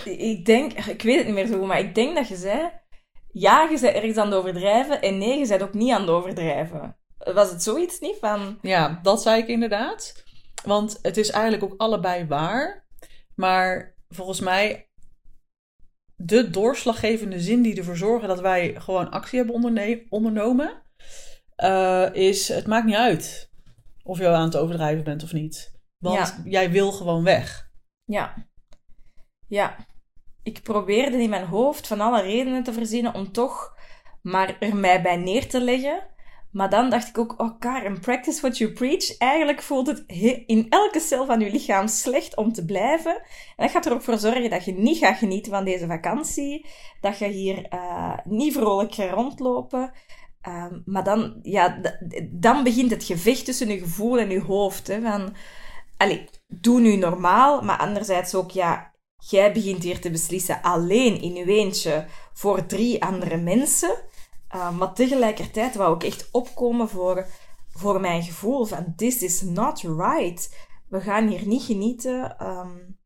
ik 0.06 0.46
denk, 0.46 0.74
ik 0.74 1.02
weet 1.02 1.18
het 1.18 1.26
niet 1.26 1.36
meer 1.36 1.48
zo 1.48 1.58
goed, 1.58 1.68
maar 1.68 1.80
ik 1.80 1.96
denk 1.96 2.16
dat 2.16 2.28
je 2.28 2.36
zei: 2.36 2.70
ja, 3.32 3.62
je 3.62 3.80
bent 3.82 3.96
ergens 3.96 4.18
aan 4.18 4.28
het 4.28 4.36
overdrijven 4.36 5.02
en 5.02 5.18
nee, 5.18 5.40
je 5.40 5.48
bent 5.48 5.64
ook 5.64 5.74
niet 5.74 5.92
aan 5.92 6.02
het 6.02 6.10
overdrijven. 6.10 6.98
Was 7.18 7.50
het 7.50 7.64
zoiets 7.64 8.00
niet 8.00 8.18
van? 8.20 8.58
Ja, 8.62 9.00
dat 9.04 9.22
zei 9.22 9.42
ik 9.42 9.48
inderdaad. 9.48 10.24
Want 10.66 11.00
het 11.02 11.18
is 11.18 11.30
eigenlijk 11.30 11.64
ook 11.64 11.82
allebei 11.82 12.26
waar. 12.26 12.86
Maar 13.36 13.96
volgens 14.10 14.40
mij 14.40 14.90
de 16.16 16.50
doorslaggevende 16.50 17.40
zin 17.40 17.62
die 17.62 17.78
ervoor 17.78 17.98
zorgen 17.98 18.28
dat 18.28 18.40
wij 18.40 18.76
gewoon 18.80 19.12
actie 19.12 19.40
hebben 19.40 20.06
ondernomen, 20.10 20.84
uh, 21.64 22.14
is: 22.14 22.48
het 22.48 22.68
maakt 22.68 22.86
niet 22.86 22.96
uit 22.96 23.52
of 24.04 24.18
je 24.18 24.28
aan 24.28 24.44
het 24.44 24.58
overdrijven 24.58 25.04
bent 25.04 25.24
of 25.24 25.34
niet. 25.34 25.76
Want 25.98 26.42
jij 26.44 26.72
wil 26.72 26.92
gewoon 26.92 27.24
weg. 27.24 27.70
Ja. 28.04 28.48
Ja. 29.48 29.76
Ik 30.44 30.64
probeerde 30.64 31.18
in 31.18 31.30
mijn 31.30 31.46
hoofd 31.46 31.88
van 31.88 32.02
alle 32.02 32.22
redenen 32.22 32.64
te 32.64 32.74
verzinnen 32.74 33.14
om 33.14 33.32
toch 33.32 33.76
maar 34.22 34.58
er 34.60 34.76
mij 34.76 35.02
bij 35.02 35.18
neer 35.18 35.50
te 35.50 35.62
leggen. 35.62 36.08
Maar 36.58 36.70
dan 36.70 36.90
dacht 36.90 37.08
ik 37.08 37.18
ook, 37.18 37.34
oh 37.38 37.60
Karen, 37.60 38.00
practice 38.00 38.42
what 38.42 38.58
you 38.58 38.72
preach. 38.72 39.18
Eigenlijk 39.18 39.62
voelt 39.62 39.88
het 39.88 40.04
in 40.46 40.66
elke 40.70 41.00
cel 41.00 41.26
van 41.26 41.40
je 41.40 41.52
lichaam 41.52 41.88
slecht 41.88 42.36
om 42.36 42.54
te 42.54 42.66
blijven. 42.66 43.16
En 43.16 43.66
dat 43.66 43.72
gaat 43.72 43.86
er 43.86 43.94
ook 43.94 44.02
voor 44.02 44.18
zorgen 44.18 44.50
dat 44.50 44.66
je 44.66 44.74
niet 44.74 44.98
gaat 44.98 45.18
genieten 45.18 45.52
van 45.52 45.66
deze 45.66 45.88
vakantie. 45.88 46.66
Dat 47.02 47.18
je 47.18 47.28
hier 47.28 47.74
uh, 47.74 48.18
niet 48.24 48.54
vrolijk 48.54 48.94
gaat 48.94 49.14
rondlopen. 49.14 49.92
Um, 50.48 50.82
maar 50.86 51.04
dan, 51.04 51.40
ja, 51.42 51.82
dan 52.32 52.64
begint 52.64 52.92
het 52.92 53.04
gevecht 53.04 53.46
tussen 53.46 53.68
je 53.68 53.80
gevoel 53.80 54.20
en 54.20 54.30
je 54.30 54.42
hoofd. 54.42 54.88
Hè, 54.88 55.02
van, 55.02 55.36
allez, 55.98 56.22
doe 56.48 56.80
nu 56.80 56.96
normaal. 56.96 57.62
Maar 57.62 57.78
anderzijds 57.78 58.36
ook, 58.36 58.52
ja, 58.52 58.94
jij 59.18 59.54
begint 59.54 59.84
hier 59.84 60.00
te 60.00 60.12
beslissen 60.12 60.62
alleen 60.62 61.22
in 61.22 61.34
je 61.34 61.46
eentje 61.46 62.06
voor 62.34 62.66
drie 62.66 63.04
andere 63.04 63.38
mensen. 63.38 64.06
Uh, 64.56 64.78
maar 64.78 64.94
tegelijkertijd 64.94 65.76
wou 65.76 65.96
ik 65.96 66.04
echt 66.04 66.30
opkomen 66.32 66.90
voor, 66.90 67.26
voor 67.70 68.02
mijn 68.02 68.24
gevoel 68.24 68.66
van 68.66 68.94
this 68.96 69.22
is 69.22 69.42
not 69.42 69.82
right. 69.82 70.56
We 70.88 71.02
gaan 71.02 71.28
hier 71.28 71.48
niet 71.48 71.64
genieten 71.64 72.48
um, 72.48 72.98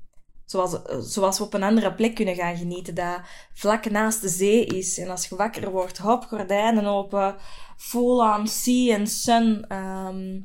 zoals, 0.45 0.79
zoals 1.13 1.37
we 1.37 1.43
op 1.43 1.53
een 1.53 1.63
andere 1.63 1.93
plek 1.93 2.15
kunnen 2.15 2.35
gaan 2.35 2.57
genieten. 2.57 2.95
Dat 2.95 3.21
vlak 3.53 3.89
naast 3.89 4.21
de 4.21 4.29
zee 4.29 4.65
is. 4.65 4.97
En 4.97 5.09
als 5.09 5.27
je 5.27 5.35
wakker 5.35 5.71
wordt, 5.71 5.97
hop, 5.97 6.23
gordijnen 6.23 6.85
open. 6.85 7.35
Full 7.77 8.19
on 8.19 8.47
sea 8.47 8.97
and 8.97 9.09
sun. 9.09 9.75
Um, 9.75 10.43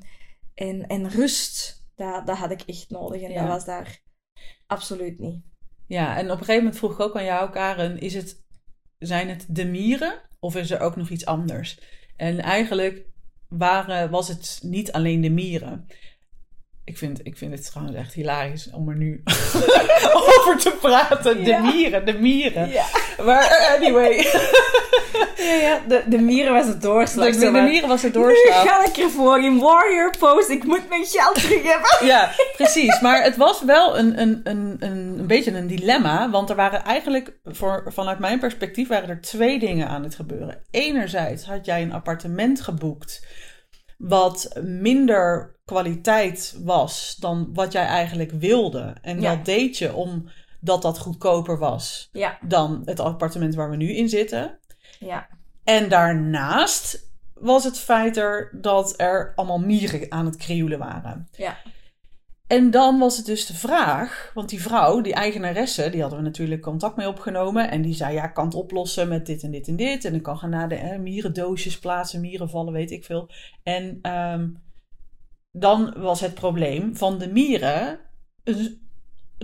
en, 0.55 0.87
en 0.87 1.09
rust. 1.09 1.85
Dat, 1.95 2.27
dat 2.27 2.37
had 2.37 2.51
ik 2.51 2.63
echt 2.67 2.91
nodig. 2.91 3.23
En 3.23 3.35
dat 3.35 3.49
was 3.49 3.65
daar 3.65 4.03
absoluut 4.67 5.19
niet. 5.19 5.45
Ja, 5.87 6.17
en 6.17 6.25
op 6.25 6.31
een 6.31 6.39
gegeven 6.39 6.63
moment 6.63 6.77
vroeg 6.77 6.93
ik 6.93 7.01
ook 7.01 7.17
aan 7.17 7.25
jou, 7.25 7.51
Karen, 7.51 7.99
is 7.99 8.15
het, 8.15 8.46
zijn 8.99 9.29
het 9.29 9.45
de 9.49 9.65
mieren 9.65 10.23
of 10.41 10.57
is 10.57 10.71
er 10.71 10.81
ook 10.81 10.97
nog 10.97 11.09
iets 11.09 11.27
anders? 11.27 11.79
En 12.17 12.41
eigenlijk 12.41 13.03
waren, 13.49 14.11
was 14.11 14.29
het 14.29 14.59
niet 14.63 14.93
alleen 14.93 15.21
de 15.21 15.31
mieren. 15.31 15.87
Ik 16.85 16.99
vind, 16.99 17.21
ik 17.23 17.37
vind 17.37 17.53
het 17.53 17.67
trouwens 17.67 17.97
echt 17.97 18.13
hilarisch 18.15 18.71
om 18.71 18.89
er 18.89 18.97
nu 18.97 19.23
over 20.27 20.57
te 20.59 20.77
praten. 20.81 21.45
De 21.45 21.61
mieren, 21.63 22.07
de 22.07 22.19
mieren. 22.19 22.69
Ja. 22.69 22.87
Maar 23.25 23.75
anyway. 23.77 24.17
ja, 25.37 25.55
ja. 25.55 25.81
De, 25.89 26.03
de 26.07 26.19
mieren 26.19 26.53
was 26.53 26.67
het 26.67 26.83
doorslag. 26.83 27.33
De, 27.33 27.39
de, 27.39 27.51
mieren 27.51 27.89
was 27.89 28.03
het 28.03 28.15
doorslag. 28.15 28.63
Nu 28.63 28.69
ga 28.69 28.85
ik 28.85 28.97
ervoor 28.97 29.41
in 29.41 29.59
warrior 29.59 30.15
pose. 30.19 30.53
Ik 30.53 30.65
moet 30.65 30.89
mijn 30.89 31.05
geld 31.05 31.35
terug 31.35 31.63
hebben. 31.63 32.07
ja, 32.13 32.31
precies. 32.57 33.01
Maar 33.01 33.23
het 33.23 33.37
was 33.37 33.63
wel 33.63 33.99
een, 33.99 34.21
een, 34.21 34.41
een, 34.45 34.77
een, 34.79 35.27
beetje 35.27 35.53
een 35.53 35.67
dilemma. 35.67 36.31
Want 36.31 36.51
er 36.51 36.57
waren 36.57 36.85
eigenlijk, 36.85 37.39
voor, 37.45 37.85
vanuit 37.87 38.19
mijn 38.19 38.39
perspectief, 38.39 38.89
waren 38.89 39.09
er 39.09 39.21
twee 39.21 39.59
dingen 39.59 39.89
aan 39.89 40.03
het 40.03 40.15
gebeuren. 40.15 40.63
Enerzijds 40.71 41.45
had 41.45 41.65
jij 41.67 41.83
een 41.83 41.93
appartement 41.93 42.61
geboekt 42.61 43.25
wat 43.97 44.59
minder 44.63 45.55
kwaliteit 45.65 46.59
was 46.65 47.17
dan 47.21 47.51
wat 47.53 47.73
jij 47.73 47.85
eigenlijk 47.85 48.31
wilde. 48.31 48.97
En 49.03 49.21
dat 49.21 49.45
deed 49.45 49.79
je 49.79 49.95
omdat 49.95 50.83
dat 50.83 50.99
goedkoper 50.99 51.59
was 51.59 52.09
ja. 52.13 52.39
dan 52.41 52.83
het 52.85 53.01
appartement 53.01 53.55
waar 53.55 53.71
we 53.71 53.77
nu 53.77 53.93
in 53.93 54.09
zitten. 54.09 54.59
Ja. 54.99 55.29
En 55.65 55.89
daarnaast 55.89 57.11
was 57.35 57.65
het 57.65 57.79
feit 57.79 58.17
er 58.17 58.51
dat 58.61 58.95
er 59.01 59.33
allemaal 59.35 59.59
mieren 59.59 60.13
aan 60.13 60.25
het 60.25 60.37
krioelen 60.37 60.79
waren. 60.79 61.29
Ja. 61.37 61.57
En 62.47 62.71
dan 62.71 62.99
was 62.99 63.17
het 63.17 63.27
dus 63.27 63.47
de 63.47 63.55
vraag, 63.55 64.31
want 64.35 64.49
die 64.49 64.63
vrouw, 64.63 65.01
die 65.01 65.15
eigenaresse, 65.15 65.91
die 65.91 66.01
hadden 66.01 66.19
we 66.19 66.25
natuurlijk 66.25 66.63
contact 66.63 66.97
mee 66.97 67.09
opgenomen. 67.09 67.71
En 67.71 67.83
die 67.83 67.95
zei, 67.95 68.15
ja, 68.15 68.25
ik 68.25 68.35
kan 68.35 68.45
het 68.45 68.55
oplossen 68.55 69.09
met 69.09 69.27
dit 69.27 69.43
en 69.43 69.51
dit 69.51 69.69
en 69.69 69.77
dit. 69.77 70.05
En 70.05 70.15
ik 70.15 70.23
kan 70.23 70.39
gaan 70.39 70.51
naar 70.51 70.69
de 70.69 70.75
hè, 70.75 70.99
mierendoosjes 70.99 71.79
plaatsen, 71.79 72.21
mierenvallen, 72.21 72.73
weet 72.73 72.91
ik 72.91 73.05
veel. 73.05 73.29
En 73.63 73.99
ehm, 74.03 74.49
dan 75.53 75.95
was 75.97 76.21
het 76.21 76.35
probleem 76.35 76.97
van 76.97 77.19
de 77.19 77.29
mieren 77.29 77.99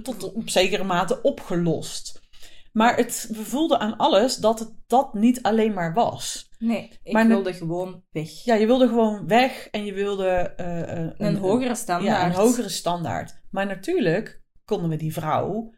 tot 0.03 0.33
op 0.33 0.49
zekere 0.49 0.85
mate 0.85 1.23
opgelost. 1.23 2.22
Maar 2.73 2.97
het, 2.97 3.29
we 3.29 3.45
voelden 3.45 3.79
aan 3.79 3.97
alles 3.97 4.37
dat 4.37 4.59
het 4.59 4.73
dat 4.87 5.15
niet 5.15 5.43
alleen 5.43 5.73
maar 5.73 5.95
was. 5.95 6.51
Nee, 6.59 6.99
ik 7.03 7.17
wilde 7.17 7.53
gewoon 7.53 8.03
weg. 8.11 8.31
Ja, 8.31 8.55
je 8.55 8.67
wilde 8.67 8.89
gewoon 8.89 9.27
weg 9.27 9.69
en 9.71 9.85
je 9.85 9.93
wilde... 9.93 10.55
Uh, 10.61 10.79
een, 10.79 11.15
een, 11.17 11.37
hogere 11.37 11.75
standaard. 11.75 12.21
Ja, 12.21 12.27
een 12.27 12.33
hogere 12.33 12.69
standaard. 12.69 13.41
Maar 13.51 13.67
natuurlijk 13.67 14.43
konden 14.65 14.91
we 14.91 14.97
die 14.97 15.13
vrouw... 15.13 15.75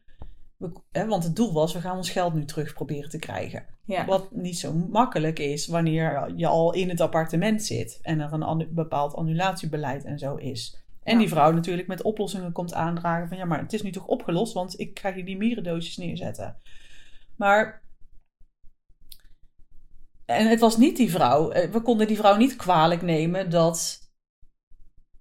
hè, 0.90 1.06
want 1.06 1.24
het 1.24 1.36
doel 1.36 1.52
was, 1.52 1.72
we 1.72 1.80
gaan 1.80 1.96
ons 1.96 2.10
geld 2.10 2.34
nu 2.34 2.44
terug 2.44 2.74
proberen 2.74 3.10
te 3.10 3.18
krijgen. 3.18 3.66
Ja. 3.84 4.04
Wat 4.06 4.32
niet 4.32 4.58
zo 4.58 4.72
makkelijk 4.72 5.38
is 5.38 5.66
wanneer 5.66 6.32
je 6.36 6.46
al 6.46 6.74
in 6.74 6.88
het 6.88 7.00
appartement 7.00 7.62
zit. 7.62 7.98
En 8.02 8.20
er 8.20 8.32
een 8.32 8.68
bepaald 8.70 9.14
annulatiebeleid 9.14 10.04
en 10.04 10.18
zo 10.18 10.34
is. 10.34 10.84
En 11.02 11.18
die 11.18 11.28
vrouw 11.28 11.52
natuurlijk 11.52 11.88
met 11.88 12.02
oplossingen 12.02 12.52
komt 12.52 12.74
aandragen 12.74 13.28
van... 13.28 13.36
Ja, 13.36 13.44
maar 13.44 13.60
het 13.60 13.72
is 13.72 13.82
nu 13.82 13.90
toch 13.90 14.06
opgelost, 14.06 14.52
want 14.52 14.80
ik 14.80 14.98
ga 14.98 15.12
hier 15.12 15.24
die 15.24 15.36
mierendoosjes 15.36 15.96
neerzetten. 15.96 16.56
Maar. 17.36 17.82
En 20.24 20.48
het 20.48 20.60
was 20.60 20.76
niet 20.76 20.96
die 20.96 21.10
vrouw. 21.10 21.50
Eh, 21.50 21.70
we 21.70 21.80
konden 21.80 22.06
die 22.06 22.16
vrouw 22.16 22.36
niet 22.36 22.56
kwalijk 22.56 23.02
nemen 23.02 23.50
dat 23.50 23.98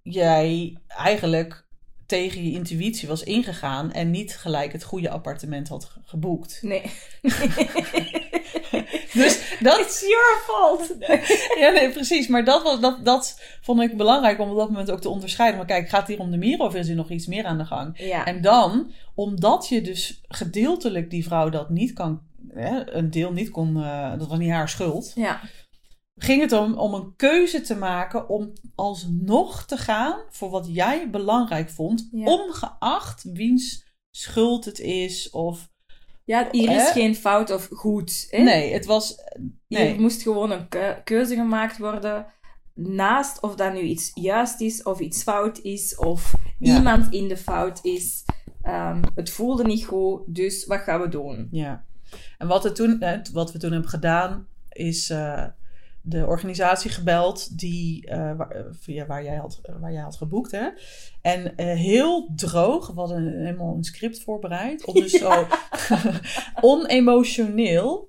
jij 0.02 0.78
eigenlijk 0.86 1.66
tegen 2.06 2.44
je 2.44 2.52
intuïtie 2.52 3.08
was 3.08 3.22
ingegaan 3.22 3.92
en 3.92 4.10
niet 4.10 4.36
gelijk 4.36 4.72
het 4.72 4.84
goede 4.84 5.10
appartement 5.10 5.68
had 5.68 5.96
geboekt. 6.04 6.62
Nee. 6.62 6.90
dus 9.22 9.56
dat 9.60 9.78
is 9.80 10.00
your 10.00 10.42
fault. 10.46 10.94
ja, 11.62 11.70
nee, 11.70 11.90
precies. 11.90 12.26
Maar 12.26 12.44
dat, 12.44 12.62
was, 12.62 12.80
dat, 12.80 13.04
dat 13.04 13.40
vond 13.62 13.80
ik 13.80 13.96
belangrijk 13.96 14.40
om 14.40 14.50
op 14.50 14.56
dat 14.56 14.68
moment 14.68 14.90
ook 14.90 15.00
te 15.00 15.08
onderscheiden. 15.08 15.58
Maar 15.58 15.66
kijk, 15.66 15.88
gaat 15.88 16.00
het 16.00 16.08
hier 16.08 16.18
om 16.18 16.30
de 16.30 16.36
mieren 16.36 16.66
of 16.66 16.74
is 16.74 16.88
er 16.88 16.94
nog 16.94 17.10
iets 17.10 17.26
meer 17.26 17.44
aan 17.44 17.58
de 17.58 17.64
gang? 17.64 17.98
Ja. 17.98 18.24
En 18.24 18.40
dan, 18.40 18.90
omdat 19.14 19.68
je 19.68 19.80
dus 19.80 20.20
gedeeltelijk 20.28 21.10
die 21.10 21.24
vrouw 21.24 21.48
dat 21.48 21.70
niet 21.70 21.92
kan, 21.92 22.20
hè, 22.48 22.94
een 22.94 23.10
deel 23.10 23.32
niet 23.32 23.50
kon, 23.50 23.76
uh, 23.76 24.18
dat 24.18 24.28
was 24.28 24.38
niet 24.38 24.50
haar 24.50 24.68
schuld. 24.68 25.12
Ja 25.14 25.40
ging 26.16 26.40
het 26.40 26.52
om, 26.52 26.74
om 26.74 26.94
een 26.94 27.16
keuze 27.16 27.60
te 27.60 27.76
maken 27.76 28.28
om 28.28 28.52
alsnog 28.74 29.66
te 29.66 29.76
gaan 29.76 30.20
voor 30.30 30.50
wat 30.50 30.66
jij 30.70 31.10
belangrijk 31.10 31.70
vond, 31.70 32.08
ongeacht 32.12 33.22
wiens 33.22 33.84
schuld 34.10 34.64
het 34.64 34.80
is 34.80 35.30
of. 35.30 35.72
Ja, 36.24 36.48
hier 36.50 36.70
is 36.70 36.90
geen 36.90 37.14
fout 37.14 37.50
of 37.50 37.68
goed. 37.72 38.26
Hè? 38.30 38.42
Nee, 38.42 38.72
het 38.72 38.86
was. 38.86 39.14
Nee. 39.68 39.90
Hier 39.90 40.00
moest 40.00 40.22
gewoon 40.22 40.50
een 40.50 40.68
keuze 41.04 41.34
gemaakt 41.34 41.78
worden. 41.78 42.26
Naast 42.74 43.42
of 43.42 43.54
dat 43.54 43.72
nu 43.72 43.80
iets 43.80 44.10
juist 44.14 44.60
is 44.60 44.82
of 44.82 45.00
iets 45.00 45.22
fout 45.22 45.58
is 45.58 45.96
of 45.96 46.34
iemand 46.58 47.12
in 47.12 47.28
de 47.28 47.36
fout 47.36 47.78
is. 47.82 48.24
Um, 48.66 49.00
het 49.14 49.30
voelde 49.30 49.64
niet 49.64 49.84
goed, 49.84 50.20
dus 50.26 50.66
wat 50.66 50.80
gaan 50.80 51.00
we 51.00 51.08
doen? 51.08 51.48
Ja. 51.50 51.84
En 52.38 52.46
wat, 52.46 52.64
er 52.64 52.74
toen, 52.74 53.04
wat 53.32 53.52
we 53.52 53.58
toen 53.58 53.72
hebben 53.72 53.90
gedaan, 53.90 54.46
is 54.68 55.10
eh, 55.10 55.44
de 56.06 56.26
organisatie 56.26 56.90
gebeld 56.90 57.58
die, 57.58 58.06
eh, 58.06 58.36
waar, 58.36 58.50
eh, 58.50 58.62
via 58.70 59.06
waar, 59.06 59.24
jij 59.24 59.36
had, 59.36 59.60
waar 59.80 59.92
jij 59.92 60.02
had 60.02 60.16
geboekt. 60.16 60.50
Hè? 60.50 60.68
En 61.22 61.56
eh, 61.56 61.66
heel 61.66 62.32
droog, 62.36 62.86
we 62.86 63.00
hadden 63.00 63.38
helemaal 63.38 63.74
een 63.74 63.84
script 63.84 64.22
voorbereid. 64.22 64.84
Om 64.84 64.94
dus 64.94 65.12
zo 65.24 65.46
onemotioneel, 66.60 68.08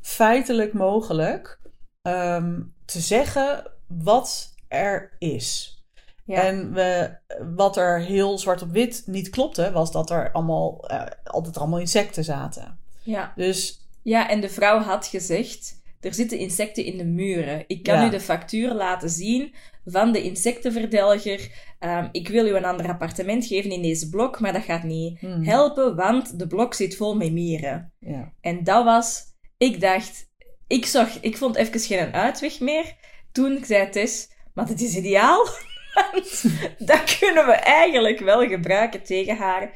feitelijk 0.00 0.72
mogelijk, 0.72 1.60
ehm, 2.02 2.60
te 2.84 3.00
zeggen 3.00 3.72
wat 3.86 4.54
er 4.68 5.16
is. 5.18 5.78
Ja. 6.24 6.42
En 6.42 6.72
we, 6.72 7.16
wat 7.56 7.76
er 7.76 8.00
heel 8.00 8.38
zwart 8.38 8.62
op 8.62 8.70
wit 8.70 9.02
niet 9.06 9.30
klopte, 9.30 9.72
was 9.72 9.92
dat 9.92 10.10
er 10.10 10.32
allemaal, 10.32 10.88
eh, 10.88 11.06
altijd 11.24 11.58
allemaal 11.58 11.78
insecten 11.78 12.24
zaten. 12.24 12.78
ja. 13.02 13.32
Dus 13.36 13.88
ja, 14.02 14.28
en 14.28 14.40
de 14.40 14.48
vrouw 14.48 14.78
had 14.78 15.06
gezegd, 15.06 15.79
er 16.00 16.14
zitten 16.14 16.38
insecten 16.38 16.84
in 16.84 16.96
de 16.96 17.04
muren. 17.04 17.64
Ik 17.66 17.82
kan 17.82 17.94
Ja. 17.94 18.06
u 18.06 18.10
de 18.10 18.20
factuur 18.20 18.72
laten 18.72 19.10
zien 19.10 19.54
van 19.84 20.12
de 20.12 20.22
insectenverdelger. 20.22 21.50
Ehm, 21.78 22.08
ik 22.12 22.28
wil 22.28 22.46
u 22.46 22.54
een 22.56 22.64
ander 22.64 22.88
appartement 22.88 23.46
geven 23.46 23.70
in 23.70 23.82
deze 23.82 24.08
blok, 24.08 24.40
maar 24.40 24.52
dat 24.52 24.62
gaat 24.62 24.82
niet 24.82 25.18
hmm, 25.20 25.42
helpen, 25.44 25.96
want 25.96 26.38
de 26.38 26.46
blok 26.46 26.74
zit 26.74 26.96
vol 26.96 27.16
met 27.16 27.32
mieren. 27.32 27.92
ja. 27.98 28.32
En 28.40 28.64
dat 28.64 28.84
was, 28.84 29.22
ik 29.56 29.80
dacht, 29.80 30.28
ik 30.66 30.86
zag, 30.86 31.20
ik 31.20 31.36
vond 31.36 31.56
even 31.56 31.80
geen 31.80 32.12
uitweg 32.12 32.60
meer. 32.60 32.96
Toen 33.32 33.56
ik 33.56 33.64
zei 33.64 33.88
Tess, 33.88 34.28
maar 34.54 34.66
dit 34.66 34.80
is 34.80 34.96
ideaal. 34.96 35.46
Dat 36.78 37.18
kunnen 37.18 37.46
we 37.46 37.52
eigenlijk 37.52 38.18
wel 38.20 38.48
gebruiken 38.48 39.02
tegen 39.02 39.36
haar. 39.36 39.72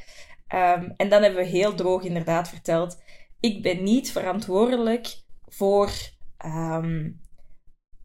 Ehm, 0.48 0.90
en 0.96 1.08
dan 1.08 1.22
hebben 1.22 1.42
we 1.42 1.48
heel 1.48 1.74
droog 1.74 2.02
inderdaad 2.02 2.48
verteld, 2.48 3.02
ik 3.40 3.62
ben 3.62 3.82
niet 3.82 4.12
verantwoordelijk 4.12 5.06
voor 5.48 5.90
ehm, 6.44 7.10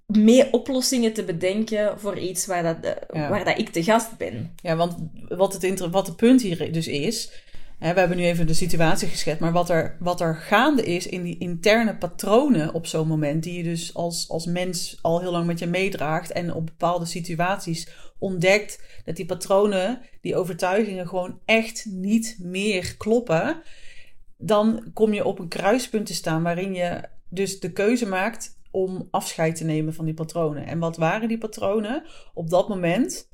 mee 0.05 0.53
oplossingen 0.53 1.13
te 1.13 1.23
bedenken 1.23 1.99
voor 1.99 2.19
iets 2.19 2.45
waar, 2.45 2.63
dat, 2.63 2.77
eh, 2.81 3.21
Ja. 3.21 3.29
waar 3.29 3.45
dat 3.45 3.57
ik 3.59 3.69
te 3.69 3.83
gast 3.83 4.17
ben. 4.17 4.53
Ja, 4.61 4.75
want 4.75 4.95
wat 5.27 5.53
het, 5.53 5.63
inter- 5.63 5.89
wat 5.89 6.07
het 6.07 6.15
punt 6.15 6.41
hier 6.41 6.71
dus 6.71 6.87
is. 6.87 7.43
Hè, 7.79 7.93
we 7.93 7.99
hebben 7.99 8.17
nu 8.17 8.23
even 8.23 8.47
de 8.47 8.53
situatie 8.53 9.07
geschetst. 9.07 9.41
Maar 9.41 9.51
wat 9.51 9.69
er, 9.69 9.97
wat 9.99 10.21
er 10.21 10.35
gaande 10.35 10.83
is 10.83 11.07
in 11.07 11.23
die 11.23 11.37
interne 11.37 11.95
patronen 11.97 12.73
op 12.73 12.85
zo'n 12.87 13.07
moment. 13.07 13.43
Die 13.43 13.57
je 13.57 13.63
dus 13.63 13.93
als, 13.93 14.29
als 14.29 14.45
mens 14.45 14.99
al 15.01 15.19
heel 15.19 15.31
lang 15.31 15.45
met 15.45 15.59
je 15.59 15.67
meedraagt. 15.67 16.31
En 16.31 16.53
op 16.53 16.65
bepaalde 16.65 17.05
situaties 17.05 17.87
ontdekt 18.19 18.83
dat 19.05 19.15
die 19.15 19.25
patronen, 19.25 20.01
die 20.21 20.35
overtuigingen 20.35 21.07
gewoon 21.07 21.39
echt 21.45 21.85
niet 21.89 22.37
meer 22.41 22.95
kloppen. 22.97 23.61
Dan 24.37 24.91
kom 24.93 25.13
je 25.13 25.25
op 25.25 25.39
een 25.39 25.47
kruispunt 25.47 26.05
te 26.05 26.13
staan 26.13 26.43
waarin 26.43 26.73
je 26.73 27.01
dus 27.29 27.59
de 27.59 27.71
keuze 27.71 28.05
maakt 28.05 28.59
om 28.71 29.07
afscheid 29.11 29.55
te 29.55 29.63
nemen 29.63 29.93
van 29.93 30.05
die 30.05 30.13
patronen. 30.13 30.65
En 30.65 30.79
wat 30.79 30.97
waren 30.97 31.27
die 31.27 31.37
patronen? 31.37 32.05
Op 32.33 32.49
dat 32.49 32.69
moment 32.69 33.29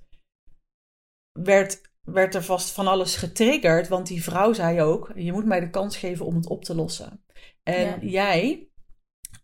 werd, 1.31 1.81
werd 2.01 2.35
er 2.35 2.43
vast 2.43 2.71
van 2.71 2.87
alles 2.87 3.15
getriggerd. 3.15 3.87
Want 3.87 4.07
die 4.07 4.23
vrouw 4.23 4.53
zei 4.53 4.81
ook: 4.81 5.11
Je 5.15 5.31
moet 5.31 5.45
mij 5.45 5.59
de 5.59 5.69
kans 5.69 5.97
geven 5.97 6.25
om 6.25 6.35
het 6.35 6.47
op 6.47 6.63
te 6.63 6.75
lossen. 6.75 7.23
En 7.63 7.85
Ja. 7.85 7.97
jij, 8.01 8.69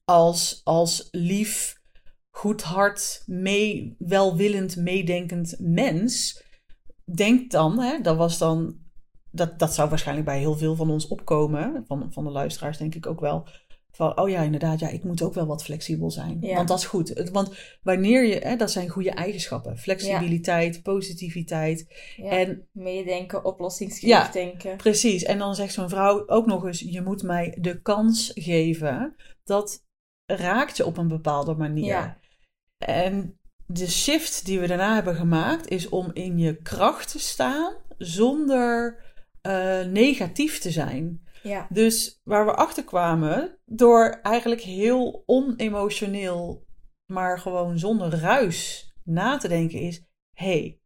als, 0.06 0.62
als 0.64 1.08
lief, 1.12 1.82
goed 2.30 2.62
hart, 2.62 3.24
mee, 3.26 3.96
welwillend, 3.98 4.76
meedenkend 4.76 5.56
mens, 5.60 6.44
denkt 7.16 7.52
dan, 7.52 7.80
hè, 7.80 8.02
dat 8.02 8.18
was 8.18 8.38
dan. 8.38 8.80
Dat, 9.34 9.60
dat 9.60 9.74
zou 9.74 9.90
waarschijnlijk 9.90 10.28
bij 10.28 10.40
heel 10.40 10.58
veel 10.58 10.76
van 10.76 10.90
ons 10.90 11.08
opkomen, 11.08 11.84
van, 11.88 12.14
van 12.14 12.24
de 12.24 12.30
luisteraars 12.30 12.78
denk 12.78 12.96
ik 12.96 13.06
ook 13.06 13.20
wel. 13.20 13.48
Van, 13.91 14.19
oh 14.19 14.30
ja, 14.30 14.41
inderdaad, 14.41 14.80
ja, 14.80 14.89
ik 14.89 15.04
moet 15.04 15.21
ook 15.21 15.34
wel 15.34 15.45
wat 15.45 15.63
flexibel 15.63 16.12
zijn. 16.12 16.38
Ja. 16.41 16.56
Want 16.56 16.67
dat 16.67 16.77
is 16.77 16.86
goed. 16.86 17.30
Want 17.32 17.56
wanneer 17.84 18.25
je, 18.25 18.36
hè, 18.36 18.56
dat 18.56 18.71
zijn 18.71 18.89
goede 18.89 19.12
eigenschappen. 19.12 19.77
Flexibiliteit, 19.77 20.84
positiviteit. 20.84 21.86
Ja. 22.17 22.30
En 22.30 22.67
Meedenken, 22.71 23.45
oplossingsgericht 23.45 24.34
denken. 24.34 24.77
Precies. 24.77 25.23
En 25.23 25.38
dan 25.38 25.56
zegt 25.56 25.73
zo'n 25.73 25.89
vrouw 25.89 26.27
ook 26.27 26.45
nog 26.45 26.65
eens: 26.65 26.80
Je 26.80 27.01
moet 27.01 27.23
mij 27.23 27.58
de 27.60 27.82
kans 27.82 28.32
geven. 28.34 29.15
Dat 29.43 29.84
raakt 30.25 30.77
je 30.77 30.86
op 30.86 30.97
een 30.97 31.08
bepaalde 31.08 31.56
manier. 31.56 31.86
Ja. 31.86 32.19
En 32.77 33.39
de 33.65 33.89
shift 33.89 34.45
die 34.45 34.60
we 34.60 34.67
daarna 34.67 34.93
hebben 34.93 35.15
gemaakt 35.15 35.67
is 35.67 35.89
om 35.89 36.10
in 36.13 36.38
je 36.38 36.56
kracht 36.56 37.12
te 37.12 37.19
staan 37.19 37.73
zonder 37.97 38.97
eh, 39.41 39.86
negatief 39.86 40.60
te 40.60 40.71
zijn. 40.71 41.25
Ja. 41.43 41.67
Dus 41.69 42.21
waar 42.23 42.45
we 42.45 42.54
achter 42.54 42.84
kwamen, 42.84 43.58
door 43.65 44.19
eigenlijk 44.21 44.62
heel 44.62 45.23
onemotioneel, 45.25 46.65
maar 47.06 47.39
gewoon 47.39 47.80
zonder 47.80 48.19
ruis 48.19 48.91
na 49.04 49.38
te 49.38 49.47
denken, 49.47 49.80
is: 49.80 50.06
hey, 50.34 50.80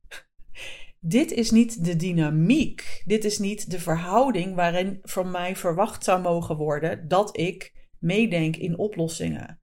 dit 0.99 1.31
is 1.31 1.51
niet 1.51 1.85
de 1.85 1.95
dynamiek. 1.95 3.01
Dit 3.05 3.23
is 3.23 3.39
niet 3.39 3.71
de 3.71 3.79
verhouding 3.79 4.55
waarin 4.55 4.99
van 5.01 5.31
mij 5.31 5.55
verwacht 5.55 6.03
zou 6.03 6.21
mogen 6.21 6.55
worden 6.55 7.07
dat 7.07 7.37
ik 7.37 7.73
meedenk 7.99 8.55
in 8.55 8.77
oplossingen. 8.77 9.59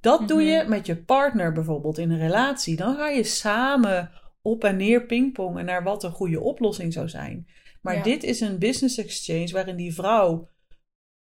Dat 0.00 0.28
doe 0.28 0.42
je 0.42 0.58
Mhm. 0.60 0.68
met 0.68 0.86
je 0.86 0.96
partner 1.04 1.52
bijvoorbeeld 1.52 1.98
in 1.98 2.10
een 2.10 2.18
relatie. 2.18 2.76
Dan 2.76 2.96
ga 2.96 3.08
je 3.08 3.24
samen 3.24 4.10
op 4.42 4.64
en 4.64 4.76
neer 4.76 5.06
pingpongen 5.06 5.64
naar 5.64 5.82
wat 5.82 6.02
een 6.04 6.10
goede 6.10 6.40
oplossing 6.40 6.92
zou 6.92 7.08
zijn. 7.08 7.46
Maar 7.84 7.94
Ja. 7.94 8.02
dit 8.02 8.22
is 8.22 8.40
een 8.40 8.58
business 8.58 8.98
exchange 8.98 9.48
waarin 9.52 9.76
die 9.76 9.94
vrouw 9.94 10.50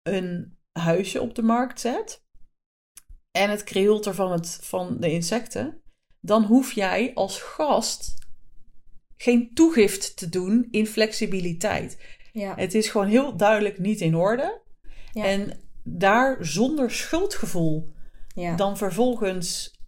een 0.02 0.58
huisje 0.71 1.21
op 1.21 1.36
de 1.36 1.41
markt 1.41 1.80
zet 1.80 2.23
en 3.32 3.49
het 3.49 3.63
krioelt 3.63 4.06
er 4.06 4.13
van, 4.13 4.32
het, 4.32 4.60
van 4.62 4.97
de 4.99 5.12
insecten. 5.12 5.82
Dan 6.19 6.43
hoef 6.43 6.71
jij 6.71 7.12
als 7.13 7.41
gast 7.41 8.13
geen 9.17 9.54
toegift 9.54 10.17
te 10.17 10.30
doen 10.30 10.67
in 10.71 10.88
flexibiliteit. 10.88 11.97
Ja. 12.32 12.56
Het 12.56 12.73
is 12.73 12.89
gewoon 12.89 13.08
heel 13.08 13.38
duidelijk 13.38 13.80
niet 13.80 14.02
in 14.02 14.15
orde. 14.15 14.62
Ja. 15.12 15.26
En 15.26 15.60
daar 15.84 16.45
zonder 16.45 16.91
schuldgevoel 16.91 17.93
ja. 18.36 18.56
dan 18.56 18.78
vervolgens 18.78 19.80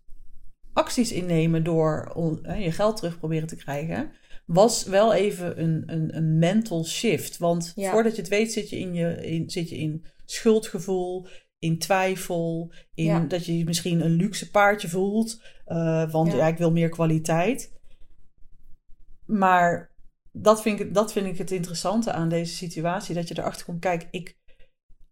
acties 0.74 1.12
innemen 1.12 1.64
door 1.64 2.18
je 2.58 2.72
geld 2.72 2.98
terug 2.98 3.18
proberen 3.18 3.48
te 3.48 3.56
krijgen, 3.56 4.12
was 4.46 4.84
wel 4.84 5.14
even 5.14 5.62
een, 5.64 5.84
een, 5.86 6.18
een 6.18 6.38
mental 6.38 6.86
shift. 6.86 7.38
Want 7.38 7.72
Ja. 7.76 7.92
voordat 7.92 8.16
je 8.16 8.22
het 8.22 8.30
weet 8.30 8.52
zit 8.52 8.70
je 8.70 8.80
in, 8.80 8.94
je, 8.94 9.28
in, 9.28 9.50
zit 9.50 9.70
je 9.70 9.78
in 9.78 10.06
schuldgevoel, 10.26 11.28
in 11.60 11.80
twijfel, 11.80 12.74
in 12.94 13.06
Ja. 13.06 13.20
dat 13.20 13.46
je 13.46 13.64
misschien 13.66 14.02
een 14.02 14.12
luxe 14.12 14.50
paardje 14.52 14.90
voelt, 14.90 15.42
eh, 15.66 16.12
want 16.12 16.32
Ja. 16.32 16.38
ja. 16.38 16.48
ik 16.48 16.58
wil 16.58 16.72
meer 16.72 16.90
kwaliteit. 16.90 17.74
Maar 19.26 19.94
dat 20.32 20.62
vind, 20.62 20.80
ik, 20.80 20.94
dat 20.94 21.12
vind 21.12 21.26
ik 21.28 21.38
het 21.38 21.52
interessante 21.52 22.12
aan 22.12 22.30
deze 22.30 22.54
situatie, 22.56 23.16
dat 23.16 23.28
je 23.28 23.38
erachter 23.40 23.66
komt, 23.66 23.80
kijk, 23.80 24.08
ik 24.12 24.38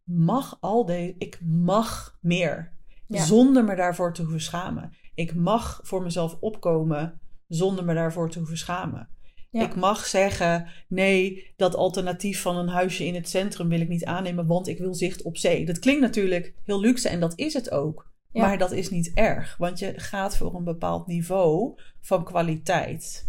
mag 0.03 0.57
al 0.59 0.85
deze, 0.85 1.15
ik 1.17 1.39
mag 1.41 2.17
meer. 2.21 2.71
Zonder 3.07 3.63
me 3.63 3.75
daarvoor 3.75 4.13
te 4.13 4.21
hoeven 4.21 4.41
schamen. 4.41 4.91
Ik 5.15 5.35
mag 5.35 5.79
voor 5.83 6.01
mezelf 6.03 6.37
opkomen 6.39 7.21
zonder 7.47 7.85
me 7.85 7.93
daarvoor 7.93 8.29
te 8.29 8.37
hoeven 8.39 8.57
schamen. 8.57 9.09
Ja. 9.53 9.61
Ik 9.63 9.75
mag 9.75 10.05
zeggen: 10.05 10.67
nee, 10.87 11.53
dat 11.55 11.75
alternatief 11.75 12.41
van 12.41 12.57
een 12.57 12.67
huisje 12.67 13.05
in 13.05 13.15
het 13.15 13.29
centrum 13.29 13.69
wil 13.69 13.79
ik 13.81 13.87
niet 13.87 14.05
aannemen, 14.05 14.47
want 14.47 14.67
ik 14.67 14.77
wil 14.77 14.93
zicht 14.93 15.21
op 15.21 15.37
zee. 15.37 15.65
Dat 15.65 15.79
klinkt 15.79 16.01
natuurlijk 16.01 16.53
heel 16.65 16.79
luxe 16.79 17.09
en 17.09 17.19
dat 17.19 17.33
is 17.35 17.53
het 17.53 17.71
ook. 17.71 18.11
Ja. 18.31 18.41
Maar 18.41 18.57
dat 18.57 18.71
is 18.71 18.89
niet 18.89 19.11
erg, 19.13 19.55
want 19.57 19.79
je 19.79 19.93
gaat 19.95 20.37
voor 20.37 20.55
een 20.55 20.63
bepaald 20.63 21.07
niveau 21.07 21.73
van 22.01 22.23
kwaliteit. 22.23 23.25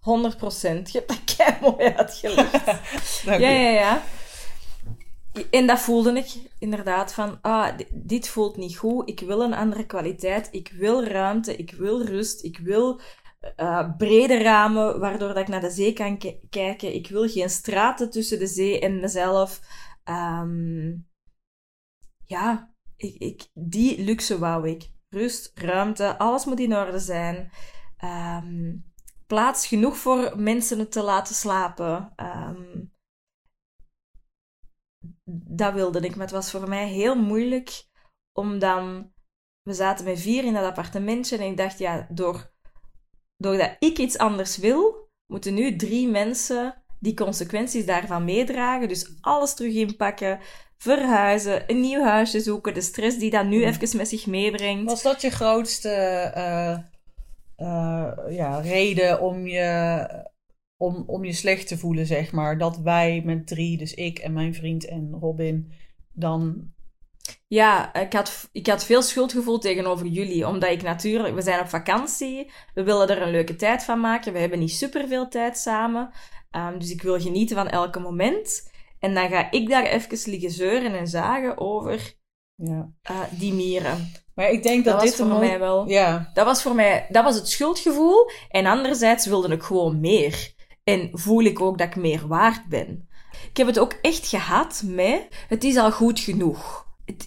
100 0.00 0.36
procent. 0.36 0.92
Je 0.92 0.98
hebt 0.98 1.08
dat 1.10 1.36
kei 1.36 1.56
mooi 1.60 1.92
uitgelegd. 1.94 2.64
Ja, 3.24 3.36
ja, 3.48 3.70
ja. 3.70 4.02
En 5.50 5.66
dat 5.66 5.80
voelde 5.80 6.12
ik 6.12 6.34
inderdaad 6.58 7.14
van, 7.14 7.38
ah, 7.40 7.76
di- 7.76 7.86
dit 7.90 8.28
voelt 8.28 8.56
niet 8.56 8.76
goed. 8.76 9.08
Ik 9.08 9.20
wil 9.20 9.40
een 9.40 9.54
andere 9.54 9.86
kwaliteit. 9.86 10.48
Ik 10.50 10.72
wil 10.76 11.04
ruimte. 11.04 11.56
Ik 11.56 11.70
wil 11.70 12.04
rust. 12.04 12.44
Ik 12.44 12.58
wil 12.58 13.00
eh, 13.56 13.96
brede 13.96 14.42
ramen, 14.42 15.00
waardoor 15.00 15.28
dat 15.28 15.36
ik 15.36 15.48
naar 15.48 15.60
de 15.60 15.70
zee 15.70 15.92
kan 15.92 16.18
ki- 16.18 16.40
kijken. 16.50 16.94
Ik 16.94 17.08
wil 17.08 17.28
geen 17.28 17.50
straten 17.50 18.10
tussen 18.10 18.38
de 18.38 18.46
zee 18.46 18.80
en 18.80 19.00
mezelf. 19.00 19.60
Ehm, 20.04 20.94
ja, 22.24 22.74
ik, 22.96 23.14
ik, 23.14 23.48
die 23.54 24.04
luxe 24.04 24.38
wou 24.38 24.68
ik. 24.68 24.90
Rust, 25.08 25.52
ruimte, 25.54 26.18
alles 26.18 26.44
moet 26.44 26.60
in 26.60 26.76
orde 26.76 26.98
zijn. 26.98 27.50
Ehm, 27.96 28.76
plaats 29.26 29.66
genoeg 29.66 29.96
voor 29.96 30.40
mensen 30.40 30.90
te 30.90 31.02
laten 31.02 31.34
slapen. 31.34 32.12
Ehm, 32.16 32.84
dat 35.50 35.74
wilde 35.74 36.00
ik, 36.00 36.10
maar 36.10 36.26
het 36.26 36.34
was 36.34 36.50
voor 36.50 36.68
mij 36.68 36.88
heel 36.88 37.14
moeilijk 37.14 37.84
om 38.32 38.58
dan... 38.58 39.10
We 39.62 39.72
zaten 39.72 40.04
met 40.04 40.20
vier 40.20 40.44
in 40.44 40.52
dat 40.52 40.64
appartementje 40.64 41.36
en 41.38 41.50
ik 41.50 41.56
dacht, 41.56 41.78
ja, 41.78 42.06
door, 42.10 42.51
doordat 43.42 43.76
ik 43.78 43.98
iets 43.98 44.18
anders 44.18 44.56
wil, 44.56 45.08
moeten 45.26 45.54
nu 45.54 45.76
drie 45.76 46.08
mensen 46.08 46.82
die 47.00 47.14
consequenties 47.14 47.86
daarvan 47.86 48.24
meedragen. 48.24 48.88
Dus 48.88 49.16
alles 49.20 49.54
terug 49.54 49.74
inpakken, 49.74 50.38
verhuizen, 50.76 51.62
een 51.66 51.80
nieuw 51.80 52.02
huisje 52.02 52.40
zoeken, 52.40 52.74
de 52.74 52.80
stress 52.80 53.18
die 53.18 53.30
dat 53.30 53.46
nu 53.46 53.56
Mm. 53.56 53.62
even 53.62 53.96
met 53.96 54.08
zich 54.08 54.26
meebrengt. 54.26 54.90
Was 54.90 55.02
dat 55.02 55.20
je 55.20 55.30
grootste 55.30 55.88
eh, 56.34 56.72
eh, 57.56 58.12
ja, 58.28 58.60
reden 58.60 59.20
om 59.20 59.46
je, 59.46 60.06
om, 60.76 61.04
om 61.06 61.24
je 61.24 61.32
slecht 61.32 61.68
te 61.68 61.78
voelen, 61.78 62.06
zeg 62.06 62.32
maar? 62.32 62.58
Dat 62.58 62.78
wij 62.78 63.22
met 63.24 63.46
drie, 63.46 63.78
dus 63.78 63.94
ik 63.94 64.18
en 64.18 64.32
mijn 64.32 64.54
vriend 64.54 64.86
en 64.86 65.16
Robin, 65.20 65.72
dan... 66.12 66.70
Ja, 67.48 67.94
ik 67.94 68.12
had, 68.12 68.48
ik 68.52 68.66
had 68.66 68.84
veel 68.84 69.02
schuldgevoel 69.02 69.58
tegenover 69.58 70.06
jullie, 70.06 70.46
omdat 70.46 70.70
ik 70.70 70.82
natuurlijk, 70.82 71.34
we 71.34 71.42
zijn 71.42 71.60
op 71.60 71.68
vakantie, 71.68 72.50
we 72.74 72.82
willen 72.82 73.08
er 73.08 73.22
een 73.22 73.30
leuke 73.30 73.56
tijd 73.56 73.84
van 73.84 74.00
maken, 74.00 74.32
we 74.32 74.38
hebben 74.38 74.58
niet 74.58 74.72
superveel 74.72 75.28
tijd 75.28 75.58
samen, 75.58 76.10
Ehm, 76.52 76.78
dus 76.78 76.90
ik 76.90 77.02
wil 77.02 77.20
genieten 77.20 77.56
van 77.56 77.68
elke 77.68 77.98
moment. 78.00 78.70
En 78.98 79.14
dan 79.14 79.28
ga 79.28 79.50
ik 79.50 79.68
daar 79.68 79.84
even 79.84 80.30
liggen 80.30 80.50
zeuren 80.50 80.94
en 80.94 81.06
zagen 81.06 81.58
over 81.58 82.14
Ja. 82.54 82.90
eh, 83.02 83.20
die 83.30 83.52
mieren. 83.52 84.12
Maar 84.34 84.50
ik 84.50 84.62
denk 84.62 84.84
dat, 84.84 84.94
Dat 84.94 85.02
dit 85.02 85.14
voor 85.14 85.38
mij 85.38 85.58
wel... 85.58 85.88
Ja, 85.88 86.30
Dat 86.34 86.44
was 86.44 86.62
voor 86.62 86.74
mij, 86.74 87.06
dat 87.08 87.24
was 87.24 87.34
het 87.34 87.48
schuldgevoel. 87.48 88.30
En 88.48 88.66
anderzijds 88.66 89.26
wilde 89.26 89.54
ik 89.54 89.62
gewoon 89.62 90.00
meer. 90.00 90.54
En 90.84 91.10
voel 91.12 91.42
ik 91.42 91.60
ook 91.60 91.78
dat 91.78 91.86
ik 91.86 91.96
meer 91.96 92.26
waard 92.26 92.68
ben. 92.68 93.08
Ik 93.50 93.56
heb 93.56 93.66
het 93.66 93.78
ook 93.78 93.98
echt 94.02 94.26
gehad 94.26 94.82
met, 94.86 95.26
het 95.48 95.64
is 95.64 95.76
al 95.76 95.92
goed 95.92 96.20
genoeg. 96.20 96.81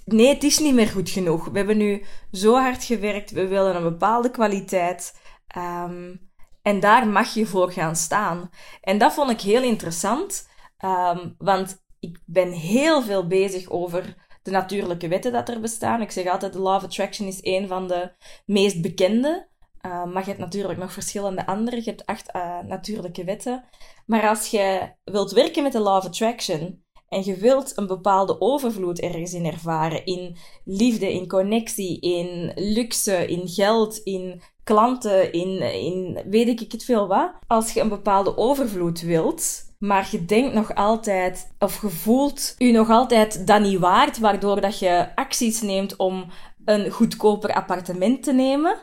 Nee, 0.06 0.28
het 0.28 0.44
is 0.44 0.60
niet 0.60 0.74
meer 0.74 0.88
goed 0.88 1.10
genoeg. 1.10 1.46
We 1.46 1.58
hebben 1.58 1.78
nu 1.78 2.06
zo 2.32 2.54
hard 2.54 2.84
gewerkt, 2.84 3.32
we 3.32 3.48
willen 3.48 3.76
een 3.76 3.84
bepaalde 3.84 4.32
kwaliteit. 4.32 5.20
Ehm, 5.48 6.16
en 6.62 6.80
daar 6.80 7.08
mag 7.08 7.34
je 7.34 7.46
voor 7.46 7.72
gaan 7.72 7.96
staan. 7.96 8.50
En 8.82 8.98
dat 8.98 9.14
vond 9.14 9.32
ik 9.32 9.42
heel 9.42 9.64
interessant, 9.64 10.50
ehm, 10.78 11.30
want 11.38 11.84
ik 12.00 12.20
ben 12.26 12.52
heel 12.52 13.02
veel 13.02 13.28
bezig 13.28 13.70
over 13.70 14.16
de 14.42 14.52
natuurlijke 14.52 15.08
wetten 15.08 15.32
dat 15.32 15.50
er 15.50 15.60
bestaan. 15.60 16.02
Ik 16.02 16.12
zeg 16.12 16.28
altijd, 16.28 16.54
de 16.54 16.60
Law 16.60 16.76
of 16.76 16.84
Attraction 16.84 17.28
is 17.28 17.40
een 17.42 17.68
van 17.68 17.88
de 17.88 18.12
meest 18.46 18.82
bekende. 18.82 19.48
Uh, 19.86 20.06
maar 20.06 20.22
je 20.22 20.28
hebt 20.28 20.40
natuurlijk 20.40 20.80
nog 20.80 20.94
verschillende 20.94 21.46
andere. 21.46 21.76
Je 21.76 21.84
hebt 21.84 22.06
acht 22.06 22.36
uh, 22.36 22.60
natuurlijke 22.60 23.24
wetten. 23.24 23.64
Maar 24.06 24.28
als 24.28 24.48
je 24.48 24.92
wilt 25.04 25.32
werken 25.32 25.64
met 25.64 25.72
de 25.72 25.80
Law 25.80 25.98
of 25.98 26.06
Attraction 26.06 26.85
en 27.16 27.24
je 27.26 27.36
wilt 27.36 27.74
een 27.76 27.88
bepaalde 27.88 28.42
overvloed 28.42 29.00
ergens 29.00 29.34
in 29.34 29.46
ervaren, 29.46 30.06
in 30.06 30.36
liefde, 30.66 31.14
in 31.14 31.28
connectie, 31.28 32.00
in 32.00 32.52
luxe, 32.56 33.28
in 33.28 33.48
geld, 33.48 33.98
in 33.98 34.42
klanten, 34.64 35.32
in, 35.32 35.62
in 35.62 36.20
weet 36.30 36.62
ik 36.62 36.72
het 36.72 36.84
veel 36.84 37.08
wat. 37.08 37.32
Als 37.48 37.72
je 37.72 37.82
een 37.82 37.90
bepaalde 37.90 38.38
overvloed 38.38 39.02
wilt, 39.02 39.74
maar 39.80 40.08
je 40.12 40.26
denkt 40.26 40.54
nog 40.54 40.76
altijd, 40.76 41.56
of 41.60 41.82
je 41.82 41.90
voelt 41.90 42.56
je 42.58 42.72
nog 42.72 42.90
altijd 42.90 43.48
dat 43.48 43.62
niet 43.62 43.80
waard, 43.80 44.20
waardoor 44.20 44.62
dat 44.62 44.80
je 44.80 45.16
acties 45.16 45.62
neemt 45.62 45.96
om 45.96 46.26
een 46.66 46.90
goedkoper 46.90 47.54
appartement 47.54 48.24
te 48.24 48.34
nemen, 48.34 48.78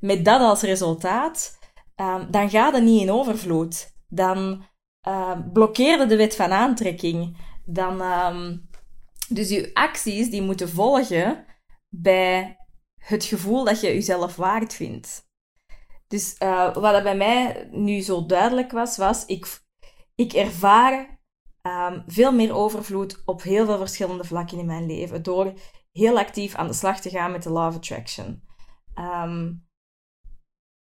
met 0.00 0.24
dat 0.24 0.40
als 0.40 0.62
resultaat, 0.62 1.58
um, 1.96 2.26
dan 2.30 2.50
gaat 2.50 2.74
het 2.74 2.82
niet 2.82 3.02
in 3.02 3.12
overvloed. 3.12 3.94
Dan 4.08 4.64
uh, 5.08 5.30
blokkeerde 5.52 6.06
de 6.06 6.16
wet 6.16 6.36
van 6.36 6.52
aantrekking. 6.52 7.36
Dan, 7.64 8.00
um, 8.00 8.68
dus 9.28 9.48
je 9.48 9.70
acties 9.74 10.30
die 10.30 10.42
moeten 10.42 10.68
volgen 10.68 11.44
bij 11.88 12.56
het 13.02 13.24
gevoel 13.24 13.64
dat 13.64 13.80
je 13.80 13.86
jezelf 13.86 14.36
waard 14.36 14.74
vindt. 14.74 15.28
Dus 16.06 16.36
uh, 16.42 16.74
wat 16.74 16.92
dat 16.92 17.02
bij 17.02 17.16
mij 17.16 17.68
nu 17.70 18.00
zo 18.00 18.26
duidelijk 18.26 18.72
was, 18.72 18.96
was 18.96 19.26
ik, 19.26 19.60
ik 20.14 20.32
ervaar 20.32 21.20
um, 21.62 22.04
veel 22.06 22.32
meer 22.32 22.54
overvloed 22.54 23.22
op 23.24 23.42
heel 23.42 23.64
veel 23.64 23.78
verschillende 23.78 24.24
vlakken 24.24 24.58
in 24.58 24.66
mijn 24.66 24.86
leven. 24.86 25.22
Door 25.22 25.52
heel 25.92 26.18
actief 26.18 26.54
aan 26.54 26.66
de 26.66 26.72
slag 26.72 27.00
te 27.00 27.10
gaan 27.10 27.32
met 27.32 27.42
de 27.42 27.50
of 27.50 27.76
Attraction. 27.76 28.42
Um, 28.94 29.68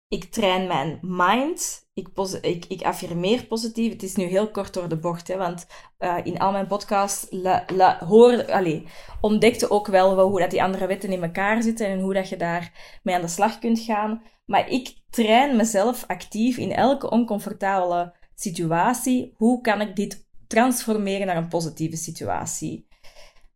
ik 0.08 0.24
train 0.24 0.68
mijn 0.68 1.00
mind. 1.02 1.83
Ik, 1.94 2.08
ik, 2.42 2.66
ik, 2.66 2.82
affirmeer 2.82 3.46
positief. 3.46 3.92
Het 3.92 4.04
is 4.04 4.16
nu 4.16 4.24
heel 4.24 4.52
kort 4.52 4.74
door 4.74 4.90
de 4.90 4.98
bocht, 4.98 5.28
hè, 5.28 5.38
want 5.38 5.68
uh, 6.00 6.18
in 6.24 6.40
al 6.40 6.52
mijn 6.52 6.68
podcasts 6.68 7.28
hoor, 8.00 8.46
ontdekte 9.22 9.70
ook 9.70 9.88
wel, 9.88 10.16
wel 10.16 10.30
hoe 10.30 10.40
dat 10.40 10.52
die 10.52 10.64
andere 10.64 10.88
wetten 10.88 11.12
in 11.12 11.24
elkaar 11.24 11.64
zitten 11.64 11.88
en 11.88 12.00
hoe 12.00 12.14
dat 12.14 12.30
je 12.30 12.38
daar 12.38 13.00
mee 13.04 13.16
aan 13.16 13.22
de 13.22 13.28
slag 13.28 13.60
kunt 13.60 13.80
gaan. 13.80 14.22
Maar 14.46 14.70
ik 14.70 14.94
train 15.10 15.56
mezelf 15.56 16.04
actief 16.08 16.58
in 16.58 16.72
elke 16.72 17.10
oncomfortabele 17.10 18.16
situatie. 18.36 19.34
Hoe 19.38 19.62
kan 19.62 19.82
ik 19.82 19.96
dit 19.96 20.28
transformeren 20.48 21.28
naar 21.28 21.38
een 21.38 21.48
positieve 21.48 21.98
situatie? 21.98 22.88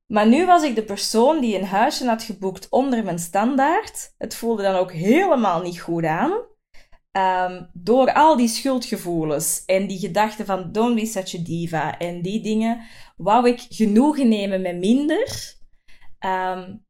Maar 0.08 0.28
nu 0.28 0.46
was 0.46 0.64
ik 0.64 0.76
de 0.76 0.84
persoon 0.84 1.42
die 1.42 1.58
een 1.58 1.66
huisje 1.66 2.06
had 2.06 2.24
geboekt 2.24 2.70
onder 2.70 3.04
mijn 3.04 3.20
standaard. 3.20 4.14
Het 4.18 4.36
voelde 4.36 4.64
dan 4.64 4.76
ook 4.76 4.92
helemaal 4.92 5.62
niet 5.62 5.80
goed 5.80 6.06
aan. 6.06 6.32
Um, 7.18 7.70
door 7.74 8.14
al 8.14 8.38
die 8.38 8.48
schuldgevoelens 8.48 9.64
en 9.66 9.88
die 9.88 10.00
gedachten 10.00 10.46
van 10.46 10.72
don't 10.72 10.96
be 10.96 11.06
such 11.06 11.36
a 11.36 11.44
diva 11.44 11.98
en 11.98 12.22
die 12.22 12.44
dingen, 12.44 12.82
wou 13.16 13.48
ik 13.48 13.66
genoegen 13.70 14.28
nemen 14.28 14.62
met 14.62 14.78
minder. 14.78 15.56
Um, 16.26 16.86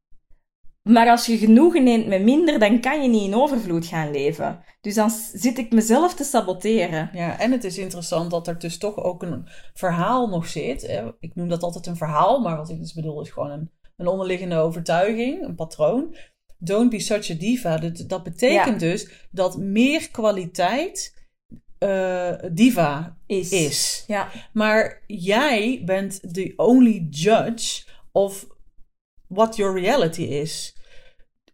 maar 0.82 1.10
als 1.10 1.26
je 1.26 1.38
genoegen 1.38 1.82
neemt 1.82 2.06
met 2.06 2.22
minder, 2.22 2.58
dan 2.58 2.80
kan 2.80 3.02
je 3.02 3.08
niet 3.08 3.22
in 3.22 3.34
overvloed 3.34 3.86
gaan 3.86 4.10
leven. 4.10 4.64
Dus 4.80 4.94
dan 4.94 5.10
zit 5.32 5.58
ik 5.58 5.72
mezelf 5.72 6.14
te 6.14 6.24
saboteren. 6.24 7.10
Ja, 7.12 7.38
en 7.38 7.52
het 7.52 7.64
is 7.64 7.78
interessant 7.78 8.30
dat 8.30 8.46
er 8.46 8.58
dus 8.58 8.78
toch 8.78 8.96
ook 8.96 9.22
een 9.22 9.48
verhaal 9.74 10.28
nog 10.28 10.46
zit. 10.46 11.02
Ik 11.20 11.34
noem 11.34 11.48
dat 11.48 11.62
altijd 11.62 11.86
een 11.86 11.96
verhaal, 11.96 12.40
maar 12.40 12.56
wat 12.56 12.70
ik 12.70 12.78
dus 12.78 12.92
bedoel 12.92 13.20
is 13.20 13.30
gewoon 13.30 13.50
een, 13.50 13.70
een 13.96 14.06
onderliggende 14.06 14.56
overtuiging, 14.56 15.42
een 15.42 15.54
patroon. 15.54 16.16
Don't 16.58 16.90
be 16.90 16.98
such 16.98 17.30
a 17.30 17.34
diva. 17.34 17.76
Dat, 17.76 18.04
dat 18.06 18.22
betekent 18.22 18.80
ja. 18.80 18.88
dus 18.88 19.08
dat 19.30 19.58
meer 19.58 20.10
kwaliteit 20.10 21.14
uh, 21.78 22.34
diva 22.52 23.18
is. 23.26 23.50
is. 23.50 24.04
Ja. 24.06 24.30
Maar 24.52 25.02
jij 25.06 25.82
bent 25.84 26.34
the 26.34 26.52
only 26.56 27.06
judge 27.10 27.84
of 28.12 28.46
what 29.26 29.56
your 29.56 29.80
reality 29.80 30.22
is. 30.22 30.76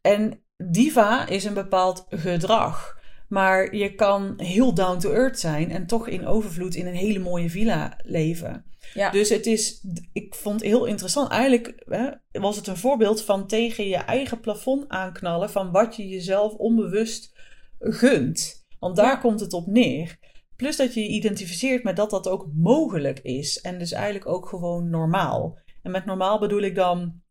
En 0.01 0.41
diva 0.57 1.29
is 1.29 1.45
een 1.45 1.55
bepaald 1.55 2.07
gedrag. 2.09 3.03
Maar 3.29 3.75
je 3.75 3.95
kan 3.95 4.35
heel 4.37 4.75
down 4.75 4.99
to 4.99 5.13
earth 5.13 5.41
zijn 5.41 5.71
en 5.71 5.87
toch 5.87 6.09
in 6.09 6.27
overvloed 6.27 6.75
in 6.75 6.87
een 6.87 6.95
hele 6.95 7.19
mooie 7.19 7.51
villa 7.51 7.99
leven. 8.03 8.65
Ja. 8.95 9.11
Dus 9.11 9.29
het 9.29 9.47
is, 9.47 9.85
ik 10.13 10.35
vond 10.35 10.61
het 10.61 10.69
heel 10.71 10.85
interessant. 10.85 11.31
Eigenlijk 11.31 11.83
hè, 11.87 12.11
was 12.41 12.57
het 12.57 12.67
een 12.67 12.77
voorbeeld 12.77 13.23
van 13.23 13.47
tegen 13.47 13.89
je 13.89 13.97
eigen 13.97 14.41
plafond 14.41 14.89
aanknallen 14.89 15.51
van 15.51 15.71
wat 15.71 15.97
je 15.97 16.09
jezelf 16.09 16.55
onbewust 16.55 17.33
gunt. 17.79 18.65
Want 18.79 18.97
daar 18.97 19.07
Ja. 19.07 19.17
komt 19.17 19.41
het 19.41 19.53
op 19.53 19.67
neer. 19.67 20.19
Plus 20.57 20.77
dat 20.77 20.95
je 20.95 21.01
je 21.01 21.09
identificeert 21.09 21.83
met 21.83 21.97
dat 21.97 22.11
dat 22.11 22.29
ook 22.29 22.49
mogelijk 22.55 23.19
is. 23.19 23.61
En 23.61 23.79
dus 23.79 23.93
eigenlijk 23.93 24.27
ook 24.27 24.49
gewoon 24.49 24.91
normaal. 24.91 25.59
En 25.83 25.91
met 25.91 26.05
normaal 26.05 26.39
bedoel 26.39 26.63
ik 26.63 26.75
dan 26.75 27.23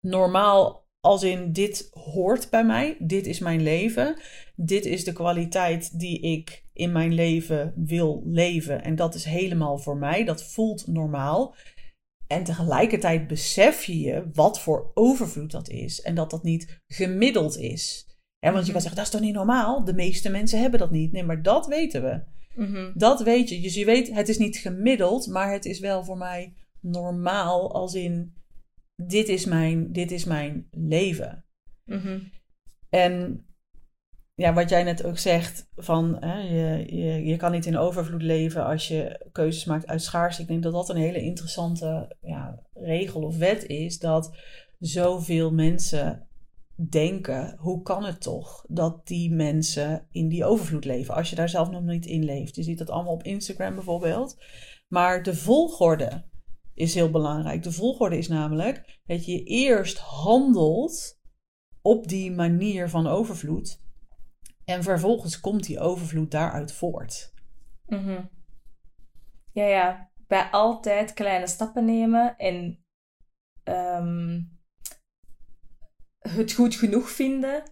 normaal 0.00 0.86
als 1.00 1.22
in 1.22 1.52
dit 1.52 1.88
hoort 1.90 2.50
bij 2.50 2.64
mij, 2.64 2.96
dit 2.98 3.26
is 3.26 3.38
mijn 3.38 3.62
leven, 3.62 4.20
dit 4.60 4.86
is 4.86 5.04
de 5.04 5.12
kwaliteit 5.12 5.98
die 5.98 6.20
ik 6.20 6.64
in 6.72 6.92
mijn 6.92 7.14
leven 7.14 7.72
wil 7.76 8.22
leven 8.24 8.84
en 8.84 8.96
dat 8.96 9.14
is 9.14 9.24
helemaal 9.24 9.78
voor 9.78 9.96
mij, 9.96 10.24
dat 10.24 10.44
voelt 10.44 10.86
normaal. 10.86 11.54
En 12.26 12.44
tegelijkertijd 12.44 13.26
besef 13.26 13.84
je 13.84 14.00
je 14.00 14.30
wat 14.32 14.60
voor 14.60 14.90
overvloed 14.94 15.50
dat 15.50 15.68
is 15.68 16.00
en 16.02 16.14
dat 16.14 16.30
dat 16.30 16.42
niet 16.42 16.82
gemiddeld 16.86 17.56
is. 17.58 18.06
En 18.38 18.52
want 18.52 18.66
je 18.66 18.72
kan 18.72 18.80
zeggen, 18.80 18.98
dat 18.98 19.06
is 19.06 19.12
toch 19.12 19.26
niet 19.26 19.34
normaal? 19.34 19.84
De 19.84 19.94
meeste 19.94 20.30
mensen 20.30 20.60
hebben 20.60 20.80
dat 20.80 20.90
niet. 20.90 21.12
Nee, 21.12 21.24
maar 21.24 21.42
dat 21.42 21.66
weten 21.66 22.02
we. 22.02 22.22
Mm-hmm. 22.54 22.92
Dat 22.94 23.22
weet 23.22 23.48
je. 23.48 23.60
Dus 23.60 23.74
je 23.74 23.84
weet, 23.84 24.14
het 24.14 24.28
is 24.28 24.38
niet 24.38 24.56
gemiddeld, 24.56 25.26
maar 25.26 25.52
het 25.52 25.64
is 25.64 25.78
wel 25.78 26.04
voor 26.04 26.16
mij 26.16 26.54
normaal 26.80 27.72
als 27.72 27.94
in 27.94 28.34
dit 28.96 29.28
is 29.28 29.44
mijn, 29.44 29.92
dit 29.92 30.10
is 30.10 30.24
mijn 30.24 30.68
leven. 30.70 31.44
Mm-hmm. 31.84 32.30
En 32.88 33.46
ja, 34.38 34.52
wat 34.52 34.68
jij 34.68 34.82
net 34.82 35.04
ook 35.04 35.18
zegt, 35.18 35.68
van 35.76 36.16
hè, 36.20 36.38
je, 36.38 36.96
je, 36.96 37.24
je 37.24 37.36
kan 37.36 37.52
niet 37.52 37.66
in 37.66 37.76
overvloed 37.76 38.22
leven 38.22 38.64
als 38.64 38.88
je 38.88 39.28
keuzes 39.32 39.64
maakt 39.64 39.86
uit 39.86 40.02
schaarste. 40.02 40.42
Ik 40.42 40.48
denk 40.48 40.62
dat 40.62 40.72
dat 40.72 40.88
een 40.88 40.96
hele 40.96 41.20
interessante 41.20 42.16
ja, 42.20 42.62
regel 42.74 43.22
of 43.22 43.36
wet 43.36 43.64
is, 43.64 43.98
dat 43.98 44.36
zoveel 44.78 45.52
mensen 45.52 46.28
denken, 46.88 47.56
hoe 47.58 47.82
kan 47.82 48.04
het 48.04 48.20
toch 48.20 48.64
dat 48.68 49.06
die 49.06 49.30
mensen 49.30 50.06
in 50.10 50.28
die 50.28 50.44
overvloed 50.44 50.84
leven, 50.84 51.14
als 51.14 51.30
je 51.30 51.36
daar 51.36 51.48
zelf 51.48 51.70
nog 51.70 51.82
niet 51.82 52.06
in 52.06 52.24
leeft. 52.24 52.56
Je 52.56 52.62
ziet 52.62 52.78
dat 52.78 52.90
allemaal 52.90 53.12
op 53.12 53.22
Instagram 53.22 53.74
bijvoorbeeld. 53.74 54.36
Maar 54.88 55.22
de 55.22 55.34
volgorde 55.34 56.24
is 56.74 56.94
heel 56.94 57.10
belangrijk. 57.10 57.62
De 57.62 57.72
volgorde 57.72 58.18
is 58.18 58.28
namelijk 58.28 59.00
dat 59.06 59.24
je 59.24 59.42
eerst 59.42 59.98
handelt 59.98 61.20
op 61.82 62.08
die 62.08 62.30
manier 62.30 62.88
van 62.88 63.06
overvloed. 63.06 63.86
En 64.68 64.82
vervolgens 64.82 65.40
komt 65.40 65.64
die 65.64 65.80
overvloed 65.80 66.30
daaruit 66.30 66.72
voort. 66.72 67.32
Mm-hmm. 67.86 68.30
Ja, 69.52 69.64
ja. 69.64 70.10
Bij 70.26 70.48
altijd 70.50 71.12
kleine 71.12 71.46
stappen 71.46 71.84
nemen 71.84 72.36
en 72.36 72.84
ehm, 73.62 74.40
het 76.18 76.52
goed 76.52 76.74
genoeg 76.74 77.10
vinden, 77.10 77.62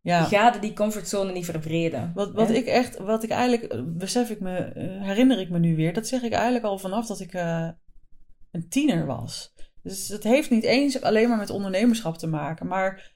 Ja. 0.00 0.24
gaat 0.24 0.60
die 0.60 0.72
comfortzone 0.72 1.32
niet 1.32 1.44
verbreden. 1.44 2.12
Wat, 2.14 2.32
wat 2.32 2.48
hè? 2.48 2.54
ik 2.54 2.66
echt, 2.66 2.98
wat 2.98 3.22
ik 3.22 3.30
eigenlijk, 3.30 3.96
besef 3.98 4.30
ik 4.30 4.40
me, 4.40 4.56
eh, 4.56 5.02
herinner 5.02 5.40
ik 5.40 5.50
me 5.50 5.58
nu 5.58 5.76
weer, 5.76 5.92
dat 5.92 6.06
zeg 6.06 6.22
ik 6.22 6.32
eigenlijk 6.32 6.64
al 6.64 6.78
vanaf 6.78 7.06
dat 7.06 7.20
ik 7.20 7.34
eh, 7.34 7.68
een 8.50 8.68
tiener 8.68 9.06
was. 9.06 9.54
Dus 9.82 10.08
het 10.08 10.22
heeft 10.22 10.50
niet 10.50 10.64
eens 10.64 11.02
alleen 11.02 11.28
maar 11.28 11.38
met 11.38 11.50
ondernemerschap 11.50 12.18
te 12.18 12.26
maken, 12.26 12.66
maar 12.66 13.14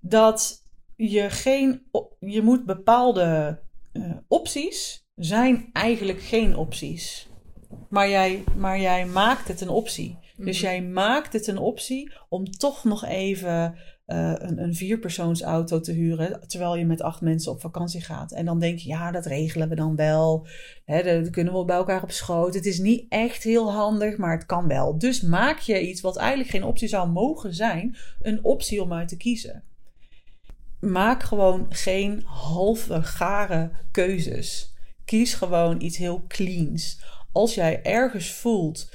dat 0.00 0.61
je 0.96 1.30
geen, 1.30 1.82
je 2.18 2.42
moet 2.42 2.64
bepaalde 2.64 3.58
eh, 3.92 4.10
opties 4.28 5.06
zijn 5.14 5.70
eigenlijk 5.72 6.20
geen 6.20 6.56
opties. 6.56 7.28
Maar 7.88 8.08
jij, 8.08 8.44
maar 8.56 8.80
jij 8.80 9.06
maakt 9.06 9.48
het 9.48 9.60
een 9.60 9.68
optie. 9.68 10.18
Dus 10.36 10.60
Mhm. 10.60 10.66
jij 10.70 10.82
maakt 10.82 11.32
het 11.32 11.46
een 11.46 11.58
optie 11.58 12.12
om 12.28 12.44
toch 12.50 12.84
nog 12.84 13.04
even 13.04 13.74
eh, 14.06 14.32
een, 14.36 14.62
een 14.62 14.74
vierpersoonsauto 14.74 15.80
te 15.80 15.92
huren. 15.92 16.48
Terwijl 16.48 16.76
je 16.76 16.86
met 16.86 17.02
acht 17.02 17.20
mensen 17.20 17.52
op 17.52 17.60
vakantie 17.60 18.00
gaat. 18.00 18.32
En 18.32 18.44
dan 18.44 18.58
denk 18.58 18.78
je, 18.78 18.88
ja, 18.88 19.10
dat 19.10 19.26
regelen 19.26 19.68
we 19.68 19.74
dan 19.74 19.96
wel. 19.96 20.46
Hè, 20.84 21.02
dat 21.22 21.30
kunnen 21.30 21.54
we 21.54 21.64
bij 21.64 21.76
elkaar 21.76 22.02
op 22.02 22.10
schoot. 22.10 22.54
Het 22.54 22.66
is 22.66 22.78
niet 22.78 23.06
echt 23.08 23.42
heel 23.42 23.72
handig, 23.72 24.16
maar 24.16 24.36
het 24.36 24.46
kan 24.46 24.68
wel. 24.68 24.98
Dus 24.98 25.20
maak 25.20 25.58
je 25.58 25.88
iets 25.88 26.00
wat 26.00 26.16
eigenlijk 26.16 26.50
geen 26.50 26.64
optie 26.64 26.88
zou 26.88 27.08
mogen 27.08 27.54
zijn, 27.54 27.96
een 28.20 28.44
optie 28.44 28.82
om 28.82 28.92
uit 28.92 29.08
te 29.08 29.16
kiezen. 29.16 29.64
Maak 30.90 31.22
gewoon 31.22 31.66
geen 31.68 32.22
halve 32.24 33.02
gare 33.02 33.70
keuzes. 33.90 34.74
Kies 35.04 35.34
gewoon 35.34 35.80
iets 35.80 35.96
heel 35.96 36.24
cleans. 36.28 37.00
Als 37.32 37.54
jij 37.54 37.82
ergens 37.82 38.32
voelt, 38.32 38.90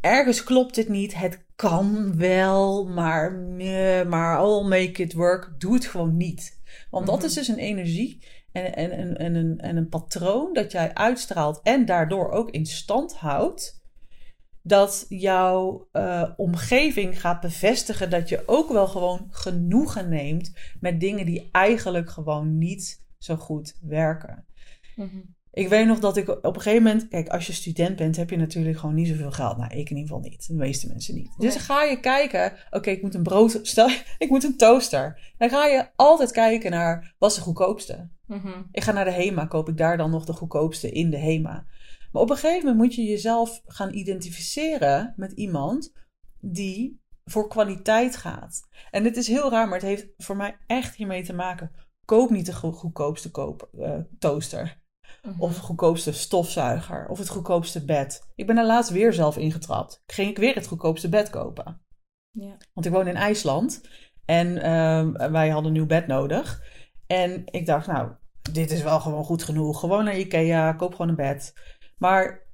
ergens 0.00 0.42
klopt 0.44 0.76
het 0.76 0.88
niet, 0.88 1.14
het 1.14 1.44
kan 1.56 2.16
wel, 2.16 2.86
maar, 2.86 3.32
meh, 3.32 4.06
maar 4.06 4.40
I'll 4.40 4.68
make 4.68 5.02
it 5.02 5.12
work. 5.12 5.54
Doe 5.58 5.74
het 5.74 5.86
gewoon 5.86 6.16
niet. 6.16 6.60
Want 6.90 7.06
dat 7.06 7.16
Mhm. 7.16 7.26
is 7.26 7.34
dus 7.34 7.48
een 7.48 7.58
energie 7.58 8.24
en, 8.52 8.74
en, 8.74 8.90
en, 8.90 9.16
en, 9.16 9.34
een, 9.34 9.58
en 9.58 9.76
een 9.76 9.88
patroon 9.88 10.52
dat 10.52 10.72
jij 10.72 10.94
uitstraalt 10.94 11.60
en 11.62 11.84
daardoor 11.84 12.30
ook 12.30 12.50
in 12.50 12.66
stand 12.66 13.14
houdt. 13.14 13.77
Dat 14.68 15.06
jouw 15.08 15.88
eh, 15.92 16.30
omgeving 16.36 17.20
gaat 17.20 17.40
bevestigen 17.40 18.10
dat 18.10 18.28
je 18.28 18.42
ook 18.46 18.72
wel 18.72 18.86
gewoon 18.86 19.28
genoegen 19.30 20.08
neemt 20.08 20.52
met 20.80 21.00
dingen 21.00 21.26
die 21.26 21.48
eigenlijk 21.52 22.10
gewoon 22.10 22.58
niet 22.58 23.02
zo 23.18 23.36
goed 23.36 23.76
werken. 23.80 24.46
Mhm. 24.96 25.18
Ik 25.52 25.68
weet 25.68 25.86
nog 25.86 25.98
dat 25.98 26.16
ik 26.16 26.28
op 26.28 26.54
een 26.54 26.60
gegeven 26.60 26.82
moment, 26.82 27.08
kijk, 27.08 27.28
als 27.28 27.46
je 27.46 27.52
student 27.52 27.96
bent, 27.96 28.16
heb 28.16 28.30
je 28.30 28.36
natuurlijk 28.36 28.78
gewoon 28.78 28.94
niet 28.94 29.08
zoveel 29.08 29.30
geld. 29.30 29.56
Nou, 29.56 29.70
ik 29.70 29.90
in 29.90 29.96
ieder 29.96 30.14
geval 30.14 30.30
niet. 30.30 30.46
De 30.46 30.54
meeste 30.54 30.86
mensen 30.88 31.14
niet. 31.14 31.30
Dus 31.38 31.52
dan 31.52 31.62
ga 31.62 31.82
je 31.82 32.00
kijken, 32.00 32.52
oké, 32.70 32.90
ik 32.90 33.02
moet 33.02 33.14
een 33.14 33.22
brood, 33.22 33.58
stel, 33.62 33.90
ik 34.18 34.30
moet 34.30 34.44
een 34.44 34.56
toaster. 34.56 35.32
Dan 35.38 35.48
ga 35.48 35.66
je 35.66 35.88
altijd 35.96 36.30
kijken 36.30 36.70
naar, 36.70 37.14
wat 37.18 37.30
is 37.30 37.36
de 37.36 37.42
goedkoopste? 37.42 38.08
Mhm. 38.26 38.62
Ik 38.72 38.82
ga 38.82 38.92
naar 38.92 39.04
de 39.04 39.10
HEMA, 39.10 39.46
koop 39.46 39.68
ik 39.68 39.76
daar 39.76 39.96
dan 39.96 40.10
nog 40.10 40.24
de 40.24 40.32
goedkoopste 40.32 40.90
in 40.90 41.10
de 41.10 41.18
HEMA. 41.18 41.66
Maar 42.12 42.22
op 42.22 42.30
een 42.30 42.36
gegeven 42.36 42.66
moment 42.66 42.76
moet 42.76 42.94
je 42.94 43.02
jezelf 43.02 43.62
gaan 43.66 43.92
identificeren 43.94 45.14
met 45.16 45.32
iemand 45.32 45.92
die 46.40 47.00
voor 47.24 47.48
kwaliteit 47.48 48.16
gaat. 48.16 48.68
En 48.90 49.02
dit 49.02 49.16
is 49.16 49.28
heel 49.28 49.50
raar, 49.50 49.68
maar 49.68 49.78
het 49.78 49.88
heeft 49.88 50.06
voor 50.16 50.36
mij 50.36 50.56
echt 50.66 50.96
hiermee 50.96 51.22
te 51.22 51.32
maken. 51.34 51.70
Koop 52.04 52.30
niet 52.30 52.46
de 52.46 52.52
go- 52.52 52.72
goedkoopste 52.72 53.30
koop, 53.30 53.68
eh, 53.78 53.98
toaster. 54.18 54.80
Mhm. 55.22 55.40
Of 55.40 55.54
de 55.54 55.60
goedkoopste 55.60 56.12
stofzuiger. 56.12 57.08
Of 57.08 57.18
het 57.18 57.28
goedkoopste 57.28 57.84
bed. 57.84 58.22
Ik 58.34 58.46
ben 58.46 58.56
er 58.58 58.66
laatst 58.66 58.90
weer 58.90 59.12
zelf 59.12 59.36
ingetrapt. 59.36 60.02
Ging 60.06 60.30
ik 60.30 60.38
weer 60.38 60.54
het 60.54 60.66
goedkoopste 60.66 61.08
bed 61.08 61.30
kopen. 61.30 61.80
Ja. 62.30 62.56
Want 62.72 62.86
ik 62.86 62.92
woon 62.92 63.06
in 63.08 63.16
IJsland. 63.16 63.80
En 64.24 64.62
ehm, 64.62 65.30
wij 65.32 65.48
hadden 65.48 65.66
een 65.66 65.72
nieuw 65.76 65.86
bed 65.86 66.06
nodig. 66.06 66.62
En 67.06 67.42
ik 67.46 67.66
dacht, 67.66 67.86
nou, 67.86 68.12
dit 68.52 68.70
is 68.70 68.82
wel 68.82 69.00
gewoon 69.00 69.24
goed 69.24 69.42
genoeg. 69.42 69.80
Gewoon 69.80 70.04
naar 70.04 70.18
Ikea, 70.18 70.72
koop 70.72 70.90
gewoon 70.90 71.08
een 71.08 71.14
bed. 71.16 71.52
Maar 71.98 72.46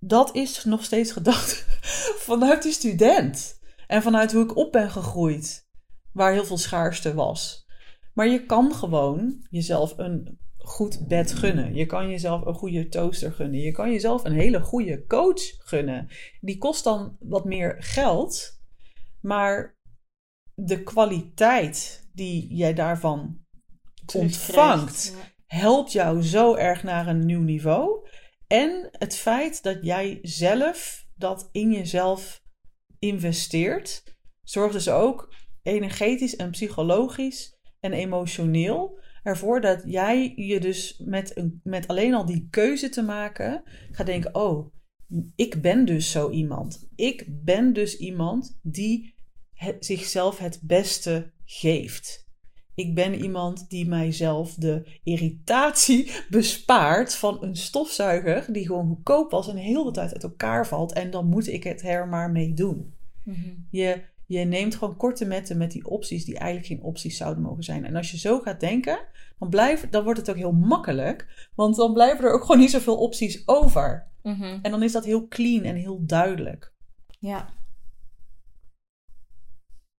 dat 0.00 0.34
is 0.34 0.64
nog 0.64 0.84
steeds 0.84 1.12
gedacht 1.12 1.66
vanuit 2.28 2.62
die 2.62 2.72
student. 2.72 3.60
En 3.86 4.02
vanuit 4.02 4.32
hoe 4.32 4.44
ik 4.44 4.56
op 4.56 4.72
ben 4.72 4.90
gegroeid. 4.90 5.68
Waar 6.12 6.32
heel 6.32 6.44
veel 6.44 6.58
schaarste 6.58 7.14
was. 7.14 7.66
Maar 8.14 8.28
je 8.28 8.46
kan 8.46 8.74
gewoon 8.74 9.46
jezelf 9.50 9.98
een 9.98 10.38
goed 10.56 11.06
bed 11.08 11.32
gunnen. 11.32 11.74
Je 11.74 11.86
kan 11.86 12.08
jezelf 12.08 12.46
een 12.46 12.54
goede 12.54 12.88
toaster 12.88 13.32
gunnen. 13.32 13.60
Je 13.60 13.72
kan 13.72 13.92
jezelf 13.92 14.24
een 14.24 14.32
hele 14.32 14.60
goede 14.60 15.06
coach 15.06 15.42
gunnen. 15.58 16.08
Die 16.40 16.58
kost 16.58 16.84
dan 16.84 17.16
wat 17.20 17.44
meer 17.44 17.76
geld. 17.78 18.60
Maar 19.20 19.76
de 20.54 20.82
kwaliteit 20.82 22.08
die 22.12 22.54
jij 22.54 22.74
daarvan 22.74 23.38
ontvangt, 24.14 25.14
helpt 25.46 25.92
jou 25.92 26.22
zo 26.22 26.54
erg 26.54 26.82
naar 26.82 27.06
een 27.06 27.26
nieuw 27.26 27.42
niveau. 27.42 28.08
En 28.46 28.88
het 28.90 29.16
feit 29.16 29.62
dat 29.62 29.78
jij 29.80 30.18
zelf 30.22 31.06
dat 31.14 31.48
in 31.52 31.72
jezelf 31.72 32.42
investeert, 32.98 34.16
zorgt 34.42 34.72
dus 34.72 34.88
ook 34.88 35.34
energetisch 35.62 36.36
en 36.36 36.50
psychologisch 36.50 37.58
en 37.80 37.92
emotioneel 37.92 38.98
ervoor 39.22 39.60
dat 39.60 39.82
jij 39.86 40.32
je 40.36 40.60
dus 40.60 41.02
met, 41.04 41.36
een, 41.36 41.60
met 41.62 41.88
alleen 41.88 42.14
al 42.14 42.26
die 42.26 42.48
keuze 42.50 42.88
te 42.88 43.02
maken 43.02 43.62
gaat 43.90 44.06
denken: 44.06 44.34
oh, 44.34 44.74
ik 45.36 45.62
ben 45.62 45.84
dus 45.84 46.10
zo 46.10 46.30
iemand. 46.30 46.88
Ik 46.94 47.24
ben 47.28 47.72
dus 47.72 47.96
iemand 47.96 48.58
die 48.62 49.14
zichzelf 49.78 50.38
het 50.38 50.60
beste 50.62 51.32
geeft. 51.44 52.25
Ik 52.76 52.94
ben 52.94 53.14
iemand 53.14 53.70
die 53.70 53.86
mijzelf 53.86 54.54
de 54.54 54.98
irritatie 55.02 56.10
bespaart 56.30 57.14
van 57.14 57.42
een 57.42 57.56
stofzuiger 57.56 58.52
die 58.52 58.66
gewoon 58.66 58.88
goedkoop 58.88 59.30
was 59.30 59.48
en 59.48 59.56
heel 59.56 59.84
de 59.84 59.90
tijd 59.90 60.12
uit 60.12 60.22
elkaar 60.22 60.66
valt. 60.66 60.92
En 60.92 61.10
dan 61.10 61.26
moet 61.26 61.48
ik 61.48 61.64
het 61.64 61.82
er 61.82 62.08
maar 62.08 62.30
mee 62.30 62.54
doen. 62.54 62.94
Mhm. 63.22 63.50
Je, 63.70 64.02
je 64.26 64.38
neemt 64.38 64.74
gewoon 64.74 64.96
korte 64.96 65.24
metten 65.24 65.58
met 65.58 65.70
die 65.70 65.86
opties 65.86 66.24
die 66.24 66.38
eigenlijk 66.38 66.66
geen 66.66 66.82
opties 66.82 67.16
zouden 67.16 67.42
mogen 67.42 67.62
zijn. 67.62 67.84
En 67.84 67.96
als 67.96 68.10
je 68.10 68.18
zo 68.18 68.40
gaat 68.40 68.60
denken, 68.60 68.98
dan, 69.38 69.48
blijf, 69.48 69.88
dan 69.90 70.04
wordt 70.04 70.18
het 70.18 70.30
ook 70.30 70.36
heel 70.36 70.52
makkelijk. 70.52 71.48
Want 71.54 71.76
dan 71.76 71.92
blijven 71.92 72.24
er 72.24 72.32
ook 72.32 72.44
gewoon 72.44 72.60
niet 72.60 72.70
zoveel 72.70 72.98
opties 72.98 73.48
over. 73.48 74.10
Mhm. 74.22 74.58
En 74.62 74.70
dan 74.70 74.82
is 74.82 74.92
dat 74.92 75.04
heel 75.04 75.28
clean 75.28 75.64
en 75.64 75.76
heel 75.76 76.06
duidelijk. 76.06 76.72
Ja. 77.18 77.54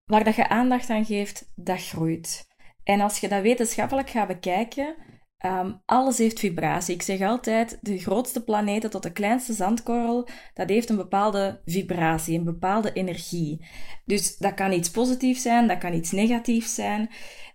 Waar 0.03 0.23
dat 0.23 0.35
je 0.35 0.49
aandacht 0.49 0.89
aan 0.89 1.05
geeft, 1.05 1.51
dat 1.55 1.81
groeit. 1.81 2.46
En 2.87 3.01
als 3.01 3.19
je 3.19 3.27
dat 3.27 3.41
wetenschappelijk 3.41 4.09
gaat 4.09 4.27
bekijken, 4.27 4.95
ehm, 5.37 5.73
alles 5.85 6.17
heeft 6.17 6.39
vibratie. 6.39 6.93
Ik 6.93 7.01
zeg 7.01 7.21
altijd, 7.21 7.77
de 7.81 7.97
grootste 7.97 8.43
planeten 8.43 8.89
tot 8.89 9.03
de 9.03 9.11
kleinste 9.11 9.53
zandkorrel, 9.53 10.27
dat 10.53 10.69
heeft 10.69 10.89
een 10.89 10.95
bepaalde 10.95 11.61
vibratie, 11.65 12.37
een 12.37 12.43
bepaalde 12.43 12.93
energie. 12.93 13.65
Dus 14.05 14.37
dat 14.37 14.53
kan 14.53 14.71
iets 14.71 14.91
positiefs 14.91 15.41
zijn, 15.41 15.67
dat 15.67 15.77
kan 15.77 15.93
iets 15.93 16.11
negatiefs 16.11 16.75
zijn. 16.75 17.09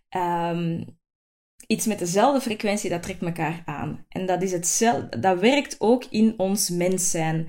Ehm, 0.08 0.84
iets 1.66 1.86
met 1.86 1.98
dezelfde 1.98 2.40
frequentie, 2.40 2.90
dat 2.90 3.02
trekt 3.02 3.22
elkaar 3.22 3.62
aan. 3.64 4.04
En 4.08 4.26
dat, 4.26 4.42
is 4.42 4.52
hetzelfde, 4.52 5.18
dat 5.18 5.40
werkt 5.40 5.76
ook 5.78 6.04
in 6.04 6.34
ons 6.38 6.70
mens 6.70 7.10
zijn 7.10 7.48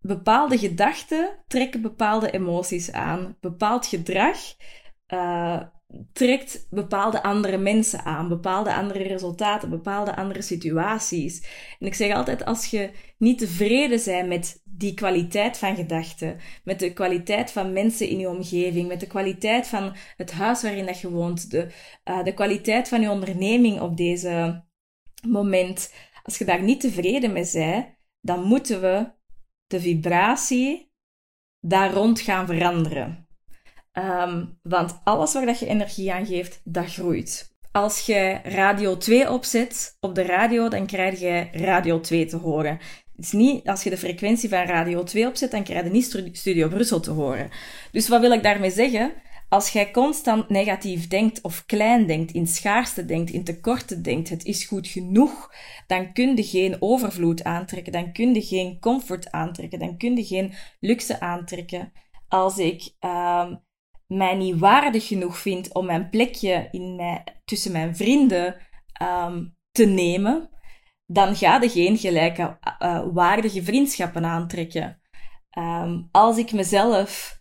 bepaalde 0.00 0.58
gedachten 0.58 1.44
trekken 1.46 1.82
bepaalde 1.82 2.30
emoties 2.30 2.92
aan. 2.92 3.36
Bepaald 3.40 3.86
gedrag 3.86 4.38
eh, 5.06 5.62
trekt 6.12 6.66
bepaalde 6.70 7.22
andere 7.22 7.58
mensen 7.58 8.04
aan, 8.04 8.28
bepaalde 8.28 8.74
andere 8.74 9.02
resultaten, 9.02 9.70
bepaalde 9.70 10.16
andere 10.16 10.42
situaties. 10.42 11.46
En 11.78 11.86
ik 11.86 11.94
zeg 11.94 12.14
altijd, 12.14 12.44
als 12.44 12.66
je 12.66 12.90
niet 13.18 13.38
tevreden 13.38 14.00
bent 14.04 14.28
met 14.28 14.62
die 14.64 14.94
kwaliteit 14.94 15.58
van 15.58 15.76
gedachten, 15.76 16.36
met 16.64 16.78
de 16.78 16.92
kwaliteit 16.92 17.50
van 17.50 17.72
mensen 17.72 18.08
in 18.08 18.18
je 18.18 18.28
omgeving, 18.28 18.88
met 18.88 19.00
de 19.00 19.06
kwaliteit 19.06 19.66
van 19.66 19.96
het 20.16 20.32
huis 20.32 20.62
waarin 20.62 20.86
dat 20.86 21.00
je 21.00 21.10
woont, 21.10 21.50
de, 21.50 21.70
eh, 22.04 22.24
de 22.24 22.34
kwaliteit 22.34 22.88
van 22.88 23.00
je 23.00 23.10
onderneming 23.10 23.80
op 23.80 23.96
deze 23.96 24.64
moment, 25.28 25.94
als 26.22 26.38
je 26.38 26.44
daar 26.44 26.62
niet 26.62 26.80
tevreden 26.80 27.32
mee 27.32 27.50
bent, 27.52 27.86
dan 28.20 28.42
moeten 28.44 28.80
we 28.80 29.12
de 29.66 29.80
vibratie 29.80 30.92
daar 31.60 31.92
rond 31.92 32.20
gaan 32.20 32.46
veranderen. 32.46 33.23
Ehm, 33.94 34.44
want 34.62 35.00
alles 35.04 35.32
waar 35.32 35.46
dat 35.46 35.58
je 35.58 35.66
energie 35.66 36.12
aan 36.12 36.26
geeft, 36.26 36.60
dat 36.64 36.92
groeit. 36.92 37.52
Als 37.72 38.00
je 38.00 38.40
radio 38.42 38.96
2 38.96 39.30
opzet 39.30 39.96
op 40.00 40.14
de 40.14 40.22
radio, 40.22 40.68
dan 40.68 40.86
krijg 40.86 41.20
je 41.20 41.48
radio 41.52 42.00
2 42.00 42.26
te 42.26 42.36
horen. 42.36 42.78
Het 43.16 43.24
is 43.24 43.32
niet, 43.32 43.68
als 43.68 43.82
je 43.82 43.90
de 43.90 43.96
frequentie 43.96 44.48
van 44.48 44.62
radio 44.62 45.02
2 45.02 45.26
opzet, 45.26 45.50
dan 45.50 45.62
krijg 45.62 45.84
je 45.84 45.90
niet 45.90 46.04
Stu- 46.04 46.28
Studio 46.32 46.68
Brussel 46.68 47.00
te 47.00 47.10
horen. 47.10 47.50
Dus 47.92 48.08
wat 48.08 48.20
wil 48.20 48.32
ik 48.32 48.42
daarmee 48.42 48.70
zeggen? 48.70 49.12
als 49.54 49.68
jij 49.68 49.90
constant 49.90 50.48
negatief 50.48 51.08
denkt 51.08 51.40
of 51.40 51.66
klein 51.66 52.06
denkt, 52.06 52.32
in 52.32 52.46
schaarste 52.46 53.04
denkt, 53.04 53.30
in 53.30 53.44
tekorten 53.44 54.02
denkt, 54.02 54.28
het 54.28 54.44
is 54.44 54.64
goed 54.64 54.88
genoeg, 54.88 55.54
dan 55.86 56.12
kun 56.12 56.36
je 56.36 56.42
geen 56.42 56.76
overvloed 56.78 57.44
aantrekken, 57.44 57.92
dan 57.92 58.12
kun 58.12 58.34
je 58.34 58.42
geen 58.42 58.80
comfort 58.80 59.30
aantrekken, 59.30 59.78
dan 59.78 59.96
kun 59.96 60.16
je 60.16 60.24
geen 60.24 60.52
luxe 60.80 61.20
aantrekken. 61.20 61.92
Als 62.28 62.58
ik 62.58 62.94
um, 63.00 63.62
mij 64.16 64.34
niet 64.34 64.58
waardig 64.58 65.06
genoeg 65.06 65.38
vind 65.38 65.74
om 65.74 65.86
mijn 65.86 66.08
plekje 66.08 66.68
in 66.70 67.22
tussen 67.44 67.72
mijn 67.72 67.96
vrienden 67.96 68.56
um, 69.02 69.56
te 69.70 69.84
nemen, 69.84 70.50
dan 71.06 71.36
ga 71.36 71.62
je 71.62 71.68
geen 71.68 71.98
gelijke 71.98 72.58
uh, 72.82 73.06
waardige 73.12 73.62
vriendschappen 73.62 74.24
aantrekken. 74.24 75.00
Um, 75.58 76.08
als 76.10 76.38
ik 76.38 76.52
mezelf 76.52 77.38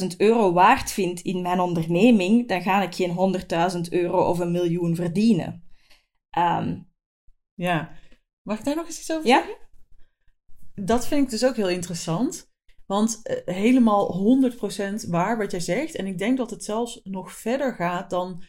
50.000 0.00 0.06
euro 0.16 0.52
waard 0.52 0.92
vind 0.92 1.20
in 1.20 1.42
mijn 1.42 1.60
onderneming, 1.60 2.48
dan 2.48 2.62
ga 2.62 2.82
ik 2.82 2.94
geen 2.94 3.40
100.000 3.74 3.80
euro 3.90 4.28
of 4.28 4.38
een 4.38 4.52
miljoen 4.52 4.94
verdienen. 4.94 5.62
Um, 6.38 6.92
ja, 7.54 7.90
mag 8.42 8.58
ik 8.58 8.64
daar 8.64 8.76
nog 8.76 8.86
eens 8.86 8.98
iets 8.98 9.12
over 9.12 9.26
zeggen? 9.26 9.56
Dat 10.74 11.06
vind 11.06 11.24
ik 11.24 11.30
dus 11.30 11.44
ook 11.44 11.56
heel 11.56 11.68
interessant. 11.68 12.47
Want 12.88 13.20
uh, 13.22 13.36
helemaal 13.54 14.38
100% 15.04 15.08
waar 15.08 15.38
wat 15.38 15.50
jij 15.50 15.60
zegt. 15.60 15.94
En 15.94 16.06
ik 16.06 16.18
denk 16.18 16.36
dat 16.36 16.50
het 16.50 16.64
zelfs 16.64 17.00
nog 17.04 17.32
verder 17.32 17.74
gaat 17.74 18.10
dan 18.10 18.42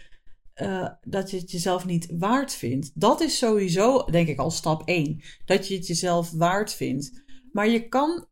uh, 0.61 0.89
dat 1.01 1.31
je 1.31 1.37
het 1.37 1.51
jezelf 1.51 1.85
niet 1.85 2.13
waard 2.17 2.53
vindt. 2.53 2.99
Dat 2.99 3.21
is 3.21 3.37
sowieso, 3.37 4.05
denk 4.05 4.27
ik, 4.27 4.39
al 4.39 4.51
stap 4.51 4.81
1. 4.85 5.21
Dat 5.45 5.67
je 5.67 5.75
het 5.75 5.87
jezelf 5.87 6.31
waard 6.31 6.73
vindt. 6.73 7.23
Maar 7.51 7.67
je 7.67 7.87
kan 7.87 8.27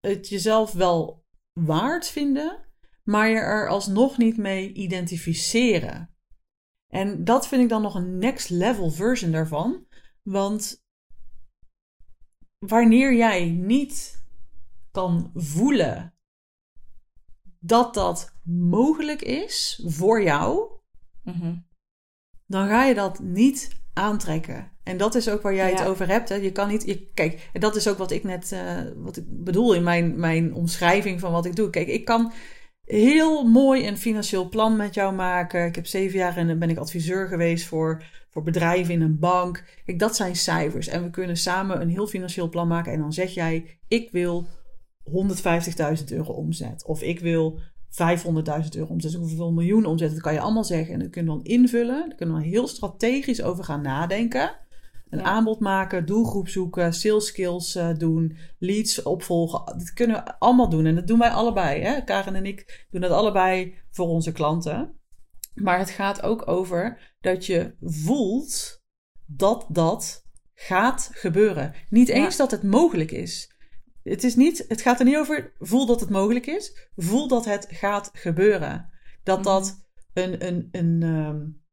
het 0.00 0.28
jezelf 0.28 0.72
wel 0.72 1.24
waard 1.52 2.08
vinden, 2.08 2.64
maar 3.04 3.28
je 3.28 3.36
er 3.36 3.68
alsnog 3.68 4.18
niet 4.18 4.36
mee 4.36 4.72
identificeren. 4.72 6.14
En 6.86 7.24
dat 7.24 7.48
vind 7.48 7.62
ik 7.62 7.68
dan 7.68 7.82
nog 7.82 7.94
een 7.94 8.18
next 8.18 8.50
level 8.50 8.90
version 8.90 9.30
daarvan. 9.30 9.86
Want 10.22 10.84
wanneer 12.58 13.14
jij 13.14 13.50
niet 13.50 14.15
kan 14.96 15.30
voelen 15.34 16.14
dat 17.58 17.94
dat 17.94 18.34
mogelijk 18.44 19.22
is 19.22 19.82
voor 19.84 20.22
jou, 20.22 20.70
mhm. 21.22 21.54
dan 22.46 22.68
ga 22.68 22.84
je 22.84 22.94
dat 22.94 23.20
niet 23.20 23.80
aantrekken. 23.92 24.72
En 24.82 24.96
dat 24.96 25.14
is 25.14 25.28
ook 25.28 25.42
waar 25.42 25.54
jij 25.54 25.70
het 25.70 25.84
over 25.84 26.08
hebt. 26.08 26.28
Hè? 26.28 26.34
Je 26.34 26.52
kan 26.52 26.68
niet. 26.68 26.86
Je, 26.86 27.10
kijk, 27.14 27.50
en 27.52 27.60
dat 27.60 27.76
is 27.76 27.88
ook 27.88 27.98
wat 27.98 28.10
ik 28.10 28.24
net 28.24 28.52
uh, 28.52 28.80
wat 28.96 29.16
ik 29.16 29.24
bedoel 29.28 29.74
in 29.74 29.82
mijn, 29.82 30.20
mijn 30.20 30.54
omschrijving 30.54 31.20
van 31.20 31.32
wat 31.32 31.44
ik 31.44 31.56
doe. 31.56 31.70
Kijk, 31.70 31.88
ik 31.88 32.04
kan 32.04 32.32
heel 32.84 33.44
mooi 33.44 33.86
een 33.86 33.98
financieel 33.98 34.48
plan 34.48 34.76
met 34.76 34.94
jou 34.94 35.14
maken. 35.14 35.66
Ik 35.66 35.74
heb 35.74 35.86
zeven 35.86 36.18
jaar 36.18 36.36
en 36.36 36.58
ben 36.58 36.70
ik 36.70 36.78
adviseur 36.78 37.28
geweest 37.28 37.66
voor, 37.66 38.04
voor 38.30 38.42
bedrijven 38.42 38.94
in 38.94 39.02
een 39.02 39.18
bank. 39.18 39.64
Kijk, 39.84 39.98
dat 39.98 40.16
zijn 40.16 40.36
cijfers. 40.36 40.88
En 40.88 41.02
we 41.02 41.10
kunnen 41.10 41.36
samen 41.36 41.80
een 41.80 41.90
heel 41.90 42.06
financieel 42.06 42.48
plan 42.48 42.68
maken. 42.68 42.92
En 42.92 43.00
dan 43.00 43.12
zeg 43.12 43.34
jij: 43.34 43.78
Ik 43.88 44.10
wil 44.10 44.46
150.000 45.08 46.04
euro 46.10 46.32
omzet. 46.32 46.84
Of 46.84 47.02
ik 47.02 47.20
wil 47.20 47.58
500.000 47.90 48.68
euro 48.76 48.92
omzet, 48.92 49.14
hoeveel 49.14 49.52
miljoen 49.52 49.84
omzet, 49.84 50.10
dat 50.12 50.20
kan 50.20 50.32
je 50.32 50.40
allemaal 50.40 50.64
zeggen. 50.64 50.94
En 50.94 51.00
dat 51.00 51.10
kunnen 51.10 51.36
we 51.36 51.42
dan 51.42 51.52
invullen. 51.52 52.08
Daar 52.08 52.16
kunnen 52.16 52.36
we 52.36 52.46
heel 52.46 52.68
strategisch 52.68 53.42
over 53.42 53.64
gaan 53.64 53.82
nadenken. 53.82 54.56
Een 55.10 55.24
aanbod 55.24 55.60
maken, 55.60 56.06
doelgroep 56.06 56.48
zoeken, 56.48 56.92
sales 56.94 57.26
skills 57.26 57.76
uh, 57.76 57.94
doen, 57.96 58.36
leads 58.58 59.02
opvolgen. 59.02 59.64
Dat 59.64 59.92
kunnen 59.92 60.16
we 60.16 60.38
allemaal 60.38 60.68
doen. 60.68 60.86
En 60.86 60.94
dat 60.94 61.06
doen 61.06 61.18
wij 61.18 61.30
allebei. 61.30 61.82
Hè? 61.82 62.04
Karen 62.04 62.34
en 62.34 62.46
ik 62.46 62.86
doen 62.90 63.00
dat 63.00 63.10
allebei 63.10 63.74
voor 63.90 64.06
onze 64.06 64.32
klanten. 64.32 64.94
Maar 65.54 65.78
het 65.78 65.90
gaat 65.90 66.22
ook 66.22 66.48
over 66.48 67.14
dat 67.20 67.46
je 67.46 67.74
voelt 67.80 68.82
dat 69.26 69.66
dat 69.68 70.26
gaat 70.54 71.10
gebeuren. 71.12 71.74
Niet 71.90 72.08
eens 72.08 72.36
dat 72.36 72.50
het 72.50 72.62
mogelijk 72.62 73.10
is. 73.10 73.55
Het, 74.08 74.24
is 74.24 74.36
niet, 74.36 74.64
het 74.68 74.80
gaat 74.80 74.98
er 74.98 75.04
niet 75.04 75.16
over 75.16 75.52
voel 75.58 75.86
dat 75.86 76.00
het 76.00 76.10
mogelijk 76.10 76.46
is. 76.46 76.90
Voel 76.96 77.28
dat 77.28 77.44
het 77.44 77.66
gaat 77.70 78.10
gebeuren. 78.12 78.90
Dat 79.22 79.44
dat 79.44 79.86
mhm. 80.14 80.24
een, 80.24 80.46
een, 80.46 80.68
een, 80.70 81.02
um, 81.02 81.64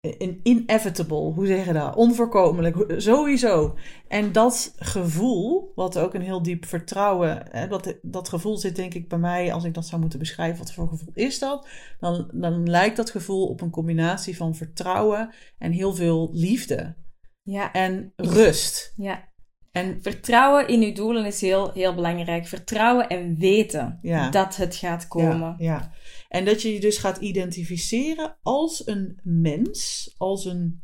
een 0.00 0.40
inevitable, 0.42 1.32
hoe 1.32 1.46
zeg 1.46 1.66
je 1.66 1.72
dat? 1.72 1.96
Onvoorkomelijk, 1.96 2.94
sowieso. 2.96 3.76
En 4.08 4.32
dat 4.32 4.74
gevoel, 4.76 5.72
wat 5.74 5.98
ook 5.98 6.14
een 6.14 6.22
heel 6.22 6.42
diep 6.42 6.64
vertrouwen, 6.64 7.42
hè, 7.50 7.68
dat, 7.68 7.98
dat 8.02 8.28
gevoel 8.28 8.56
zit 8.56 8.76
denk 8.76 8.94
ik 8.94 9.08
bij 9.08 9.18
mij, 9.18 9.52
als 9.52 9.64
ik 9.64 9.74
dat 9.74 9.86
zou 9.86 10.00
moeten 10.00 10.18
beschrijven, 10.18 10.58
wat 10.58 10.72
voor 10.72 10.88
gevoel 10.88 11.14
is 11.14 11.38
dat? 11.38 11.68
Dan, 12.00 12.30
dan 12.32 12.70
lijkt 12.70 12.96
dat 12.96 13.10
gevoel 13.10 13.46
op 13.46 13.60
een 13.60 13.70
combinatie 13.70 14.36
van 14.36 14.54
vertrouwen 14.54 15.34
en 15.58 15.72
heel 15.72 15.94
veel 15.94 16.30
liefde. 16.32 16.96
Ja. 17.42 17.72
En 17.72 18.12
rust. 18.16 18.92
Ja. 18.96 19.31
En 19.72 20.02
vertrouwen 20.02 20.68
in 20.68 20.80
je 20.80 20.92
doelen 20.92 21.24
is 21.24 21.40
heel, 21.40 21.72
heel 21.72 21.94
belangrijk. 21.94 22.46
Vertrouwen 22.46 23.08
en 23.08 23.38
weten 23.38 23.98
dat 24.30 24.56
het 24.56 24.76
gaat 24.76 25.08
komen. 25.08 25.54
Ja, 25.58 25.74
ja, 25.74 25.92
En 26.28 26.44
dat 26.44 26.62
je 26.62 26.72
je 26.72 26.80
dus 26.80 26.98
gaat 26.98 27.16
identificeren 27.16 28.36
als 28.42 28.86
een 28.86 29.20
mens, 29.22 30.14
als 30.18 30.44
een, 30.44 30.82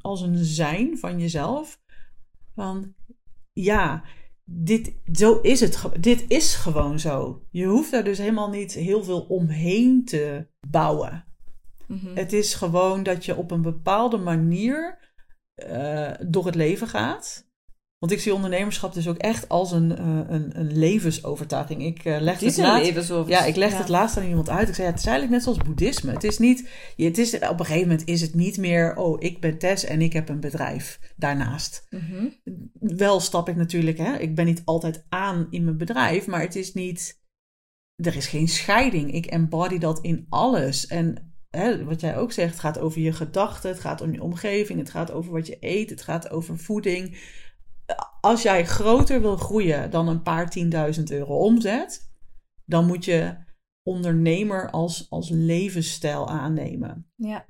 als 0.00 0.20
een 0.20 0.36
zijn 0.36 0.98
van 0.98 1.20
jezelf. 1.20 1.80
Van 2.54 2.94
ja, 3.52 4.04
dit, 4.44 4.94
zo 5.12 5.40
is 5.40 5.60
het. 5.60 5.82
Dit 6.00 6.24
is 6.28 6.54
gewoon 6.54 6.98
zo. 6.98 7.46
Je 7.50 7.66
hoeft 7.66 7.90
daar 7.90 8.04
dus 8.04 8.18
helemaal 8.18 8.50
niet 8.50 8.72
heel 8.72 9.04
veel 9.04 9.20
omheen 9.20 10.04
te 10.04 10.46
bouwen. 10.68 11.24
Mhm. 11.86 12.16
Het 12.16 12.32
is 12.32 12.54
gewoon 12.54 13.02
dat 13.02 13.24
je 13.24 13.36
op 13.36 13.50
een 13.50 13.62
bepaalde 13.62 14.16
manier 14.16 14.98
uh, 15.56 16.10
door 16.26 16.46
het 16.46 16.54
leven 16.54 16.88
gaat. 16.88 17.50
Want 18.02 18.14
ik 18.14 18.20
zie 18.20 18.34
ondernemerschap 18.34 18.94
dus 18.94 19.08
ook 19.08 19.16
echt 19.16 19.48
als 19.48 19.72
een, 19.72 19.90
uh, 19.90 20.20
een, 20.28 20.58
een 20.58 20.78
levensovertuiging. 20.78 21.84
Ik 21.84 22.04
uh, 22.04 22.20
leg 22.20 22.40
het, 22.40 22.56
laatst, 22.56 23.12
ja, 23.26 23.44
ik 23.44 23.56
leg 23.56 23.78
het 23.78 23.88
laatst 23.88 24.16
aan 24.16 24.26
iemand 24.26 24.48
uit. 24.48 24.68
Ik 24.68 24.74
zei, 24.74 24.86
ja, 24.86 24.92
het 24.92 25.02
is 25.02 25.08
eigenlijk 25.08 25.36
net 25.36 25.42
zoals 25.42 25.68
boeddhisme. 25.68 26.12
Het 26.12 26.24
is 26.24 26.38
niet, 26.38 26.68
het 26.96 27.18
is, 27.18 27.34
op 27.34 27.42
een 27.42 27.64
gegeven 27.64 27.88
moment 27.88 28.08
is 28.08 28.20
het 28.20 28.34
niet 28.34 28.58
meer, 28.58 28.96
oh, 28.96 29.16
ik 29.22 29.40
ben 29.40 29.58
Tess 29.58 29.84
en 29.84 30.00
ik 30.00 30.12
heb 30.12 30.28
een 30.28 30.40
bedrijf 30.40 31.00
daarnaast. 31.16 31.86
Mhm. 31.90 32.26
Wel 32.80 33.20
stap 33.20 33.48
ik 33.48 33.56
natuurlijk, 33.56 33.98
hè, 33.98 34.16
ik 34.16 34.34
ben 34.34 34.46
niet 34.46 34.62
altijd 34.64 35.06
aan 35.08 35.46
in 35.50 35.64
mijn 35.64 35.78
bedrijf, 35.78 36.26
maar 36.26 36.40
het 36.40 36.56
is 36.56 36.74
niet, 36.74 37.22
er 37.96 38.16
is 38.16 38.26
geen 38.26 38.48
scheiding. 38.48 39.12
Ik 39.12 39.26
embody 39.26 39.78
dat 39.78 40.00
in 40.00 40.26
alles. 40.28 40.86
En 40.86 41.34
hè, 41.50 41.84
wat 41.84 42.00
jij 42.00 42.16
ook 42.16 42.32
zegt, 42.32 42.50
het 42.50 42.60
gaat 42.60 42.78
over 42.78 43.00
je 43.00 43.12
gedachten, 43.12 43.70
het 43.70 43.80
gaat 43.80 44.00
om 44.00 44.12
je 44.12 44.22
omgeving, 44.22 44.78
het 44.78 44.90
gaat 44.90 45.10
over 45.10 45.32
wat 45.32 45.46
je 45.46 45.56
eet, 45.60 45.90
het 45.90 46.02
gaat 46.02 46.30
over 46.30 46.58
voeding 46.58 47.16
als 48.20 48.42
jij 48.42 48.64
groter 48.64 49.20
wil 49.20 49.36
groeien 49.36 49.90
dan 49.90 50.08
een 50.08 50.22
paar 50.22 50.50
tienduizend 50.50 51.10
euro 51.10 51.36
omzet, 51.36 52.12
dan 52.64 52.86
moet 52.86 53.04
je 53.04 53.36
ondernemer 53.82 54.70
als, 54.70 55.06
als 55.10 55.28
levensstijl 55.30 56.28
aannemen. 56.28 57.12
Ja, 57.16 57.44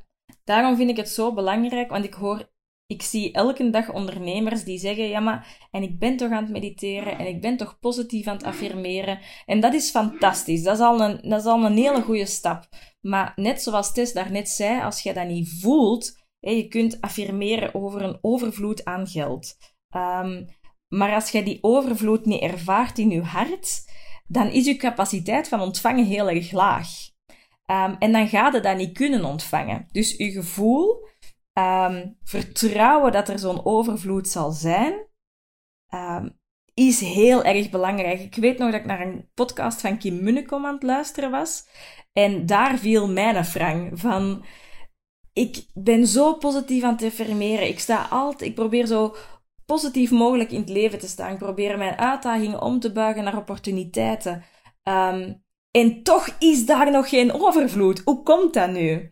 daarom 0.44 0.76
vind 0.76 0.90
ik 0.90 0.96
het 0.96 1.08
zo 1.08 1.34
belangrijk, 1.34 1.90
want 1.90 2.04
ik 2.04 2.14
hoor, 2.14 2.50
ik 2.86 3.02
zie 3.02 3.32
elke 3.32 3.70
dag 3.70 3.92
ondernemers 3.92 4.64
die 4.64 4.78
zeggen, 4.78 5.08
ja 5.08 5.20
maar, 5.20 5.68
en 5.70 5.82
ik 5.82 5.98
ben 5.98 6.16
toch 6.16 6.30
aan 6.30 6.42
het 6.42 6.52
mediteren 6.52 7.18
en 7.18 7.26
ik 7.26 7.40
ben 7.40 7.56
toch 7.56 7.78
positief 7.78 8.26
aan 8.26 8.36
het 8.36 8.44
affirmeren. 8.44 9.18
En 9.46 9.60
dat 9.60 9.74
is 9.74 9.90
fantastisch, 9.90 10.62
dat 10.62 10.74
is 10.74 10.82
al 10.82 11.00
een, 11.00 11.28
dat 11.28 11.40
is 11.40 11.46
al 11.46 11.64
een 11.64 11.76
hele 11.76 12.02
goede 12.02 12.26
stap. 12.26 12.68
Maar 13.00 13.32
net 13.36 13.62
zoals 13.62 13.92
Tess 13.92 14.12
daarnet 14.12 14.48
zei, 14.48 14.82
als 14.82 15.02
je 15.02 15.12
dat 15.12 15.26
niet 15.26 15.60
voelt, 15.60 16.20
je 16.38 16.68
kunt 16.68 17.00
affirmeren 17.00 17.74
over 17.74 18.02
een 18.02 18.18
overvloed 18.20 18.84
aan 18.84 19.06
geld. 19.06 19.56
Um, 19.96 20.46
maar 20.88 21.14
als 21.14 21.30
je 21.30 21.42
die 21.42 21.58
overvloed 21.60 22.24
niet 22.24 22.42
ervaart 22.42 22.98
in 22.98 23.10
je 23.10 23.22
hart, 23.22 23.84
dan 24.26 24.46
is 24.46 24.64
je 24.66 24.76
capaciteit 24.76 25.48
van 25.48 25.60
ontvangen 25.60 26.04
heel 26.04 26.28
erg 26.30 26.52
laag. 26.52 26.88
Um, 27.66 27.96
en 27.98 28.12
dan 28.12 28.28
ga 28.28 28.50
je 28.50 28.60
dat 28.60 28.76
niet 28.76 28.92
kunnen 28.92 29.24
ontvangen. 29.24 29.88
Dus 29.90 30.16
je 30.16 30.30
gevoel, 30.30 31.08
um, 31.58 32.18
vertrouwen 32.22 33.12
dat 33.12 33.28
er 33.28 33.38
zo'n 33.38 33.64
overvloed 33.64 34.28
zal 34.28 34.50
zijn, 34.50 35.10
is 36.74 37.00
heel 37.00 37.44
erg 37.44 37.70
belangrijk. 37.70 38.20
Ik 38.20 38.34
weet 38.34 38.58
nog 38.58 38.70
dat 38.70 38.80
ik 38.80 38.86
naar 38.86 39.00
een 39.00 39.28
podcast 39.34 39.80
van 39.80 39.98
Kim 39.98 40.22
Munnekom 40.22 40.66
aan 40.66 40.74
het 40.74 40.82
luisteren 40.82 41.30
was. 41.30 41.66
En 42.12 42.46
daar 42.46 42.78
viel 42.78 43.08
mijn 43.08 43.44
frang 43.44 44.00
van... 44.00 44.44
Ik 45.32 45.66
ben 45.74 46.06
zo 46.06 46.34
positief 46.34 46.82
aan 46.82 46.92
het 46.92 47.02
affirmeren. 47.02 47.68
Ik 47.68 47.78
sta 47.78 48.06
altijd... 48.10 48.50
Ik 48.50 48.54
probeer 48.54 48.86
zo 48.86 49.14
positief 49.72 50.10
mogelijk 50.10 50.50
in 50.50 50.60
het 50.60 50.68
leven 50.68 50.98
te 50.98 51.08
staan. 51.08 51.32
Ik 51.32 51.38
probeer 51.38 51.78
mijn 51.78 51.98
uitdagingen 51.98 52.62
om 52.62 52.80
te 52.80 52.92
buigen 52.92 53.24
naar 53.24 53.36
opportuniteiten. 53.36 54.44
Um, 54.82 55.42
en 55.70 56.02
toch 56.02 56.28
is 56.38 56.66
daar 56.66 56.90
nog 56.90 57.08
geen 57.08 57.32
overvloed. 57.32 58.02
Hoe 58.04 58.22
komt 58.22 58.54
dat 58.54 58.70
nu? 58.70 59.10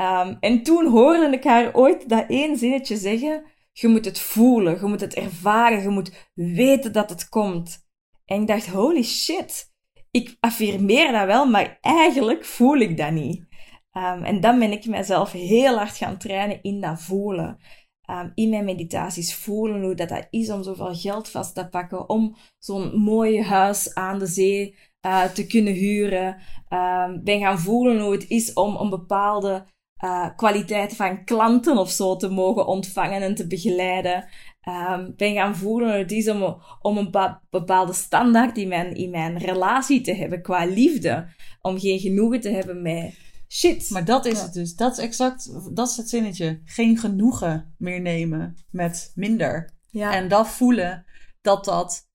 Um, 0.00 0.36
en 0.40 0.62
toen 0.62 0.86
hoorde 0.86 1.30
ik 1.30 1.44
haar 1.44 1.74
ooit 1.74 2.08
dat 2.08 2.24
één 2.28 2.56
zinnetje 2.56 2.96
zeggen. 2.96 3.44
Je 3.72 3.88
moet 3.88 4.04
het 4.04 4.18
voelen, 4.18 4.78
je 4.80 4.86
moet 4.86 5.00
het 5.00 5.14
ervaren, 5.14 5.82
je 5.82 5.88
moet 5.88 6.30
weten 6.34 6.92
dat 6.92 7.10
het 7.10 7.28
komt. 7.28 7.88
En 8.24 8.40
ik 8.40 8.46
dacht, 8.46 8.68
holy 8.68 9.02
shit. 9.02 9.72
ik 10.10 10.36
affirmeer 10.40 11.12
dat 11.12 11.26
wel, 11.26 11.46
maar 11.46 11.78
eigenlijk 11.80 12.44
voel 12.44 12.76
ik 12.76 12.96
dat 12.96 13.10
niet. 13.10 13.44
Ehm, 13.90 14.22
en 14.22 14.40
dan 14.40 14.58
ben 14.58 14.72
ik 14.72 14.86
mezelf 14.86 15.32
heel 15.32 15.76
hard 15.76 15.96
gaan 15.96 16.18
trainen 16.18 16.62
in 16.62 16.80
dat 16.80 17.02
voelen. 17.02 17.58
Ehm, 18.06 18.28
in 18.34 18.48
mijn 18.48 18.64
meditaties 18.64 19.34
voelen 19.34 19.82
hoe 19.82 19.94
dat, 19.94 20.08
dat 20.08 20.26
is 20.30 20.50
om 20.50 20.62
zoveel 20.62 20.94
geld 20.94 21.28
vast 21.28 21.54
te 21.54 21.68
pakken, 21.68 22.08
om 22.08 22.36
zo'n 22.58 22.98
mooi 22.98 23.42
huis 23.42 23.94
aan 23.94 24.18
de 24.18 24.26
zee 24.26 24.76
uh, 25.06 25.24
te 25.24 25.46
kunnen 25.46 25.72
huren. 25.72 26.36
Ben 27.22 27.40
gaan 27.40 27.58
voelen 27.58 28.00
hoe 28.00 28.12
het 28.12 28.28
is 28.28 28.52
om 28.52 28.76
een 28.76 28.90
bepaalde 28.90 29.66
uh, 30.04 30.28
kwaliteit 30.36 30.96
van 30.96 31.24
klanten 31.24 31.78
of 31.78 31.90
zo 31.90 32.16
te 32.16 32.28
mogen 32.28 32.66
ontvangen 32.66 33.22
en 33.22 33.34
te 33.34 33.46
begeleiden. 33.46 34.24
Um, 34.68 35.14
ben 35.16 35.34
gaan 35.34 35.56
voelen 35.56 35.88
hoe 35.88 35.98
het 35.98 36.12
is 36.12 36.28
om, 36.28 36.56
om 36.80 36.98
een 36.98 37.38
bepaalde 37.50 37.92
standaard 37.92 38.56
in 38.58 38.68
mijn, 38.68 38.94
in 38.94 39.10
mijn 39.10 39.38
relatie 39.38 40.00
te 40.00 40.14
hebben 40.14 40.42
qua 40.42 40.64
liefde. 40.64 41.28
Om 41.62 41.78
geen 41.78 41.98
genoegen 41.98 42.40
te 42.40 42.50
hebben 42.50 42.82
met 42.82 43.14
shit. 43.48 43.90
Maar 43.90 44.04
dat 44.04 44.24
is 44.24 44.40
het 44.40 44.52
dus. 44.52 44.74
Dat 44.74 44.92
is 44.92 44.98
exact, 44.98 45.50
dat 45.76 45.88
is 45.88 45.96
het 45.96 46.08
zinnetje. 46.08 46.60
Geen 46.64 46.98
genoegen 46.98 47.74
meer 47.78 48.00
nemen 48.00 48.56
met 48.70 49.12
minder. 49.14 49.74
Ja. 49.90 50.14
En 50.14 50.28
dat 50.28 50.48
voelen 50.48 51.04
dat 51.40 51.64
dat 51.64 52.08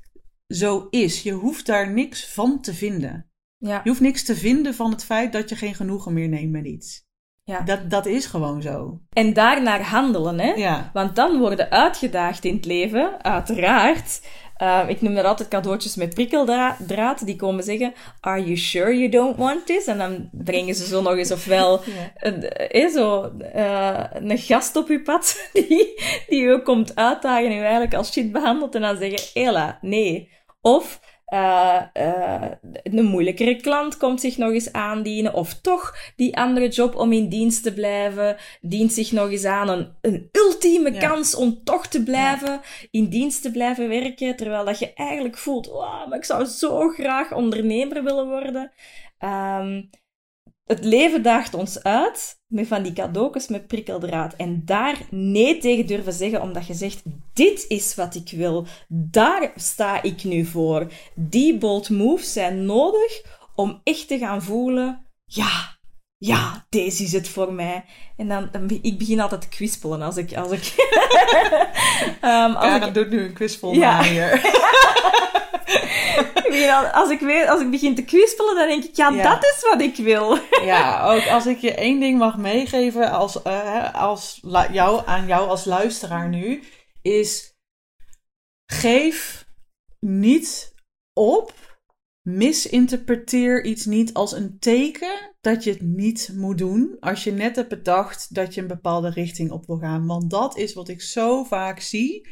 zo 0.48 0.88
is. 0.90 1.24
Je 1.24 1.32
hoeft 1.32 1.66
daar 1.66 1.92
niks 1.92 2.34
van 2.34 2.62
te 2.62 2.74
vinden. 2.74 3.30
Ja. 3.58 3.82
Je 3.84 3.90
hoeft 3.90 4.02
niks 4.02 4.24
te 4.24 4.36
vinden 4.36 4.74
van 4.74 4.92
het 4.92 5.04
feit 5.04 5.34
dat 5.34 5.50
je 5.50 5.56
geen 5.56 5.76
genoegen 5.76 6.14
meer 6.14 6.30
neemt 6.30 6.52
met 6.52 6.66
iets. 6.66 7.10
Ja. 7.44 7.62
Dat, 7.62 7.90
dat 7.90 8.06
is 8.06 8.26
gewoon 8.26 8.62
zo. 8.62 9.02
En 9.10 9.34
daarnaar 9.34 9.82
handelen, 9.82 10.40
hè? 10.40 10.52
Ja. 10.52 10.90
Want 10.94 11.16
dan 11.16 11.38
worden 11.38 11.70
uitgedaagd 11.70 12.46
in 12.46 12.56
het 12.56 12.66
leven, 12.66 13.24
uiteraard. 13.24 14.22
Uh, 14.62 14.84
ik 14.88 15.02
noem 15.02 15.16
dat 15.16 15.26
altijd 15.26 15.50
cadeautjes 15.50 15.96
met 15.96 16.14
prikkeldraad. 16.14 17.26
Die 17.26 17.36
komen 17.36 17.64
zeggen, 17.64 17.94
are 18.20 18.44
you 18.44 18.58
sure 18.58 18.98
you 18.98 19.10
don't 19.10 19.38
want 19.38 19.66
this? 19.66 19.86
En 19.86 19.98
dan 19.98 20.30
brengen 20.32 20.76
ze 20.76 20.86
zo 20.86 21.02
nog 21.02 21.16
eens 21.16 21.32
ofwel 21.32 21.82
ja. 21.86 22.12
een, 22.16 22.50
eh, 22.50 22.90
zo, 22.90 23.32
uh, 23.56 24.04
een 24.14 24.38
gast 24.38 24.76
op 24.76 24.88
je 24.88 25.02
pad 25.02 25.42
die, 25.54 26.02
die 26.28 26.42
u 26.42 26.60
komt 26.60 26.96
uitdagen 26.96 27.46
en 27.46 27.58
u 27.58 27.62
eigenlijk 27.62 27.94
als 27.94 28.12
shit 28.12 28.32
behandelt. 28.32 28.76
En 28.76 28.82
dan 28.82 28.98
zeggen, 28.98 29.44
Ella, 29.44 29.78
nee. 29.82 30.30
Of 30.62 31.00
uh, 31.34 31.82
uh, 31.94 32.52
een 32.84 33.06
moeilijkere 33.06 33.56
klant 33.56 33.98
komt 33.98 34.22
zich 34.22 34.38
nog 34.38 34.52
eens 34.52 34.72
aandienen, 34.72 35.34
of 35.34 35.54
toch 35.54 35.96
die 36.16 36.38
andere 36.38 36.68
job 36.68 36.96
om 36.96 37.12
in 37.12 37.30
dienst 37.30 37.64
te 37.64 37.74
blijven, 37.74 38.38
dient 38.62 38.94
zich 38.94 39.12
nog 39.12 39.30
eens 39.30 39.46
aan 39.46 39.70
een, 39.70 39.94
een 40.02 40.30
ultieme 40.32 40.98
kans 40.98 41.36
om 41.36 41.64
toch 41.64 41.88
te 41.88 42.04
blijven, 42.04 42.62
in 42.92 43.10
dienst 43.10 43.42
te 43.42 43.52
blijven 43.52 43.88
werken, 43.88 44.36
terwijl 44.36 44.66
dat 44.66 44.80
je 44.80 44.94
eigenlijk 44.94 45.38
voelt, 45.38 45.68
wow, 45.68 46.08
maar 46.08 46.18
ik 46.18 46.26
zou 46.26 46.46
zo 46.46 46.90
graag 46.90 47.34
ondernemer 47.34 48.04
willen 48.04 48.28
worden. 48.28 48.72
Um, 49.20 49.90
het 50.72 50.84
leven 50.84 51.24
daagt 51.24 51.54
ons 51.54 51.84
uit 51.84 52.40
met 52.48 52.68
van 52.68 52.84
die 52.84 52.94
cadeautjes 52.94 53.48
met 53.48 53.68
prikkeldraad. 53.68 54.34
En 54.34 54.62
daar 54.66 54.98
nee 55.10 55.58
tegen 55.58 55.86
durven 55.86 56.14
zeggen, 56.14 56.42
omdat 56.42 56.68
je 56.68 56.74
zegt: 56.74 57.02
Dit 57.34 57.66
is 57.68 57.96
wat 57.96 58.16
ik 58.16 58.32
wil. 58.36 58.66
Daar 58.88 59.52
sta 59.56 60.02
ik 60.02 60.24
nu 60.24 60.46
voor. 60.46 60.92
Die 61.16 61.58
bold 61.58 61.90
moves 61.90 62.34
zijn 62.34 62.66
nodig 62.66 63.22
om 63.56 63.82
echt 63.84 64.08
te 64.08 64.18
gaan 64.18 64.42
voelen: 64.42 65.06
Ja, 65.26 65.78
ja, 66.18 66.66
deze 66.70 67.04
is 67.04 67.12
het 67.12 67.30
voor 67.30 67.54
mij. 67.54 67.84
En 68.18 68.28
dan, 68.28 68.50
ik 68.82 68.98
begin 68.98 69.20
altijd 69.20 69.42
te 69.42 69.48
kwispelen 69.48 70.02
als 70.02 70.18
ik... 70.18 70.36
Als 70.36 70.52
ik 70.52 70.74
um, 72.22 72.56
als 72.62 72.66
ja, 72.66 72.86
ik... 72.86 72.94
doet 72.94 73.10
nu 73.10 73.24
een 73.24 73.34
kwispel 73.34 73.74
ja. 73.74 74.04
hier. 74.04 74.30
als, 76.94 77.10
ik 77.10 77.20
weet, 77.20 77.48
als 77.48 77.62
ik 77.62 77.72
begin 77.72 77.96
te 77.96 78.04
kwispelen, 78.04 78.56
dan 78.56 78.68
denk 78.68 78.84
ik, 78.84 78.96
ja, 78.96 79.12
dat 79.12 79.44
is 79.44 79.68
wat 79.72 79.82
ik 79.82 79.96
wil. 79.96 80.38
ja, 80.72 81.14
ook 81.14 81.28
als 81.28 81.46
ik 81.46 81.58
je 81.58 81.74
één 81.74 82.00
ding 82.00 82.18
mag 82.18 82.38
meegeven 82.38 83.12
als, 83.12 83.40
uh, 83.48 83.94
als 83.94 84.40
jou, 84.72 85.02
aan 85.06 85.28
jou 85.28 85.50
als 85.50 85.66
luisteraar 85.66 86.30
nu, 86.30 86.64
is 87.02 87.56
geef 88.66 89.46
niet 90.00 90.74
op, 91.14 91.54
misinterpreteer 92.22 93.64
iets 93.64 93.86
niet 93.86 94.14
als 94.14 94.32
een 94.32 94.60
teken 94.60 95.36
dat 95.42 95.64
je 95.64 95.70
het 95.70 95.82
niet 95.82 96.32
moet 96.36 96.58
doen 96.58 96.98
als 97.00 97.24
je 97.24 97.32
net 97.32 97.56
hebt 97.56 97.70
bedacht 97.70 98.36
dat 98.36 98.54
je 98.54 98.62
een 98.62 98.68
bepaalde 98.68 99.10
richting 99.10 99.52
op 99.52 99.66
wil 99.66 99.78
gaan. 99.78 100.06
Want 100.06 100.30
dat 100.30 100.58
is 100.58 100.74
wat 100.74 100.88
ik 100.88 101.02
zo 101.02 101.44
vaak 101.44 101.80
zie 101.80 102.28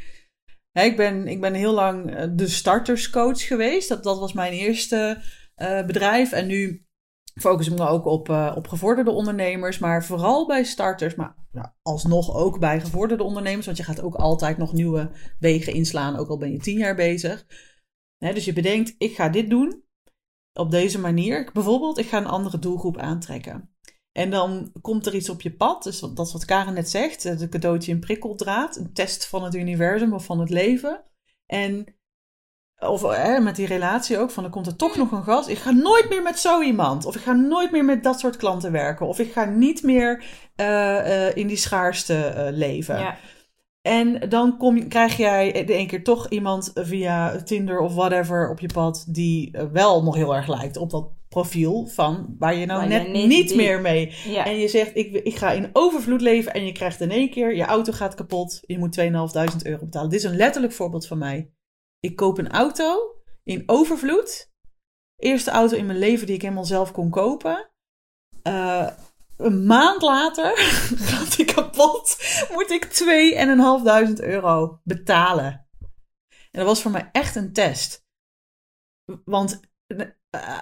ik, 0.72 0.98
ben, 0.98 1.28
ik 1.28 1.42
ben 1.42 1.54
heel 1.54 1.74
lang 1.74 2.16
eh, 2.16 2.28
de 2.32 2.48
starterscoach 2.48 3.48
geweest. 3.48 3.90
Dat, 3.90 4.04
dat 4.04 4.20
was 4.20 4.34
mijn 4.34 4.54
eerste 4.54 5.22
uh, 5.58 5.86
bedrijf. 5.86 6.32
En 6.32 6.48
nu 6.48 6.88
focus 7.34 7.68
ik 7.68 7.78
me 7.78 7.88
ook 7.88 8.06
op, 8.06 8.30
uh, 8.30 8.54
op 8.56 8.68
gevorderde 8.68 9.12
ondernemers. 9.12 9.80
Maar 9.80 10.06
vooral 10.06 10.48
bij 10.48 10.64
starters. 10.64 11.16
Maar 11.16 11.36
nou, 11.52 11.68
alsnog 11.82 12.36
ook 12.36 12.60
bij 12.60 12.80
gevorderde 12.80 13.24
ondernemers. 13.24 13.66
Want 13.66 13.78
je 13.78 13.84
gaat 13.84 14.02
ook 14.02 14.16
altijd 14.16 14.58
nog 14.58 14.74
nieuwe 14.74 15.12
wegen 15.40 15.74
inslaan. 15.74 16.16
Ook 16.16 16.30
al 16.30 16.38
ben 16.38 16.52
je 16.52 16.60
tien 16.60 16.78
jaar 16.78 16.96
bezig. 16.96 17.46
dus 18.18 18.46
je 18.46 18.54
bedenkt, 18.54 18.96
ik 18.98 19.16
ga 19.16 19.30
dit 19.30 19.50
doen. 19.50 19.84
Op 20.54 20.72
deze 20.72 21.00
manier. 21.00 21.50
Bijvoorbeeld, 21.54 21.98
ik 21.98 22.08
ga 22.08 22.18
een 22.18 22.26
andere 22.26 22.60
doelgroep 22.60 22.98
aantrekken. 22.98 23.70
En 24.12 24.30
dan 24.30 24.72
komt 24.82 25.06
er 25.06 25.16
iets 25.16 25.30
op 25.30 25.42
je 25.42 25.52
pad. 25.52 25.84
Dus 25.84 26.00
dat 26.00 26.28
is 26.28 26.34
wat 26.34 26.46
Karen 26.46 26.74
net 26.74 26.90
zegt. 26.90 27.40
De 27.40 27.50
cadeautje 27.50 27.92
in 27.92 28.00
prikkeldraad. 28.00 28.76
Een 28.76 28.94
test 28.94 29.28
van 29.28 29.44
het 29.44 29.56
universum 29.56 30.14
of 30.14 30.26
van 30.26 30.40
het 30.40 30.50
leven. 30.50 31.04
En 31.46 32.00
of 32.80 33.02
hè, 33.02 33.40
met 33.40 33.56
die 33.56 33.68
relatie 33.68 34.18
ook, 34.18 34.32
van 34.32 34.44
dan 34.44 34.52
komt 34.52 34.68
er 34.68 34.76
toch 34.76 34.96
nog 34.96 35.12
een 35.12 35.24
gast. 35.24 35.50
Ik 35.50 35.58
ga 35.58 35.72
nooit 35.72 36.10
meer 36.10 36.22
met 36.22 36.40
zo 36.40 36.62
iemand. 36.62 37.06
Of 37.06 37.16
ik 37.16 37.22
ga 37.22 37.34
nooit 37.34 37.72
meer 37.72 37.86
met 37.86 38.04
dat 38.04 38.20
soort 38.20 38.38
klanten 38.38 38.72
werken. 38.72 39.08
Of 39.08 39.20
ik 39.20 39.32
ga 39.32 39.46
niet 39.46 39.84
meer 39.84 40.24
uh, 40.56 40.66
uh, 40.66 41.36
in 41.36 41.48
die 41.48 41.58
schaarste 41.58 42.34
uh, 42.36 42.58
leven. 42.58 43.00
Ja. 43.00 43.18
En 43.82 44.30
dan 44.30 44.58
kom, 44.58 44.88
krijg 44.88 45.18
jij 45.18 45.66
de 45.66 45.78
een 45.78 45.88
keer 45.88 46.04
toch 46.04 46.30
iemand 46.30 46.72
via 46.74 47.44
Tinder 47.44 47.80
of 47.80 47.94
whatever 47.94 48.50
op 48.50 48.60
je 48.60 48.70
pad. 48.74 49.06
die 49.08 49.56
wel 49.72 50.04
nog 50.04 50.16
heel 50.16 50.36
erg 50.36 50.48
lijkt 50.48 50.78
op 50.78 50.90
dat 50.90 51.10
profiel 51.30 51.88
van 51.88 52.36
waar 52.40 52.56
je 52.56 52.66
nou 52.66 52.88
net 52.88 53.12
niet, 53.12 53.56
meer 53.56 53.82
mee. 53.82 54.16
En 54.36 54.60
je 54.60 54.68
zegt, 54.68 54.96
ik, 54.96 55.14
ik 55.14 55.36
ga 55.36 55.52
in 55.52 55.70
overvloed 55.74 56.22
leven 56.22 56.54
en 56.54 56.66
je 56.66 56.72
krijgt 56.72 57.02
in 57.02 57.12
één 57.12 57.30
keer, 57.30 57.56
je 57.56 57.64
auto 57.64 57.92
gaat 57.92 58.16
kapot, 58.16 58.60
je 58.62 58.78
moet 58.78 59.00
2.500 59.00 59.08
euro 59.64 59.86
betalen. 59.86 60.10
Dit 60.10 60.20
is 60.20 60.26
een 60.26 60.36
letterlijk 60.36 60.74
voorbeeld 60.74 61.08
van 61.08 61.18
mij. 61.18 61.52
Ik 62.00 62.16
koop 62.16 62.38
een 62.38 62.52
auto 62.52 63.16
in 63.44 63.64
overvloed. 63.66 64.52
Eerste 65.16 65.52
auto 65.52 65.76
in 65.76 65.86
mijn 65.86 66.00
leven 66.00 66.26
die 66.26 66.36
ik 66.36 66.42
helemaal 66.42 66.66
zelf 66.66 66.92
kon 66.92 67.10
kopen. 67.10 67.70
Uh, 68.44 68.90
een 69.38 69.66
maand 69.66 70.02
later 70.02 70.58
gaat 71.10 71.36
die 71.36 71.46
kapot. 71.46 72.18
Moet 72.52 72.72
ik 72.72 72.86
2.500 74.18 74.24
euro 74.24 74.80
betalen. 74.84 75.68
En 76.30 76.60
dat 76.60 76.66
was 76.66 76.82
voor 76.82 76.92
mij 76.92 77.10
echt 77.12 77.36
een 77.36 77.54
test. 77.54 78.06
Want 79.26 79.60
eh, 79.88 80.08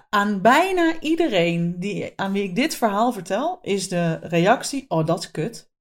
aan 0.09 0.41
bijna 0.41 0.99
iedereen 0.99 1.80
die, 1.80 2.13
aan 2.15 2.32
wie 2.32 2.43
ik 2.43 2.55
dit 2.55 2.76
verhaal 2.76 3.11
vertel, 3.11 3.59
is 3.61 3.89
de 3.89 4.20
reactie: 4.22 4.86
Oh, 4.88 5.05
dat 5.05 5.20
is 5.20 5.32
kut. 5.32 5.72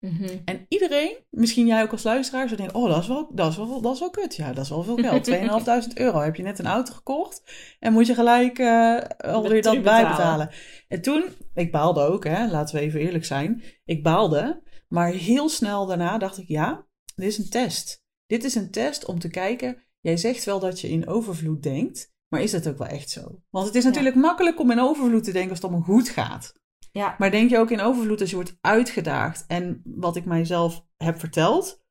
Mhm. 0.00 0.38
En 0.44 0.66
iedereen, 0.68 1.16
misschien 1.30 1.66
jij 1.66 1.82
ook 1.82 1.92
als 1.92 2.02
luisteraar, 2.02 2.48
zou 2.48 2.60
denken: 2.60 2.76
Oh, 2.76 2.88
dat 2.88 2.98
is, 3.02 3.08
wel, 3.08 3.30
dat, 3.34 3.50
is 3.50 3.56
wel, 3.56 3.80
dat 3.80 3.94
is 3.94 4.00
wel 4.00 4.10
kut. 4.10 4.36
Ja, 4.36 4.52
dat 4.52 4.64
is 4.64 4.70
wel 4.70 4.82
veel 4.82 4.96
geld. 4.96 5.28
2.500 5.88 5.92
euro. 5.94 6.20
Heb 6.20 6.36
je 6.36 6.42
net 6.42 6.58
een 6.58 6.66
auto 6.66 6.92
gekocht 6.92 7.42
en 7.78 7.92
moet 7.92 8.06
je 8.06 8.14
gelijk 8.14 8.58
uh, 8.58 8.98
alweer 9.18 9.62
dat 9.62 9.82
bijbetalen. 9.82 10.50
En 10.88 11.02
toen, 11.02 11.24
ik 11.54 11.72
baalde 11.72 12.00
ook, 12.00 12.24
hè, 12.24 12.50
laten 12.50 12.74
we 12.74 12.80
even 12.80 13.00
eerlijk 13.00 13.24
zijn. 13.24 13.62
Ik 13.84 14.02
baalde, 14.02 14.62
maar 14.88 15.12
heel 15.12 15.48
snel 15.48 15.86
daarna 15.86 16.18
dacht 16.18 16.38
ik: 16.38 16.48
Ja, 16.48 16.86
dit 17.14 17.26
is 17.26 17.38
een 17.38 17.50
test. 17.50 18.04
Dit 18.26 18.44
is 18.44 18.54
een 18.54 18.70
test 18.70 19.04
om 19.04 19.18
te 19.18 19.28
kijken. 19.28 19.82
Jij 20.00 20.16
zegt 20.16 20.44
wel 20.44 20.60
dat 20.60 20.80
je 20.80 20.88
in 20.88 21.08
overvloed 21.08 21.62
denkt. 21.62 22.12
Maar 22.30 22.42
is 22.42 22.50
dat 22.50 22.68
ook 22.68 22.78
wel 22.78 22.86
echt 22.86 23.10
zo? 23.10 23.42
Want 23.50 23.66
het 23.66 23.74
is 23.74 23.84
natuurlijk 23.84 24.14
makkelijk 24.14 24.60
om 24.60 24.70
in 24.70 24.80
overvloed 24.80 25.24
te 25.24 25.32
denken 25.32 25.50
als 25.50 25.62
het 25.62 25.72
om 25.72 25.84
goed 25.84 26.08
gaat. 26.08 26.52
Ja. 26.92 27.14
Maar 27.18 27.30
denk 27.30 27.50
je 27.50 27.58
ook 27.58 27.70
in 27.70 27.80
overvloed 27.80 28.20
als 28.20 28.30
je 28.30 28.36
wordt 28.36 28.58
uitgedaagd? 28.60 29.44
En 29.46 29.82
wat 29.84 30.16
ik 30.16 30.24
mijzelf 30.24 30.86
heb 30.96 31.18
verteld, 31.18 31.82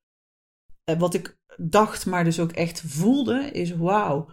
eh, 0.83 0.99
wat 0.99 1.13
ik 1.13 1.39
dacht, 1.57 2.05
maar 2.05 2.23
dus 2.23 2.39
ook 2.39 2.51
echt 2.51 2.81
voelde, 2.81 3.51
is: 3.51 3.75
wauw, 3.75 4.29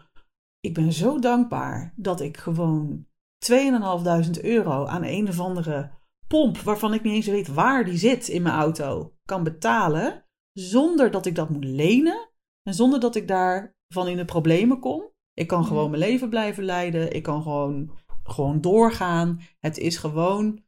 ik 0.61 0.75
ben 0.75 0.93
zo 0.93 1.19
dankbaar 1.19 1.93
dat 1.97 2.21
ik 2.21 2.37
gewoon 2.37 3.07
2.500 3.39 4.41
euro 4.43 4.87
aan 4.87 5.05
een 5.05 5.29
of 5.29 5.41
andere 5.41 5.91
pomp, 6.29 6.59
waarvan 6.59 6.95
ik 6.95 7.03
niet 7.03 7.15
eens 7.15 7.27
weet 7.27 7.49
waar 7.49 7.85
die 7.85 7.97
zit 7.97 8.29
in 8.29 8.43
mijn 8.43 8.55
auto, 8.55 9.15
kan 9.25 9.43
betalen. 9.43 10.25
Zonder 10.53 11.11
dat 11.11 11.27
ik 11.27 11.35
dat 11.35 11.51
moet 11.51 11.65
lenen 11.65 12.31
en 12.63 12.75
zonder 12.75 13.01
dat 13.01 13.17
ik 13.17 13.29
daarvan 13.29 14.09
in 14.09 14.17
de 14.17 14.25
problemen 14.25 14.81
kom. 14.81 15.15
Ik 15.37 15.47
kan 15.47 15.65
gewoon 15.65 15.91
mijn 15.91 16.03
leven 16.03 16.29
blijven 16.29 16.65
leiden. 16.65 17.13
Ik 17.13 17.23
kan 17.23 17.43
gewoon, 17.43 17.99
gewoon 18.23 18.61
doorgaan. 18.61 19.41
Het 19.59 19.79
is 19.79 19.97
gewoon 19.97 20.65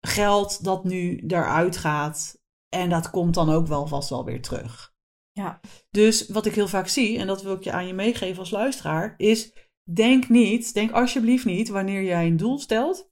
geld 0.00 0.64
dat 0.64 0.84
nu 0.84 1.24
eruit 1.26 1.76
gaat. 1.76 2.40
En 2.68 2.88
dat 2.88 3.10
komt 3.10 3.34
dan 3.34 3.50
ook 3.50 3.66
wel 3.66 3.86
vast 3.86 4.10
wel 4.10 4.24
weer 4.24 4.42
terug. 4.42 4.94
Ja. 5.32 5.60
Dus 5.90 6.28
wat 6.28 6.46
ik 6.46 6.54
heel 6.54 6.68
vaak 6.68 6.88
zie, 6.88 7.18
en 7.18 7.26
dat 7.26 7.42
wil 7.42 7.54
ik 7.54 7.64
je 7.64 7.72
aan 7.72 7.86
je 7.86 7.94
meegeven 7.94 8.38
als 8.38 8.50
luisteraar, 8.50 9.14
is 9.16 9.52
denk 9.90 10.28
niet, 10.28 10.74
denk 10.74 10.90
alsjeblieft 10.90 11.44
niet, 11.44 11.68
wanneer 11.68 12.02
jij 12.02 12.26
een 12.26 12.36
doel 12.36 12.58
stelt 12.58 13.10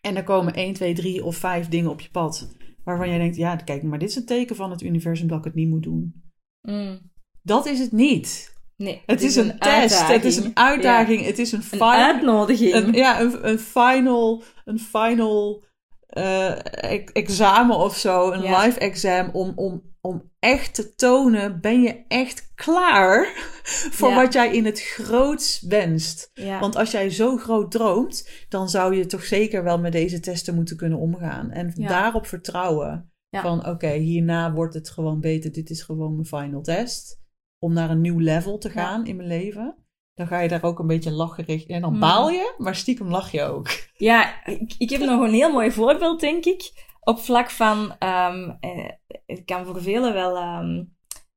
en 0.00 0.16
er 0.16 0.24
komen 0.24 0.54
1, 0.54 0.74
2, 0.74 0.94
3 0.94 1.24
of 1.24 1.36
5 1.36 1.68
dingen 1.68 1.90
op 1.90 2.00
je 2.00 2.10
pad 2.10 2.56
waarvan 2.84 3.08
jij 3.08 3.18
denkt, 3.18 3.36
ja, 3.36 3.56
kijk, 3.56 3.82
maar 3.82 3.98
dit 3.98 4.08
is 4.08 4.16
een 4.16 4.26
teken 4.26 4.56
van 4.56 4.70
het 4.70 4.82
universum 4.82 5.28
dat 5.28 5.38
ik 5.38 5.44
het 5.44 5.54
niet 5.54 5.68
moet 5.68 5.82
doen. 5.82 6.22
Mm. 6.60 7.10
Dat 7.42 7.66
is 7.66 7.78
het 7.78 7.92
niet. 7.92 8.59
Nee, 8.80 9.02
Het, 9.06 9.22
is, 9.22 9.36
een, 9.36 9.58
test, 9.58 10.06
het 10.06 10.24
is 10.24 10.36
een 10.36 10.50
uitdaging, 10.56 11.24
het 11.24 11.38
is 11.38 11.52
een, 11.52 11.58
Een 11.58 11.64
final, 11.64 11.92
uitnodiging. 11.92 12.74
een, 12.74 12.92
ja, 12.92 13.20
een, 13.20 13.48
een 13.48 13.58
final, 13.58 14.42
een 14.64 14.78
final 14.78 15.64
eh, 16.06 16.50
e- 16.92 17.04
examen 17.12 17.76
of 17.76 17.96
zo, 17.96 18.30
een 18.30 18.42
Ja. 18.42 18.62
live 18.64 18.78
exam 18.78 19.30
om, 19.32 19.52
om, 19.56 19.82
om 20.00 20.30
echt 20.38 20.74
te 20.74 20.94
tonen, 20.94 21.60
ben 21.60 21.82
je 21.82 22.04
echt 22.08 22.52
klaar 22.54 23.26
voor 23.96 24.08
Ja. 24.08 24.14
wat 24.14 24.32
jij 24.32 24.54
in 24.54 24.64
het 24.64 24.80
groots 24.80 25.60
wenst. 25.60 26.30
Want 26.60 26.76
als 26.76 26.90
jij 26.90 27.10
zo 27.10 27.36
groot 27.36 27.70
droomt, 27.70 28.28
dan 28.48 28.68
zou 28.68 28.96
je 28.96 29.06
toch 29.06 29.24
zeker 29.24 29.64
wel 29.64 29.78
met 29.78 29.92
deze 29.92 30.20
testen 30.20 30.54
moeten 30.54 30.76
kunnen 30.76 30.98
omgaan. 30.98 31.50
En 31.50 31.72
daarop 31.76 32.26
vertrouwen. 32.26 33.12
Van 33.30 33.66
oké, 33.66 33.90
hierna 33.92 34.52
wordt 34.52 34.74
het 34.74 34.90
gewoon 34.90 35.20
beter. 35.20 35.52
Dit 35.52 35.70
is 35.70 35.82
gewoon 35.82 36.12
mijn 36.14 36.26
final 36.26 36.62
test. 36.62 37.19
Om 37.64 37.72
naar 37.72 37.90
een 37.90 38.00
nieuw 38.00 38.18
level 38.18 38.58
te 38.58 38.70
gaan 38.70 39.06
in 39.06 39.16
mijn 39.16 39.28
leven. 39.28 39.74
Dan 40.14 40.26
ga 40.26 40.40
je 40.40 40.48
daar 40.48 40.62
ook 40.62 40.78
een 40.78 40.86
beetje 40.86 41.10
lacherig. 41.10 41.66
En 41.66 41.80
dan 41.80 41.92
Mm. 41.92 42.00
baal 42.00 42.30
je, 42.30 42.54
maar 42.58 42.74
stiekem 42.74 43.08
lach 43.08 43.30
je 43.32 43.42
ook. 43.42 43.68
Ja, 43.96 44.44
ik, 44.46 44.74
ik 44.78 44.90
heb 44.90 45.00
nog 45.00 45.20
een 45.20 45.32
heel 45.32 45.52
mooi 45.52 45.70
voorbeeld, 45.70 46.20
denk 46.20 46.44
ik. 46.44 46.88
Op 47.00 47.18
vlak 47.18 47.50
van, 47.50 47.96
ehm, 47.98 48.50
eh, 48.60 48.88
het 49.26 49.44
kan 49.44 49.64
voor 49.66 49.82
velen 49.82 50.12
wel 50.12 50.36
ehm, 50.36 50.84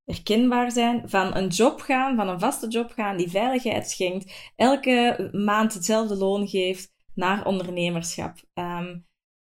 herkenbaar 0.06 0.72
zijn, 0.72 1.10
van 1.10 1.36
een 1.36 1.48
job 1.48 1.82
gaan, 1.82 2.16
van 2.16 2.28
een 2.28 2.40
vaste 2.40 2.68
job 2.68 2.92
gaan 2.92 3.18
die 3.18 3.30
veiligheid 3.30 3.90
schenkt, 3.90 4.52
elke 4.56 5.30
maand 5.32 5.74
hetzelfde 5.74 6.16
loon 6.16 6.48
geeft, 6.48 6.92
naar 7.16 7.46
ondernemerschap. 7.46 8.38
Ehm, 8.54 8.98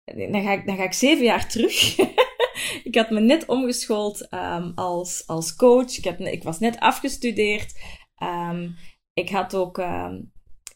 dan, 0.05 0.43
ga 0.43 0.53
ik, 0.53 0.67
dan 0.67 0.77
ga 0.77 0.83
ik 0.83 0.93
zeven 0.93 1.25
jaar 1.25 1.49
terug. 1.49 1.97
ik 2.85 2.95
had 2.95 3.11
me 3.11 3.21
net 3.21 3.47
omgeschoold 3.47 4.29
ehm, 4.29 4.71
als, 4.75 5.23
als 5.27 5.57
coach. 5.57 5.97
Ik, 5.97 6.05
had, 6.05 6.21
ik 6.21 6.43
was 6.43 6.59
net 6.59 6.81
afgestudeerd. 6.81 7.81
Ehm, 8.15 8.69
ik 9.15 9.31
had 9.31 9.55
ook... 9.55 9.79
ehm, 9.79 10.21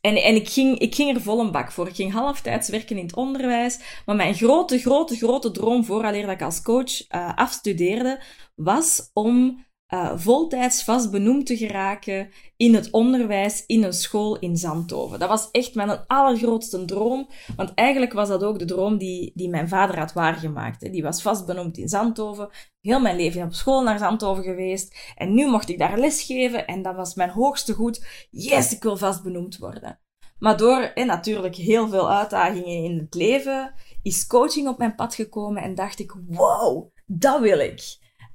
en, 0.01 0.17
en 0.17 0.35
ik, 0.35 0.49
ging, 0.49 0.79
ik 0.79 0.95
ging 0.95 1.15
er 1.15 1.23
vol 1.23 1.41
een 1.41 1.53
bak 1.53 1.73
voor. 1.73 1.89
Ik 1.89 1.95
ging 1.95 2.13
halftijds 2.13 2.69
werken 2.69 2.97
in 2.97 3.05
het 3.05 3.17
onderwijs. 3.17 4.03
Maar 4.07 4.17
mijn 4.17 4.35
grote, 4.35 4.79
grote, 4.79 5.17
grote 5.17 5.51
droom, 5.51 5.85
vooraleer 5.85 6.27
dat 6.27 6.35
ik 6.35 6.43
als 6.43 6.63
coach 6.63 7.07
eh, 7.09 7.35
afstudeerde, 7.35 8.23
was 8.55 9.11
om 9.13 9.65
eh, 9.87 10.13
voltijds 10.17 10.85
vast 10.85 11.11
benoemd 11.11 11.47
te 11.47 11.57
geraken 11.57 12.31
in 12.57 12.75
het 12.75 12.91
onderwijs, 12.91 13.65
in 13.67 13.83
een 13.83 13.93
school 13.93 14.39
in 14.39 14.57
Zandhoven. 14.57 15.19
Dat 15.19 15.29
was 15.29 15.51
echt 15.51 15.75
mijn 15.75 16.07
allergrootste 16.07 16.85
droom. 16.85 17.29
Want 17.57 17.75
eigenlijk 17.75 18.13
was 18.13 18.29
dat 18.29 18.45
ook 18.45 18.59
de 18.59 18.65
droom 18.65 18.99
die, 18.99 19.33
die 19.35 19.49
mijn 19.49 19.69
vader 19.69 19.99
had 19.99 20.13
waargemaakt. 20.13 20.83
hè. 20.83 20.91
Die 20.91 21.03
was 21.03 21.23
vast 21.23 21.47
benoemd 21.47 21.79
in 21.79 21.89
Zandhoven. 21.89 22.49
Heel 22.81 23.01
mijn 23.01 23.17
leven 23.17 23.43
op 23.43 23.53
school 23.53 23.83
naar 23.83 23.99
Zandhoven 23.99 24.45
geweest. 24.45 25.13
En 25.15 25.35
nu 25.35 25.51
mocht 25.51 25.69
ik 25.69 25.79
daar 25.79 25.99
lesgeven. 25.99 26.67
En 26.67 26.83
dat 26.83 26.97
was 26.97 27.15
mijn 27.15 27.31
hoogste 27.31 27.75
goed. 27.75 28.27
Yes, 28.31 28.73
ik 28.73 28.83
wil 28.83 28.97
vast 28.97 29.23
benoemd 29.23 29.59
worden. 29.59 29.99
Maar 30.39 30.57
door 30.57 30.81
eh, 30.81 31.07
natuurlijk 31.07 31.55
heel 31.55 31.89
veel 31.89 32.11
uitdagingen 32.11 32.85
in 32.85 32.99
het 32.99 33.15
leven 33.15 33.75
is 34.03 34.27
coaching 34.27 34.69
op 34.69 34.79
mijn 34.79 34.95
pad 34.95 35.15
gekomen 35.15 35.63
en 35.63 35.75
dacht 35.75 35.99
ik, 35.99 36.15
wow, 36.27 36.91
dat 37.07 37.41
wil 37.41 37.59
ik. 37.59 37.83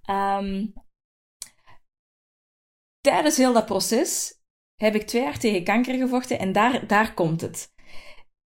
Ehm, 0.04 0.66
tijdens 3.02 3.38
heel 3.38 3.54
dat 3.54 3.66
proces 3.66 4.40
heb 4.76 4.96
ik 4.96 5.08
twee 5.08 5.22
jaar 5.22 5.40
tegen 5.40 5.64
kanker 5.64 5.98
gevochten 5.98 6.40
en 6.40 6.52
daar, 6.52 6.88
daar 6.88 7.14
komt 7.14 7.42
het. 7.42 7.74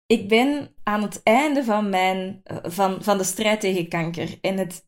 Ik 0.06 0.28
ben 0.28 0.74
aan 0.82 1.02
het 1.02 1.22
einde 1.22 1.64
van, 1.64 1.88
mijn, 1.88 2.40
eh, 2.44 2.56
van, 2.62 3.02
van 3.02 3.18
de 3.18 3.24
strijd 3.24 3.60
tegen 3.60 3.88
kanker 3.88 4.38
en 4.40 4.58
het, 4.58 4.86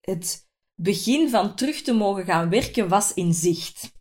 het 0.00 0.48
begin 0.74 1.30
van 1.30 1.54
terug 1.54 1.82
te 1.82 1.92
mogen 1.92 2.24
gaan 2.24 2.48
werken 2.48 2.88
was 2.88 3.14
in 3.14 3.34
zicht. 3.34 3.92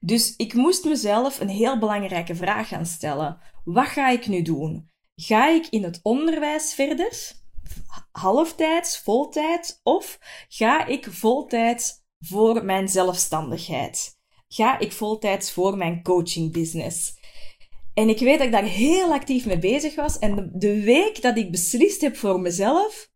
Dus 0.00 0.36
ik 0.36 0.54
moest 0.54 0.84
mezelf 0.84 1.40
een 1.40 1.48
heel 1.48 1.78
belangrijke 1.78 2.34
vraag 2.34 2.68
gaan 2.68 2.86
stellen. 2.86 3.38
Wat 3.64 3.86
ga 3.86 4.08
ik 4.08 4.26
nu 4.26 4.42
doen? 4.42 4.90
Ga 5.14 5.48
ik 5.48 5.66
in 5.66 5.82
het 5.84 6.00
onderwijs 6.02 6.74
verder? 6.74 7.32
Halftijds, 8.12 8.98
voltijds? 8.98 9.80
Of 9.82 10.18
ga 10.48 10.86
ik 10.86 11.06
voltijds 11.10 12.01
voor 12.22 12.64
mijn 12.64 12.88
zelfstandigheid? 12.88 14.20
Ga 14.48 14.78
ik 14.78 14.92
voltijds 14.92 15.52
voor 15.52 15.76
mijn 15.76 16.02
coaching 16.02 16.52
business? 16.52 17.20
En 17.94 18.08
ik 18.08 18.18
weet 18.18 18.36
dat 18.36 18.46
ik 18.46 18.52
daar 18.52 18.64
heel 18.64 19.12
actief 19.12 19.46
mee 19.46 19.58
bezig 19.58 19.94
was. 19.94 20.18
En 20.18 20.50
de, 20.54 20.80
week 20.80 21.22
dat 21.22 21.36
ik 21.36 21.50
beslist 21.50 22.00
heb 22.00 22.16
voor 22.16 22.40
mezelf, 22.40 23.10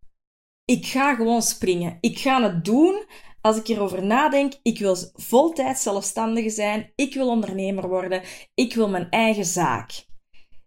ik 0.65 0.87
ga 0.87 1.15
gewoon 1.15 1.43
springen. 1.43 1.99
Ik 2.01 2.19
ga 2.19 2.43
het 2.43 2.65
doen 2.65 3.05
als 3.41 3.57
ik 3.57 3.69
erover 3.69 4.07
nadenk. 4.07 4.53
Ik 4.63 4.79
wil 4.79 4.97
voltijds 5.15 5.83
zelfstandige 5.83 6.51
zijn. 6.51 6.93
Ik 6.95 7.15
wil 7.15 7.29
ondernemer 7.29 7.89
worden. 7.89 8.23
Ik 8.55 8.75
wil 8.75 8.89
mijn 8.89 9.11
eigen 9.11 9.45
zaak. 9.45 10.05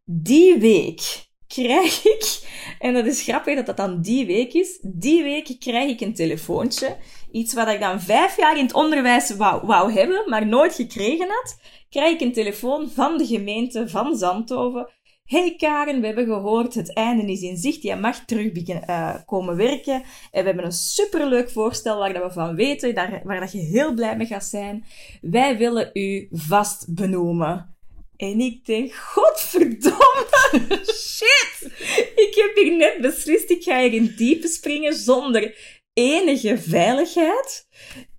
Die 0.05 0.57
week 0.57 1.27
krijg 1.47 2.05
ik, 2.05 2.41
en 2.79 2.93
dat 2.93 3.05
is 3.05 3.21
grappig 3.21 3.55
dat 3.55 3.65
dat 3.65 3.77
dan 3.77 4.01
die 4.01 4.25
week 4.25 4.53
is, 4.53 4.79
die 4.81 5.23
week 5.23 5.55
krijg 5.59 5.89
ik 5.89 6.01
een 6.01 6.13
telefoontje. 6.13 6.97
Iets 7.31 7.53
wat 7.53 7.67
ik 7.67 7.79
dan 7.79 8.01
vijf 8.01 8.37
jaar 8.37 8.57
in 8.57 8.63
het 8.63 8.73
onderwijs 8.73 9.35
wou, 9.35 9.65
wou 9.65 9.93
hebben, 9.93 10.29
maar 10.29 10.47
nooit 10.47 10.75
gekregen 10.75 11.27
had. 11.27 11.59
Krijg 11.89 12.13
ik 12.13 12.21
een 12.21 12.33
telefoon 12.33 12.89
van 12.89 13.17
de 13.17 13.25
gemeente 13.25 13.89
van 13.89 14.15
Zandhoven. 14.15 14.89
Hey 15.25 15.55
Karen, 15.57 16.01
we 16.01 16.05
hebben 16.05 16.25
gehoord, 16.25 16.73
het 16.73 16.93
einde 16.93 17.31
is 17.31 17.41
in 17.41 17.57
zicht. 17.57 17.81
Jij 17.81 17.97
mag 17.97 18.25
terug 18.25 18.53
eh, 18.53 19.15
komen 19.25 19.55
werken. 19.55 20.03
En 20.31 20.41
we 20.41 20.47
hebben 20.47 20.65
een 20.65 20.71
superleuk 20.71 21.49
voorstel 21.49 21.97
waar 21.97 22.13
dat 22.13 22.23
we 22.23 22.31
van 22.31 22.55
weten, 22.55 22.95
daar, 22.95 23.21
waar 23.23 23.39
dat 23.39 23.51
je 23.51 23.59
heel 23.59 23.93
blij 23.93 24.17
mee 24.17 24.27
gaat 24.27 24.45
zijn. 24.45 24.85
Wij 25.21 25.57
willen 25.57 25.89
u 25.93 26.27
vast 26.31 26.93
benoemen. 26.95 27.77
En 28.17 28.39
ik 28.39 28.65
denk, 28.65 28.93
godverdomme, 28.93 30.27
shit! 31.05 31.71
Ik 32.15 32.33
heb 32.35 32.55
hier 32.55 32.77
net 32.77 33.01
beslist, 33.01 33.49
ik 33.49 33.63
ga 33.63 33.81
hier 33.81 33.93
in 33.93 34.13
diepe 34.17 34.47
springen 34.47 34.93
zonder 34.93 35.78
enige 35.99 36.57
veiligheid. 36.57 37.67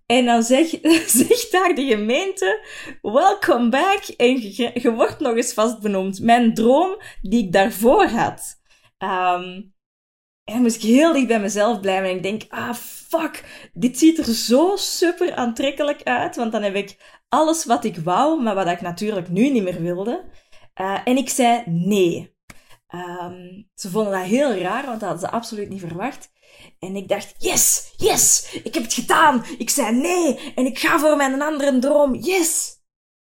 En 0.07 0.24
dan 0.24 0.43
zegt 0.53 0.78
zeg 1.07 1.49
daar 1.51 1.74
de 1.74 1.85
gemeente, 1.87 2.66
welcome 3.03 3.68
back. 3.68 4.05
En 4.16 4.55
je, 4.55 4.93
wordt 4.95 5.20
nog 5.20 5.37
eens 5.37 5.53
vastbenoemd. 5.53 6.20
Mijn 6.20 6.55
droom 6.55 7.03
die 7.22 7.45
ik 7.45 7.53
daarvoor 7.53 8.07
had. 8.07 8.61
Ehm, 8.99 9.62
en 10.45 10.62
moest 10.62 10.76
ik 10.76 10.83
heel 10.83 11.12
dicht 11.12 11.26
bij 11.26 11.41
mezelf 11.41 11.81
blijven. 11.81 12.09
En 12.09 12.16
ik 12.16 12.22
denk, 12.22 12.43
ah 12.49 12.74
fuck, 12.74 13.68
dit 13.72 13.99
ziet 13.99 14.18
er 14.18 14.35
zo 14.35 14.76
super 14.76 15.35
aantrekkelijk 15.35 16.03
uit. 16.03 16.37
Want 16.37 16.53
dan 16.53 16.62
heb 16.62 16.74
ik 16.74 17.20
alles 17.28 17.64
wat 17.64 17.85
ik 17.85 17.97
wou, 17.97 18.43
maar 18.43 18.55
wat 18.55 18.66
ik 18.66 18.81
natuurlijk 18.81 19.28
nu 19.28 19.49
niet 19.49 19.62
meer 19.62 19.83
wilde. 19.83 20.24
Uh, 20.81 21.01
en 21.05 21.16
ik 21.16 21.28
zei 21.28 21.62
nee. 21.66 22.39
Um, 22.95 23.68
ze 23.74 23.91
vonden 23.91 24.12
dat 24.12 24.22
heel 24.22 24.55
raar, 24.55 24.87
want 24.87 25.01
dat 25.01 25.09
hadden 25.09 25.28
ze 25.28 25.35
absoluut 25.35 25.68
niet 25.68 25.81
verwacht. 25.81 26.31
En 26.81 26.97
ik 26.97 27.09
dacht, 27.09 27.35
yes, 27.39 27.93
yes, 27.97 28.53
ik 28.62 28.74
heb 28.74 28.83
het 28.83 28.93
gedaan. 28.93 29.45
Ik 29.59 29.70
zei 29.70 29.97
nee 29.97 30.53
en 30.55 30.66
ik 30.66 30.78
ga 30.78 30.99
voor 30.99 31.16
mijn 31.16 31.43
andere 31.43 31.78
droom, 31.78 32.14
yes. 32.14 32.78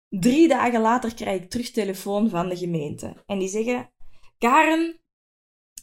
Drie 0.09 0.49
dagen 0.49 0.81
later 0.81 1.15
krijg 1.15 1.43
ik 1.43 1.51
terug 1.51 1.71
telefoon 1.71 2.29
van 2.29 2.49
de 2.49 2.57
gemeente. 2.57 3.23
En 3.27 3.39
die 3.39 3.49
zeggen, 3.49 3.93
Karen, 4.39 5.01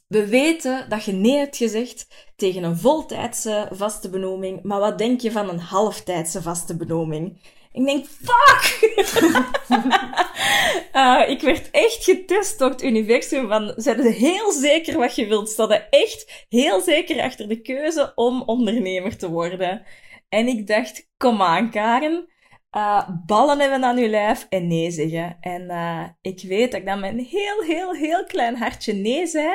we 0.08 0.28
weten 0.28 0.90
dat 0.90 1.04
je 1.04 1.12
nee 1.12 1.38
hebt 1.38 1.58
gezegd 1.58 2.08
tegen 2.36 2.64
een 2.64 2.78
voltijdse 2.78 3.70
vaste 3.72 4.10
benoeming, 4.10 4.64
maar 4.64 4.80
wat 4.80 4.98
denk 4.98 5.22
je 5.22 5.32
van 5.32 5.50
een 5.50 5.60
halftijdse 5.60 6.42
vaste 6.42 6.78
benoeming? 6.78 7.42
Ik 7.72 7.86
denk, 7.86 8.06
fuck! 8.06 8.94
uh, 10.94 11.30
ik 11.34 11.42
werd 11.42 11.72
echt 11.72 12.04
getest 12.04 12.60
door 12.60 12.70
het 12.70 12.84
universum 12.84 13.48
van, 13.48 13.74
zijn 13.76 14.00
er 14.00 14.12
heel 14.12 14.52
zeker 14.52 14.98
wat 14.98 15.16
je 15.16 15.28
wilt? 15.28 15.58
Er 15.58 15.88
echt 15.90 16.46
heel 16.50 16.82
zeker 16.82 17.22
achter 17.22 17.48
de 17.48 17.62
keuze 17.62 18.12
om 18.16 18.42
ondernemer 18.42 19.18
te 19.18 19.30
worden? 19.30 19.86
En 20.30 20.48
ik 20.48 20.68
dacht, 20.68 21.10
kom 21.18 21.42
aan 21.42 21.72
Karen, 21.72 22.28
uh, 22.78 23.10
ballen 23.26 23.60
hebben 23.60 23.84
aan 23.84 23.98
je 23.98 24.10
lijf 24.10 24.46
en 24.50 24.68
nee 24.68 24.92
zeggen. 24.92 25.38
En 25.40 25.62
uh, 25.62 26.04
ik 26.22 26.42
weet 26.42 26.72
dat 26.72 26.80
ik 26.80 26.86
dan 26.86 27.00
met 27.00 27.12
een 27.12 27.26
heel, 27.26 27.62
heel, 27.62 27.94
heel 27.94 28.26
klein 28.26 28.58
hartje 28.58 28.94
nee 28.94 29.28
zei. 29.28 29.54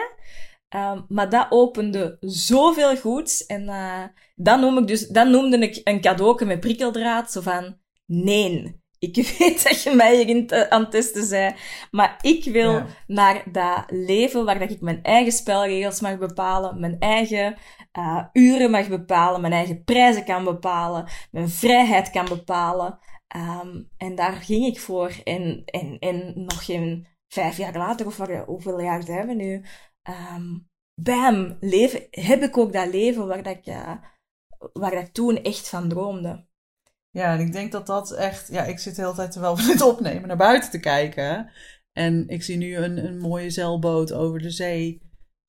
Um, 0.68 1.04
maar 1.08 1.30
dat 1.30 1.46
opende 1.50 2.16
zoveel 2.20 2.96
goeds. 2.96 3.46
En 3.46 3.62
uh, 3.62 4.04
dat, 4.34 4.60
noem 4.60 4.78
ik 4.78 4.86
dus, 4.86 5.08
dat 5.08 5.28
noemde 5.28 5.58
ik 5.58 5.80
een 5.84 6.00
cadeauke 6.00 6.44
met 6.44 6.60
prikkeldraad. 6.60 7.32
Zo 7.32 7.40
van, 7.40 7.76
nee, 8.06 8.82
ik 8.98 9.14
weet 9.38 9.62
dat 9.62 9.82
je 9.82 9.94
mij 9.94 10.16
hierin 10.16 10.46
te, 10.46 10.70
aan 10.70 10.80
het 10.80 10.90
testen 10.90 11.28
bent, 11.28 11.56
maar 11.90 12.18
ik 12.20 12.44
wil 12.44 12.72
ja. 12.72 12.86
naar 13.06 13.42
dat 13.52 13.84
leven 13.88 14.44
waar 14.44 14.58
dat 14.58 14.70
ik 14.70 14.80
mijn 14.80 15.02
eigen 15.02 15.32
spelregels 15.32 16.00
mag 16.00 16.18
bepalen, 16.18 16.80
mijn 16.80 16.98
eigen 16.98 17.56
uh, 17.98 18.24
uren 18.32 18.70
mag 18.70 18.88
bepalen, 18.88 19.40
mijn 19.40 19.52
eigen 19.52 19.84
prijzen 19.84 20.24
kan 20.24 20.44
bepalen, 20.44 21.08
mijn 21.30 21.48
vrijheid 21.48 22.10
kan 22.10 22.24
bepalen. 22.28 22.98
Ehm, 23.28 23.82
en 23.96 24.14
daar 24.14 24.32
ging 24.32 24.66
ik 24.66 24.80
voor. 24.80 25.12
En, 25.24 25.62
en, 25.64 25.98
en 25.98 26.32
nog 26.44 26.64
geen 26.64 27.06
vijf 27.28 27.56
jaar 27.56 27.76
later, 27.76 28.06
of 28.06 28.16
hoeveel 28.46 28.80
jaar 28.80 29.02
zijn 29.02 29.26
we 29.26 29.34
nu? 29.34 29.64
Um, 30.34 30.68
bam, 30.94 31.56
leven, 31.60 32.06
heb 32.10 32.42
ik 32.42 32.58
ook 32.58 32.72
dat 32.72 32.88
leven 32.92 33.26
waar, 33.26 33.42
dat 33.42 33.56
ik, 33.56 33.66
uh, 33.66 33.94
waar 34.72 34.92
ik 34.92 35.12
toen 35.12 35.42
echt 35.42 35.68
van 35.68 35.88
droomde. 35.88 36.46
Ja, 37.14 37.32
en 37.32 37.40
ik 37.40 37.52
denk 37.52 37.72
dat 37.72 37.86
dat 37.86 38.12
echt... 38.12 38.48
Ja, 38.48 38.62
ik 38.64 38.78
zit 38.78 38.96
de 38.96 39.02
hele 39.02 39.14
tijd 39.14 39.32
terwijl 39.32 39.56
we 39.56 39.62
het 39.72 39.80
opnemen 39.80 40.28
naar 40.28 40.36
buiten 40.36 40.70
te 40.70 40.80
kijken. 40.80 41.50
En 41.92 42.28
ik 42.28 42.42
zie 42.42 42.56
nu 42.56 42.76
een, 42.76 43.04
een 43.06 43.18
mooie 43.18 43.50
zeilboot 43.50 44.12
over 44.12 44.38
de 44.38 44.50
zee 44.50 45.02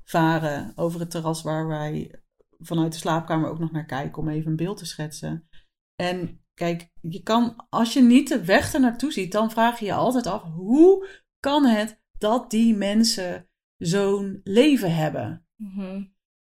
varen. 0.04 0.72
Over 0.76 1.00
het 1.00 1.12
terras 1.12 1.42
waar 1.42 1.68
wij 1.68 2.22
vanuit 2.60 2.92
de 2.92 2.98
slaapkamer 2.98 3.50
ook 3.50 3.60
nog 3.60 3.72
naar 3.72 3.86
kijken. 3.86 4.22
Om 4.22 4.30
even 4.30 4.50
een 4.50 4.56
beeld 4.56 4.78
te 4.78 4.86
schetsen. 4.86 5.48
En 5.96 6.46
kijk, 6.54 6.92
je 7.02 7.24
kan, 7.24 7.66
als 7.70 7.94
je 7.94 8.02
niet 8.02 8.28
de 8.28 8.46
weg 8.46 8.74
er 8.74 8.80
naartoe 8.80 9.12
ziet, 9.12 9.32
dan 9.32 9.52
vraag 9.52 9.80
je 9.80 9.86
je 9.86 9.94
altijd 9.94 10.28
af: 10.28 10.44
hoe 10.44 11.08
kan 11.40 11.66
het 11.66 12.02
dat 12.18 12.52
die 12.52 12.76
mensen 12.76 13.50
zo'n 13.78 14.42
leven 14.44 14.96
hebben? 14.96 15.48
Mhm. 15.56 16.04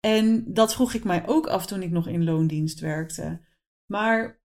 En 0.01 0.53
dat 0.53 0.75
vroeg 0.75 0.95
ik 0.95 1.05
mij 1.05 1.27
ook 1.27 1.47
af 1.47 1.67
toen 1.67 1.83
ik 1.83 1.91
nog 1.91 2.09
in 2.09 2.25
loondienst 2.25 2.81
werkte. 2.81 3.41
Maar 3.87 4.40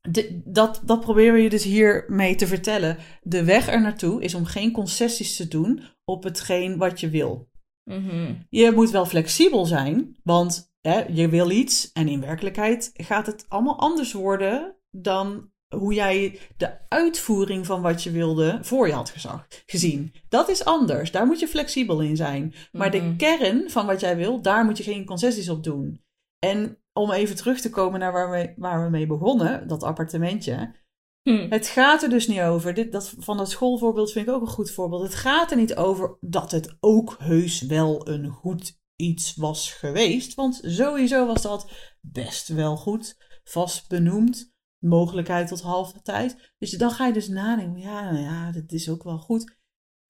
de, 0.00 0.40
dat, 0.44 0.80
dat 0.84 1.00
proberen 1.00 1.40
je 1.40 1.50
dus 1.50 1.64
hier 1.64 2.04
mee 2.08 2.34
te 2.34 2.46
vertellen. 2.46 2.96
De 3.22 3.44
weg 3.44 3.68
er 3.68 3.80
naartoe 3.80 4.22
is 4.22 4.34
om 4.34 4.44
geen 4.44 4.72
concessies 4.72 5.36
te 5.36 5.48
doen 5.48 5.82
op 6.04 6.22
hetgeen 6.24 6.76
wat 6.76 7.00
je 7.00 7.08
wil. 7.08 7.48
Mhm. 7.84 8.34
Je 8.48 8.70
moet 8.74 8.90
wel 8.90 9.06
flexibel 9.06 9.66
zijn, 9.66 10.16
want 10.22 10.72
hè, 10.80 11.00
je 11.08 11.28
wil 11.28 11.50
iets 11.50 11.92
en 11.92 12.08
in 12.08 12.20
werkelijkheid 12.20 12.90
gaat 12.94 13.26
het 13.26 13.44
allemaal 13.48 13.78
anders 13.78 14.12
worden 14.12 14.76
dan 14.90 15.50
hoe 15.76 15.94
jij 15.94 16.38
de 16.56 16.88
uitvoering 16.88 17.66
van 17.66 17.82
wat 17.82 18.02
je 18.02 18.10
wilde 18.10 18.58
voor 18.62 18.86
je 18.86 18.92
had 18.92 19.10
gezag, 19.10 19.46
gezien. 19.66 20.12
Dat 20.28 20.48
is 20.48 20.64
anders. 20.64 21.10
Daar 21.10 21.26
moet 21.26 21.40
je 21.40 21.48
flexibel 21.48 22.00
in 22.00 22.16
zijn. 22.16 22.54
Maar 22.72 22.90
de 22.90 23.00
Mhm. 23.00 23.16
kern 23.16 23.70
van 23.70 23.86
wat 23.86 24.00
jij 24.00 24.16
wil, 24.16 24.42
daar 24.42 24.64
moet 24.64 24.76
je 24.76 24.82
geen 24.82 25.04
concessies 25.04 25.48
op 25.48 25.64
doen. 25.64 26.00
En 26.38 26.78
om 27.00 27.10
even 27.10 27.36
terug 27.36 27.60
te 27.60 27.70
komen 27.70 28.00
naar 28.00 28.12
waar 28.12 28.30
we, 28.30 28.54
waar 28.56 28.84
we 28.84 28.90
mee 28.90 29.06
begonnen, 29.06 29.68
dat 29.68 29.82
appartementje. 29.82 30.78
Hm. 31.22 31.46
Het 31.50 31.66
gaat 31.66 32.02
er 32.02 32.10
dus 32.10 32.28
niet 32.28 32.40
over. 32.40 32.74
Dit, 32.74 32.92
dat, 32.92 33.14
van 33.18 33.36
dat 33.36 33.50
schoolvoorbeeld 33.50 34.12
vind 34.12 34.28
ik 34.28 34.34
ook 34.34 34.40
een 34.40 34.46
goed 34.46 34.70
voorbeeld. 34.70 35.02
Het 35.02 35.14
gaat 35.14 35.50
er 35.50 35.56
niet 35.56 35.76
over 35.76 36.16
dat 36.20 36.50
het 36.50 36.76
ook 36.80 37.16
heus 37.18 37.60
wel 37.60 38.08
een 38.08 38.28
goed 38.28 38.80
iets 38.96 39.34
was 39.34 39.72
geweest. 39.72 40.34
Want 40.34 40.60
sowieso 40.62 41.26
was 41.26 41.42
dat 41.42 41.72
best 42.00 42.48
wel 42.48 42.76
goed. 42.76 43.16
Vast 43.44 43.88
benoemd. 43.88 44.52
Mogelijkheid 44.78 45.48
tot 45.48 45.60
halve 45.60 46.02
tijd. 46.02 46.54
Dus 46.58 46.70
dan 46.70 46.90
ga 46.90 47.06
je 47.06 47.12
dus 47.12 47.28
nadenken. 47.28 47.80
Ja, 47.80 48.10
nou 48.10 48.22
ja, 48.22 48.52
dat 48.52 48.72
is 48.72 48.88
ook 48.88 49.02
wel 49.02 49.18
goed. 49.18 49.58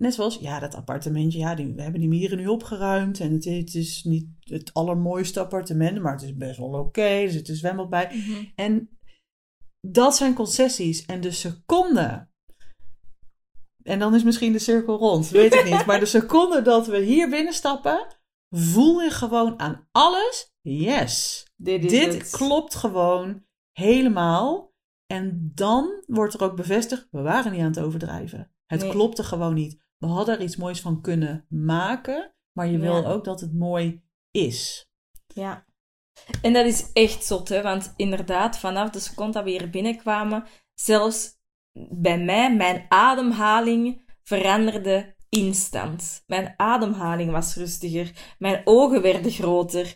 Net 0.00 0.14
zoals, 0.14 0.38
ja, 0.38 0.58
dat 0.58 0.74
appartementje, 0.74 1.38
ja, 1.38 1.54
die, 1.54 1.74
we 1.74 1.82
hebben 1.82 2.00
die 2.00 2.08
mieren 2.08 2.38
nu 2.38 2.46
opgeruimd. 2.46 3.20
En 3.20 3.32
het, 3.32 3.44
het 3.44 3.74
is 3.74 4.04
niet 4.04 4.26
het 4.38 4.74
allermooiste 4.74 5.40
appartement, 5.40 6.00
maar 6.00 6.12
het 6.12 6.22
is 6.22 6.36
best 6.36 6.58
wel 6.58 6.68
oké. 6.68 7.00
er 7.00 7.30
zit 7.30 7.48
een 7.48 7.56
zwembad 7.56 7.90
bij. 7.90 8.06
Mhm. 8.14 8.44
En 8.54 8.98
dat 9.80 10.16
zijn 10.16 10.34
concessies. 10.34 11.04
En 11.06 11.20
de 11.20 11.30
seconde. 11.30 12.28
En 13.82 13.98
dan 13.98 14.14
is 14.14 14.22
misschien 14.22 14.52
de 14.52 14.58
cirkel 14.58 14.96
rond, 14.96 15.28
weet 15.28 15.54
ik 15.54 15.64
niet. 15.64 15.86
Maar 15.86 16.00
de 16.00 16.06
seconde 16.06 16.62
dat 16.62 16.86
we 16.86 16.98
hier 16.98 17.30
binnenstappen, 17.30 18.16
voel 18.48 19.00
je 19.00 19.10
gewoon 19.10 19.58
aan 19.58 19.88
alles: 19.92 20.52
yes, 20.60 21.46
Dit 21.56 21.88
dit 21.88 22.30
klopt 22.30 22.74
gewoon 22.74 23.44
helemaal. 23.72 24.72
En 25.06 25.52
dan 25.54 26.04
wordt 26.06 26.34
er 26.34 26.42
ook 26.42 26.56
bevestigd: 26.56 27.08
we 27.10 27.20
waren 27.20 27.52
niet 27.52 27.60
aan 27.60 27.66
het 27.66 27.80
overdrijven. 27.80 28.52
Het 28.66 28.80
Nee. 28.80 28.90
klopte 28.90 29.24
gewoon 29.24 29.54
niet. 29.54 29.88
We 30.00 30.06
hadden 30.06 30.36
er 30.36 30.42
iets 30.42 30.56
moois 30.56 30.80
van 30.80 31.00
kunnen 31.00 31.46
maken, 31.48 32.34
maar 32.52 32.66
je 32.66 32.78
wil 32.78 33.06
ook 33.06 33.24
dat 33.24 33.40
het 33.40 33.54
mooi 33.54 34.02
is. 34.30 34.90
Ja. 35.26 35.64
En 36.42 36.52
dat 36.52 36.66
is 36.66 36.92
echt 36.92 37.24
zot, 37.24 37.48
hè? 37.48 37.62
Want 37.62 37.92
inderdaad, 37.96 38.58
vanaf 38.58 38.90
de 38.90 39.00
seconde 39.00 39.32
dat 39.32 39.44
we 39.44 39.50
hier 39.50 39.70
binnenkwamen, 39.70 40.44
zelfs 40.74 41.38
bij 41.90 42.18
mij, 42.18 42.56
mijn 42.56 42.86
ademhaling 42.88 44.12
veranderde 44.22 45.14
instant. 45.28 46.24
Mijn 46.26 46.54
ademhaling 46.56 47.30
was 47.30 47.54
rustiger. 47.54 48.34
Mijn 48.38 48.62
ogen 48.64 49.02
werden 49.02 49.30
groter. 49.30 49.94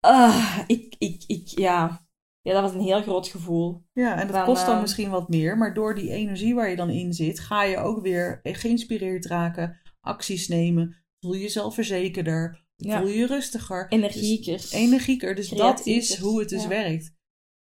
Ah, 0.00 0.58
ik, 0.66 0.94
ik, 0.98 1.24
ik, 1.26 1.46
ja. 1.46 2.07
Ja, 2.48 2.54
dat 2.54 2.62
was 2.62 2.80
een 2.80 2.86
heel 2.86 3.02
groot 3.02 3.28
gevoel. 3.28 3.82
Ja, 3.92 4.20
en 4.20 4.26
dat 4.26 4.36
Dan, 4.36 4.44
kost 4.44 4.66
dan 4.66 4.74
eh, 4.74 4.80
misschien 4.80 5.10
wat 5.10 5.28
meer, 5.28 5.58
maar 5.58 5.74
door 5.74 5.94
die 5.94 6.10
energie 6.10 6.54
waar 6.54 6.70
je 6.70 6.76
dan 6.76 6.90
in 6.90 7.12
zit, 7.12 7.40
ga 7.40 7.62
je 7.62 7.76
ook 7.76 8.02
weer 8.02 8.40
geïnspireerd 8.42 9.26
raken, 9.26 9.80
acties 10.00 10.48
nemen, 10.48 10.96
voel 11.20 11.32
je 11.32 11.40
jezelf 11.40 11.74
verzekerder, 11.74 12.66
Ja. 12.76 13.00
voel 13.00 13.08
je 13.08 13.26
rustiger. 13.26 13.86
Energieker. 13.88 14.52
Dus, 14.52 14.72
energieker, 14.72 15.34
dus 15.34 15.48
dat 15.48 15.86
is 15.86 16.18
hoe 16.18 16.40
het 16.40 16.48
dus 16.48 16.62
ja. 16.62 16.68
werkt. 16.68 17.14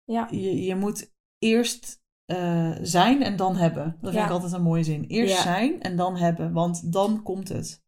Ja. 0.03 0.27
Je, 0.31 0.63
je 0.63 0.75
moet 0.75 1.13
eerst 1.39 2.03
eh, 2.25 2.75
zijn 2.81 3.23
en 3.23 3.35
dan 3.35 3.55
hebben. 3.55 3.97
Dat 4.01 4.13
vind 4.13 4.25
ik 4.25 4.31
altijd 4.31 4.53
een 4.53 4.61
mooie 4.61 4.83
zin. 4.83 5.03
Eerst 5.03 5.41
zijn 5.41 5.81
en 5.81 5.95
dan 5.95 6.17
hebben, 6.17 6.53
want 6.53 6.93
dan 6.93 7.23
komt 7.23 7.49
het. 7.49 7.83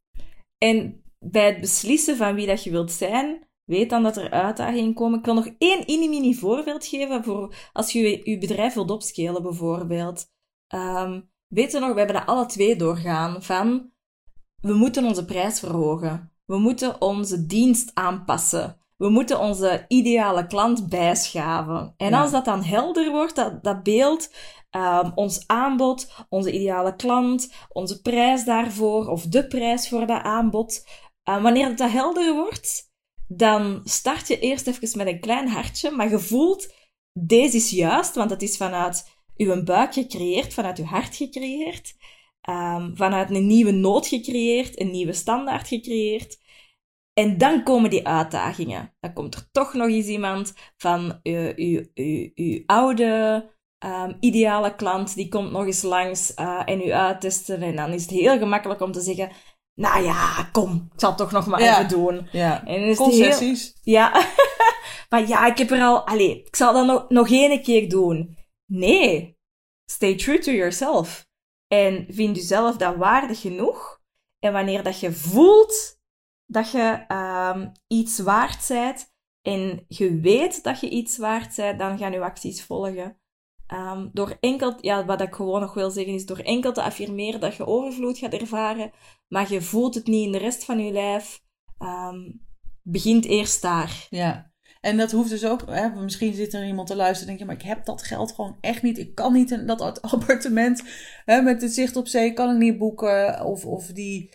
En 0.57 1.01
bij 1.19 1.45
het 1.45 1.59
beslissen 1.59 2.17
van 2.17 2.35
wie 2.35 2.47
dat 2.47 2.63
je 2.63 2.71
wilt 2.71 2.91
zijn, 2.91 3.46
weet 3.68 3.89
dan 3.89 4.03
dat 4.03 4.18
er 4.18 4.32
uitdagingen 4.32 4.93
komen. 4.93 5.20
Ik 5.20 5.26
wil 5.26 5.34
nog 5.34 5.49
één 5.57 5.84
mini-mini 5.88 6.34
voorbeeld 6.36 6.86
geven 6.86 7.24
voor 7.24 7.55
als 7.74 7.91
je 7.91 8.22
je- 8.24 8.38
bedrijf 8.38 8.74
wilt 8.74 8.91
opscalen, 8.91 9.41
bijvoorbeeld. 9.43 10.26
Ehm 10.68 11.22
weet 11.47 11.72
je 11.72 11.80
nog, 11.80 11.91
we 11.91 11.97
hebben 11.97 12.15
dat 12.15 12.26
alle 12.26 12.45
twee 12.45 12.76
doorgaan 12.76 13.43
van 13.43 13.91
we 14.61 14.74
moeten 14.74 15.05
onze 15.05 15.26
prijs 15.26 15.59
verhogen. 15.59 16.32
We 16.45 16.57
moeten 16.57 17.01
onze 17.01 17.45
dienst 17.45 17.91
aanpassen. 17.93 18.82
We 18.97 19.09
moeten 19.09 19.39
onze 19.39 19.86
ideale 19.88 20.47
klant 20.47 20.89
bijschaven. 20.89 21.93
En 21.97 22.09
Ja. 22.09 22.22
als 22.22 22.32
dat 22.32 22.45
dan 22.45 22.63
helder 22.63 23.11
wordt, 23.11 23.36
dat, 23.36 23.63
dat 23.63 23.84
beeld, 23.84 24.34
ehm, 24.70 25.11
ons 25.15 25.47
aanbod, 25.47 26.26
onze 26.30 26.51
ideale 26.51 26.95
klant, 26.95 27.53
onze 27.70 28.01
prijs 28.01 28.45
daarvoor, 28.45 29.07
of 29.07 29.26
de 29.26 29.47
prijs 29.47 29.89
voor 29.89 30.05
dat 30.07 30.22
aanbod. 30.24 30.88
eh, 31.24 31.41
wanneer 31.43 31.76
dat 31.76 31.91
helder 31.91 32.34
wordt, 32.34 32.86
dan 33.28 33.82
start 33.84 34.28
je 34.28 34.39
eerst 34.39 34.67
even 34.67 34.97
met 34.97 35.07
een 35.07 35.19
klein 35.19 35.47
hartje, 35.47 35.91
maar 35.91 36.09
je 36.09 36.19
voelt, 36.19 36.73
deze 37.13 37.55
is 37.55 37.69
juist, 37.69 38.15
want 38.15 38.30
het 38.30 38.41
is 38.41 38.57
vanuit 38.57 39.15
uw 39.38 39.63
buik 39.63 39.93
gecreëerd, 39.93 40.53
vanuit 40.53 40.80
uw 40.80 40.86
hart 40.86 41.15
gecreëerd, 41.15 41.95
ehm, 42.41 42.95
vanuit 42.95 43.30
een 43.30 43.47
nieuwe 43.47 43.71
nood 43.71 44.07
gecreëerd, 44.07 44.80
een 44.80 44.91
nieuwe 44.91 45.13
standaard 45.13 45.67
gecreëerd. 45.67 46.45
En 47.13 47.38
dan 47.38 47.63
komen 47.63 47.89
die 47.89 48.07
uitdagingen. 48.07 48.93
Dan 48.99 49.13
komt 49.13 49.36
er 49.36 49.47
toch 49.51 49.73
nog 49.73 49.88
eens 49.88 50.07
iemand 50.07 50.53
van 50.78 51.19
uw, 51.23 51.53
uw 52.36 52.63
oude 52.65 53.55
ehm, 53.78 54.13
ideale 54.19 54.75
klant, 54.75 55.15
die 55.15 55.30
komt 55.30 55.51
nog 55.51 55.65
eens 55.65 55.82
langs 55.82 56.34
eh, 56.34 56.61
en 56.65 56.82
u 56.82 56.91
uittesten. 56.91 57.61
En 57.61 57.75
dan 57.75 57.91
is 57.91 58.01
het 58.01 58.11
heel 58.11 58.38
gemakkelijk 58.38 58.82
om 58.82 58.91
te 58.91 59.01
zeggen, 59.01 59.32
nou 59.78 60.03
ja, 60.03 60.49
kom, 60.51 60.89
ik 60.93 60.99
zal 60.99 61.09
het 61.09 61.17
toch 61.17 61.32
nog 61.32 61.47
maar 61.47 61.61
Ja. 61.61 61.75
even 61.78 61.89
doen. 61.89 62.28
Ja, 62.32 62.65
En 62.65 62.82
heel... 62.82 62.95
concessies. 62.95 63.78
Ja, 63.82 64.25
maar 65.09 65.28
ja, 65.28 65.45
ik 65.45 65.57
heb 65.57 65.71
er 65.71 65.82
al... 65.82 66.07
Allee, 66.07 66.43
ik 66.43 66.55
zal 66.55 66.73
dat 66.73 66.86
nog, 66.86 67.09
nog 67.09 67.30
één 67.32 67.61
keer 67.61 67.89
doen. 67.89 68.38
Nee, 68.65 69.38
stay 69.91 70.15
true 70.15 70.39
to 70.39 70.51
yourself. 70.51 71.25
En 71.67 72.05
vind 72.09 72.36
jezelf 72.36 72.78
dat 72.78 72.95
waardig 72.95 73.41
genoeg. 73.41 73.99
En 74.39 74.53
wanneer 74.53 74.84
dat 74.84 74.99
je 74.99 75.11
voelt 75.11 75.99
dat 76.45 76.71
je 76.71 77.03
ehm, 77.07 77.69
iets 77.88 78.19
waard 78.19 78.65
bent 78.67 79.13
en 79.41 79.86
je 79.88 80.19
weet 80.19 80.63
dat 80.63 80.80
je 80.80 80.89
iets 80.89 81.17
waard 81.17 81.55
bent, 81.55 81.80
dan 81.80 81.97
gaan 81.97 82.11
je 82.11 82.19
acties 82.21 82.63
volgen. 82.63 83.19
Ehm, 83.68 84.07
door 84.13 84.38
enkel, 84.39 84.78
ja, 84.82 85.05
wat 85.05 85.22
ik 85.22 85.36
gewoon 85.36 85.61
nog 85.61 85.74
wil 85.74 85.91
zeggen 85.91 86.13
is, 86.13 86.26
door 86.26 86.39
enkel 86.39 86.74
te 86.74 86.82
affirmeren 86.82 87.39
dat 87.39 87.55
je 87.55 87.65
overvloed 87.65 88.18
gaat 88.18 88.34
ervaren, 88.34 88.91
maar 89.28 89.51
je 89.51 89.61
voelt 89.61 89.95
het 89.95 90.07
niet 90.07 90.26
in 90.26 90.32
de 90.32 90.38
rest 90.38 90.65
van 90.65 90.80
je 90.80 90.91
lijf, 90.91 91.43
ehm, 91.78 92.32
begint 92.82 93.26
eerst 93.26 93.61
daar. 93.61 94.07
Ja. 94.09 94.51
En 94.82 94.97
dat 94.97 95.11
hoeft 95.11 95.30
dus 95.30 95.45
ook, 95.45 95.63
hè, 95.65 95.89
misschien 95.89 96.34
zit 96.34 96.53
er 96.53 96.68
iemand 96.68 96.88
te 96.88 96.95
luisteren 96.95 97.22
en 97.32 97.38
denk 97.38 97.39
je, 97.39 97.45
maar 97.45 97.63
ik 97.63 97.76
heb 97.78 97.86
dat 97.86 98.03
geld 98.03 98.32
gewoon 98.32 98.57
echt 98.61 98.82
niet. 98.82 98.97
Ik 98.97 99.15
kan 99.15 99.34
niet 99.34 99.51
in 99.51 99.65
dat 99.65 100.01
appartement 100.11 100.84
hè, 101.26 101.41
met 101.41 101.61
het 101.61 101.74
zicht 101.74 101.95
op 101.95 102.07
zee, 102.07 102.34
kan 102.34 102.51
ik 102.51 102.57
niet 102.57 102.78
boeken. 102.78 103.45
Of, 103.45 103.65
of 103.65 103.86
die. 103.86 104.34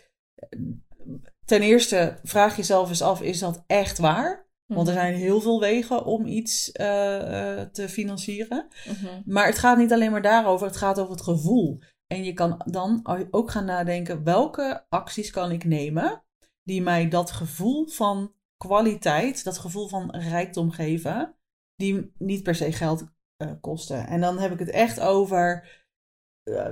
Ten 1.44 1.62
eerste, 1.62 2.18
vraag 2.22 2.56
jezelf 2.56 2.88
eens 2.88 3.02
af, 3.02 3.22
is 3.22 3.38
dat 3.38 3.64
echt 3.66 3.98
waar? 3.98 4.46
Want 4.66 4.88
er 4.88 4.94
zijn 4.94 5.14
heel 5.14 5.40
veel 5.40 5.60
wegen 5.60 6.04
om 6.04 6.26
iets 6.26 6.72
eh, 6.72 7.60
eh, 7.60 7.68
te 7.68 7.88
financieren. 7.88 8.68
Mhm. 8.86 9.22
Maar 9.24 9.46
het 9.46 9.58
gaat 9.58 9.78
niet 9.78 9.92
alleen 9.92 10.10
maar 10.10 10.22
daarover, 10.22 10.66
het 10.66 10.76
gaat 10.76 10.98
over 10.98 11.12
het 11.12 11.22
gevoel. 11.22 11.80
En 12.06 12.24
je 12.24 12.32
kan 12.32 12.62
dan 12.64 13.06
ook 13.30 13.50
gaan 13.50 13.64
nadenken, 13.64 14.24
welke 14.24 14.84
acties 14.88 15.30
kan 15.30 15.50
ik 15.50 15.64
nemen 15.64 16.24
die 16.62 16.82
mij 16.82 17.08
dat 17.08 17.30
gevoel 17.30 17.86
van 17.86 18.34
kwaliteit, 18.56 19.44
dat 19.44 19.58
gevoel 19.58 19.88
van 19.88 20.10
rijkdom 20.10 20.70
geven, 20.70 21.34
die 21.74 22.12
niet 22.18 22.42
per 22.42 22.54
se 22.54 22.72
geld 22.72 23.04
eh, 23.36 23.50
kosten. 23.60 24.06
En 24.06 24.20
dan 24.20 24.38
heb 24.38 24.52
ik 24.52 24.58
het 24.58 24.70
echt 24.70 25.00
over, 25.00 25.68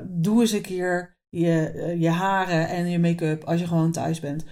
doe 0.09 0.41
eens 0.41 0.53
een 0.53 0.63
keer 0.63 1.19
je, 1.29 1.95
je 1.99 2.09
haren 2.09 2.69
en 2.69 2.89
je 2.89 2.99
make-up 2.99 3.45
als 3.45 3.61
je 3.61 3.67
gewoon 3.67 3.93
thuis 3.93 4.21
bent. 4.21 4.45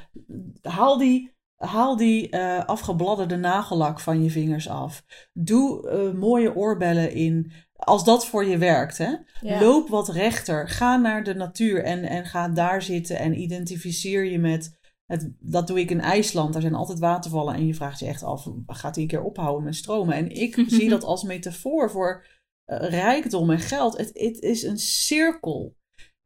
Haal 0.62 0.98
die, 0.98 1.37
haal 1.58 1.96
die 1.96 2.28
eh, 2.30 2.64
afgebladderde 2.64 3.36
nagellak 3.36 4.00
van 4.00 4.22
je 4.22 4.30
vingers 4.30 4.68
af. 4.68 5.04
Doe 5.32 5.88
eh, 5.88 6.12
mooie 6.12 6.54
oorbellen 6.54 7.12
in. 7.12 7.52
Als 7.76 8.04
dat 8.04 8.26
voor 8.26 8.44
je 8.44 8.58
werkt, 8.58 8.98
hè? 8.98 9.14
Ja. 9.40 9.60
Loop 9.60 9.88
wat 9.88 10.08
rechter. 10.08 10.68
Ga 10.68 10.96
naar 10.96 11.24
de 11.24 11.34
natuur 11.34 11.84
en, 11.84 12.04
en 12.04 12.24
ga 12.24 12.48
daar 12.48 12.82
zitten 12.82 13.18
en 13.18 13.40
identificeer 13.40 14.24
je 14.24 14.38
met. 14.38 14.76
Het, 15.06 15.32
dat 15.38 15.66
doe 15.66 15.80
ik 15.80 15.90
in 15.90 16.00
IJsland. 16.00 16.52
Daar 16.52 16.62
zijn 16.62 16.74
altijd 16.74 16.98
watervallen 16.98 17.54
en 17.54 17.66
je 17.66 17.74
vraagt 17.74 17.98
je 17.98 18.06
echt 18.06 18.22
af: 18.22 18.48
gaat 18.66 18.94
die 18.94 19.02
een 19.02 19.08
keer 19.08 19.22
ophouden 19.22 19.64
met 19.64 19.76
stromen? 19.76 20.14
En 20.14 20.30
ik 20.30 20.64
zie 20.66 20.88
dat 20.88 21.04
als 21.04 21.22
metafoor 21.22 21.90
voor 21.90 22.26
eh, 22.64 22.88
rijkdom 22.88 23.50
en 23.50 23.58
geld. 23.58 23.96
Het, 23.96 24.10
het 24.12 24.40
is 24.40 24.62
een 24.62 24.78
cirkel. 24.78 25.76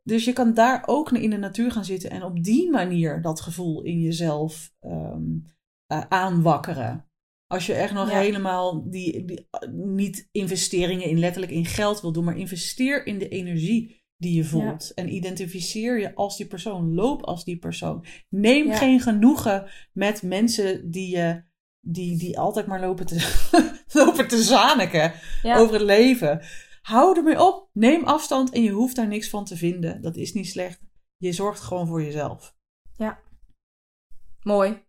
Dus 0.02 0.24
je 0.24 0.32
kan 0.32 0.54
daar 0.54 0.82
ook 0.86 1.10
in 1.12 1.30
de 1.30 1.36
natuur 1.36 1.70
gaan 1.70 1.84
zitten 1.84 2.10
en 2.10 2.22
op 2.22 2.44
die 2.44 2.70
manier 2.70 3.22
dat 3.22 3.40
gevoel 3.40 3.82
in 3.82 4.00
jezelf 4.00 4.72
ehm, 4.80 5.22
eh, 5.86 6.00
aanwakkeren. 6.08 7.06
Als 7.46 7.66
je 7.66 7.74
echt 7.74 7.92
nog 7.92 8.10
Ja. 8.10 8.18
helemaal 8.18 8.90
die, 8.90 9.24
die, 9.24 9.48
niet 9.72 10.28
investeringen 10.32 11.08
in 11.08 11.18
letterlijk 11.18 11.52
in 11.52 11.64
geld 11.66 12.00
wil 12.00 12.12
doen, 12.12 12.24
maar 12.24 12.36
investeer 12.38 13.06
in 13.06 13.18
de 13.18 13.28
energie 13.28 14.00
die 14.16 14.34
je 14.34 14.44
voelt. 14.44 14.92
En 14.94 15.14
identificeer 15.14 16.00
je 16.00 16.14
als 16.14 16.36
die 16.36 16.46
persoon. 16.46 16.94
Loop 16.94 17.22
als 17.22 17.44
die 17.44 17.58
persoon. 17.58 18.04
Neem 18.28 18.66
Ja. 18.66 18.76
geen 18.76 19.00
genoegen 19.00 19.66
met 19.92 20.22
mensen 20.22 20.90
die 20.90 21.16
je. 21.16 21.42
Die, 21.84 22.18
die 22.18 22.38
altijd 22.38 22.66
maar 22.66 22.80
lopen 22.80 23.06
te, 23.06 23.40
lopen 23.92 24.28
te 24.28 24.42
zaniken 24.42 25.12
over 25.44 25.72
het 25.74 25.82
leven. 25.82 26.40
Hou 26.82 27.16
ermee 27.16 27.40
op. 27.42 27.68
Neem 27.72 28.04
afstand 28.04 28.50
en 28.50 28.62
je 28.62 28.70
hoeft 28.70 28.96
daar 28.96 29.06
niks 29.06 29.28
van 29.30 29.44
te 29.44 29.56
vinden. 29.56 30.02
Dat 30.02 30.16
is 30.16 30.32
niet 30.32 30.48
slecht. 30.48 30.80
Je 31.16 31.32
zorgt 31.32 31.60
gewoon 31.60 31.86
voor 31.86 32.02
jezelf. 32.02 32.54
Mooi. 34.42 34.82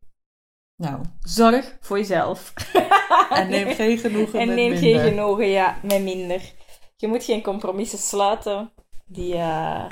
Nou, 0.75 1.05
Zorg 1.19 1.77
voor 1.81 1.97
jezelf. 1.97 2.53
en 3.29 3.49
neem 3.49 3.73
geen 3.75 3.97
genoegen 3.97 4.39
En 4.39 4.47
met 4.47 4.55
neem 4.55 4.71
minder. 4.71 4.89
geen 4.89 5.09
genoegen, 5.09 5.47
ja, 5.47 5.77
met 5.83 6.01
minder. 6.03 6.53
Je 6.95 7.07
moet 7.07 7.23
geen 7.23 7.41
compromissen 7.43 7.99
sluiten 7.99 8.71
die, 9.05 9.35
eh, 9.35 9.89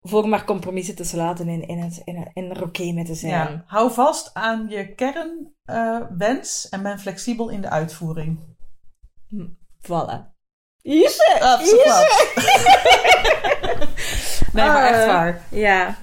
voor 0.00 0.28
maar 0.28 0.44
compromissen 0.44 0.94
te 0.94 1.04
sluiten 1.04 1.48
en, 1.48 1.62
en, 1.66 1.78
het- 1.78 2.04
en, 2.04 2.30
en 2.34 2.50
er 2.50 2.62
oké 2.62 2.92
mee 2.92 3.04
te 3.04 3.14
zijn. 3.14 3.32
Ja, 3.32 3.64
hou 3.66 3.92
vast 3.92 4.34
aan 4.34 4.68
je 4.68 4.94
kernwens 4.94 6.68
en 6.68 6.82
ben 6.82 6.98
flexibel 6.98 7.48
in 7.48 7.60
de 7.60 7.70
uitvoering. 7.70 8.56
Voilà. 9.82 10.33
Ise, 10.84 11.36
Absoluut. 11.40 11.84
nee, 14.52 14.64
maar 14.66 14.88
echt 14.92 15.00
Ah. 15.02 15.06
waar. 15.06 15.42
Ja. 15.50 15.98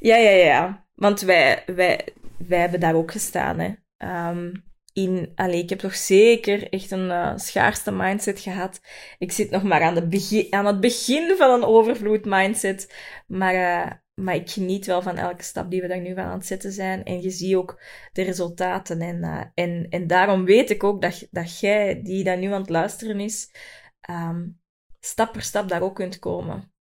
Ja, 0.00 0.16
ja, 0.16 0.30
ja. 0.30 0.84
Want 0.94 1.20
wij, 1.20 1.62
wij, 1.66 2.06
wij 2.48 2.58
hebben 2.58 2.80
daar 2.80 2.94
ook 2.94 3.12
gestaan, 3.12 3.58
hè. 3.58 3.70
Ehm, 3.96 4.52
in, 4.92 5.32
allee, 5.34 5.62
ik 5.62 5.68
heb 5.68 5.78
toch 5.78 5.94
zeker 5.94 6.68
echt 6.72 6.90
een 6.90 7.10
eh, 7.10 7.32
schaarste 7.36 7.92
mindset 7.92 8.40
gehad. 8.40 8.80
Ik 9.18 9.32
zit 9.32 9.50
nog 9.50 9.62
maar 9.62 9.82
aan, 9.82 9.94
de 9.94 10.06
begin, 10.06 10.46
aan 10.50 10.66
het 10.66 10.80
begin 10.80 11.36
van 11.36 11.50
een 11.50 11.64
overvloed 11.64 12.24
mindset. 12.24 12.94
Maar, 13.26 13.54
eh, 13.54 13.90
maar 14.14 14.34
ik 14.34 14.50
geniet 14.50 14.86
wel 14.86 15.02
van 15.02 15.16
elke 15.16 15.42
stap 15.42 15.70
die 15.70 15.80
we 15.80 15.88
daar 15.88 16.00
nu 16.00 16.14
van 16.14 16.24
aan 16.24 16.38
het 16.38 16.46
zetten 16.46 16.72
zijn. 16.72 17.04
En 17.04 17.22
je 17.22 17.30
ziet 17.30 17.54
ook 17.54 17.80
de 18.12 18.22
resultaten. 18.22 19.00
En, 19.00 19.22
eh, 19.22 19.64
en, 19.64 19.86
en 19.90 20.06
daarom 20.06 20.44
weet 20.44 20.70
ik 20.70 20.84
ook 20.84 21.02
dat, 21.02 21.26
dat 21.30 21.60
jij, 21.60 22.00
die 22.02 22.24
daar 22.24 22.38
nu 22.38 22.52
aan 22.52 22.60
het 22.60 22.70
luisteren 22.70 23.20
is, 23.20 23.50
ehm, 24.00 24.46
stap 25.00 25.32
per 25.32 25.42
stap 25.42 25.68
daar 25.68 25.82
ook 25.82 25.94
kunt 25.94 26.18
komen. 26.18 26.72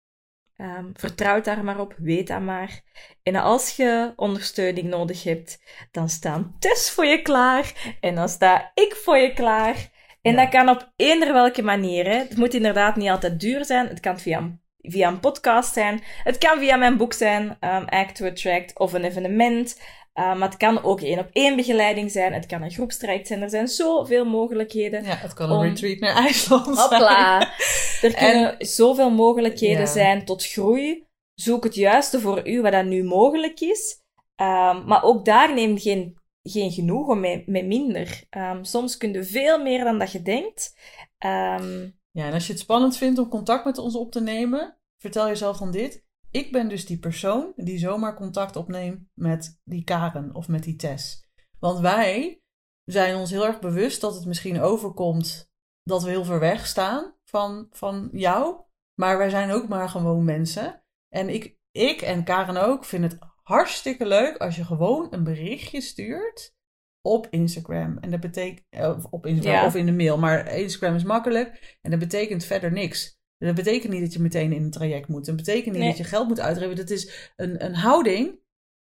Ehm, 0.57 0.91
vertrouw 0.95 1.41
daar 1.41 1.65
maar 1.65 1.81
op, 1.81 1.95
weet 1.99 2.27
dat 2.27 2.41
maar. 2.41 2.81
En 3.23 3.37
als 3.37 3.77
je 3.77 4.13
ondersteuning 4.17 4.89
nodig 4.89 5.23
hebt, 5.23 5.63
dan 5.91 6.09
staan 6.09 6.57
Tess 6.59 6.91
voor 6.91 7.05
je 7.07 7.23
klaar 7.23 7.97
en 8.01 8.15
dan 8.15 8.29
sta 8.29 8.71
ik 8.75 8.95
voor 8.95 9.17
je 9.17 9.33
klaar. 9.33 9.91
En 10.23 10.33
Ja. 10.33 10.41
dat 10.43 10.49
kan 10.51 10.69
op 10.69 10.93
eender 10.97 11.33
welke 11.33 11.63
manier. 11.63 12.05
Hè. 12.05 12.17
Het 12.17 12.37
moet 12.37 12.55
inderdaad 12.55 12.97
niet 12.97 13.09
altijd 13.09 13.41
duur 13.41 13.65
zijn. 13.65 13.87
Het 13.89 14.01
kan 14.01 14.19
via 14.19 14.39
een, 14.39 14.61
via 14.81 15.09
een 15.09 15.21
podcast 15.21 15.73
zijn. 15.73 16.03
Het 16.25 16.39
kan 16.39 16.59
via 16.59 16.77
mijn 16.77 16.97
boek 16.97 17.13
zijn, 17.13 17.57
ehm, 17.61 17.85
Act 17.85 18.17
to 18.17 18.27
Attract, 18.27 18.79
of 18.79 18.93
een 18.93 19.05
evenement. 19.05 19.81
Ehm, 20.19 20.39
maar 20.39 20.49
het 20.49 20.57
kan 20.57 20.83
ook 20.83 21.01
één 21.01 21.19
op 21.19 21.29
één 21.33 21.57
begeleiding 21.57 22.11
zijn. 22.11 22.33
Het 22.33 22.47
kan 22.47 22.63
een 22.63 22.71
groepstraject 22.71 23.27
zijn. 23.27 23.43
Er 23.43 23.51
zijn 23.51 23.69
zoveel 23.69 24.25
mogelijkheden. 24.25 25.05
Ja, 25.05 25.15
het 25.17 25.35
kan 25.35 25.51
een 25.51 25.63
retreat 25.63 25.99
naar 25.99 26.15
IJsland 26.17 26.65
zijn. 26.65 26.77
Hopla. 26.77 27.41
Er 28.03 28.15
kunnen 28.15 28.55
zoveel 28.59 29.11
mogelijkheden 29.11 29.81
Ja. 29.81 29.87
zijn 29.87 30.25
tot 30.25 30.47
groei. 30.47 31.05
Zoek 31.35 31.65
het 31.65 31.75
juiste 31.75 32.21
voor 32.21 32.49
u, 32.49 32.61
wat 32.61 32.73
dat 32.73 32.85
nu 32.85 33.05
mogelijk 33.05 33.61
is. 33.61 34.03
Ehm, 34.37 34.85
maar 34.87 35.03
ook 35.03 35.25
daar 35.25 35.55
neem 35.55 35.79
geen, 35.79 36.17
geen 36.43 36.71
genoegen 36.71 37.21
met 37.47 37.67
minder. 37.67 38.23
Ehm, 38.31 38.65
soms 38.65 38.97
kun 38.97 39.13
je 39.13 39.25
veel 39.25 39.63
meer 39.63 39.85
dan 39.85 39.99
dat 39.99 40.13
je 40.13 40.23
denkt. 40.23 40.77
Ehm, 41.19 41.89
Ja, 42.11 42.27
en 42.27 42.33
als 42.33 42.47
je 42.47 42.53
het 42.53 42.63
spannend 42.63 42.97
vindt 42.97 43.19
om 43.19 43.29
contact 43.29 43.65
met 43.65 43.79
ons 43.79 43.97
op 43.97 44.13
te 44.13 44.21
nemen, 44.21 44.79
vertel 44.99 45.27
jezelf 45.27 45.57
dan 45.59 45.71
dit. 45.71 46.05
Ik 46.31 46.53
ben 46.53 46.69
dus 46.69 46.87
die 46.87 46.99
persoon 46.99 47.53
die 47.57 47.79
zomaar 47.79 48.15
contact 48.15 48.57
opneemt 48.57 49.09
met 49.15 49.61
die 49.65 49.85
Karen 49.85 50.35
of 50.35 50.49
met 50.49 50.63
die 50.63 50.77
Tess. 50.77 51.29
Want 51.59 51.79
wij 51.79 52.43
zijn 52.85 53.17
ons 53.17 53.31
heel 53.31 53.47
erg 53.47 53.59
bewust 53.61 54.01
dat 54.01 54.15
het 54.15 54.27
misschien 54.27 54.61
overkomt 54.61 55.51
dat 55.83 56.03
we 56.03 56.11
heel 56.11 56.25
ver 56.25 56.41
weg 56.41 56.67
staan 56.67 57.15
van, 57.25 57.67
van 57.71 58.09
jou. 58.13 58.61
Maar 58.95 59.19
wij 59.19 59.31
zijn 59.31 59.51
ook 59.51 59.69
maar 59.69 59.89
gewoon 59.89 60.25
mensen. 60.25 60.83
En 61.09 61.29
ik, 61.29 61.57
ik 61.71 62.01
en 62.01 62.25
Karen 62.25 62.57
ook 62.57 62.85
vinden 62.85 63.11
het 63.11 63.19
hartstikke 63.43 64.07
leuk 64.07 64.37
als 64.37 64.57
je 64.57 64.65
gewoon 64.65 65.07
een 65.11 65.25
berichtje 65.25 65.81
stuurt 65.81 66.57
op 67.01 67.27
Instagram. 67.31 67.99
En 67.99 68.11
dat 68.11 68.21
betekent, 68.21 68.67
op 69.11 69.27
Instagram 69.27 69.61
Ja. 69.61 69.67
of 69.67 69.75
in 69.75 69.87
de 69.87 69.93
mail, 69.93 70.19
maar 70.19 70.55
Instagram 70.55 70.95
is 70.95 71.05
makkelijk. 71.05 71.79
En 71.83 71.91
dat 71.91 72.01
betekent 72.01 72.45
verder 72.45 72.73
niks. 72.73 73.18
Dat 73.39 73.55
betekent 73.55 73.93
niet 73.93 74.01
dat 74.03 74.13
je 74.13 74.21
meteen 74.21 74.53
in 74.53 74.63
een 74.63 74.71
traject 74.71 75.09
moet. 75.09 75.27
Dat 75.27 75.37
betekent 75.37 75.71
niet 75.75 75.79
Nee. 75.83 75.89
dat 75.89 75.99
je 75.99 76.05
geld 76.05 76.29
moet 76.29 76.41
uitgeven. 76.41 76.77
Dat 76.77 76.91
is 76.91 77.31
een, 77.37 77.65
een 77.65 77.75
houding 77.75 78.41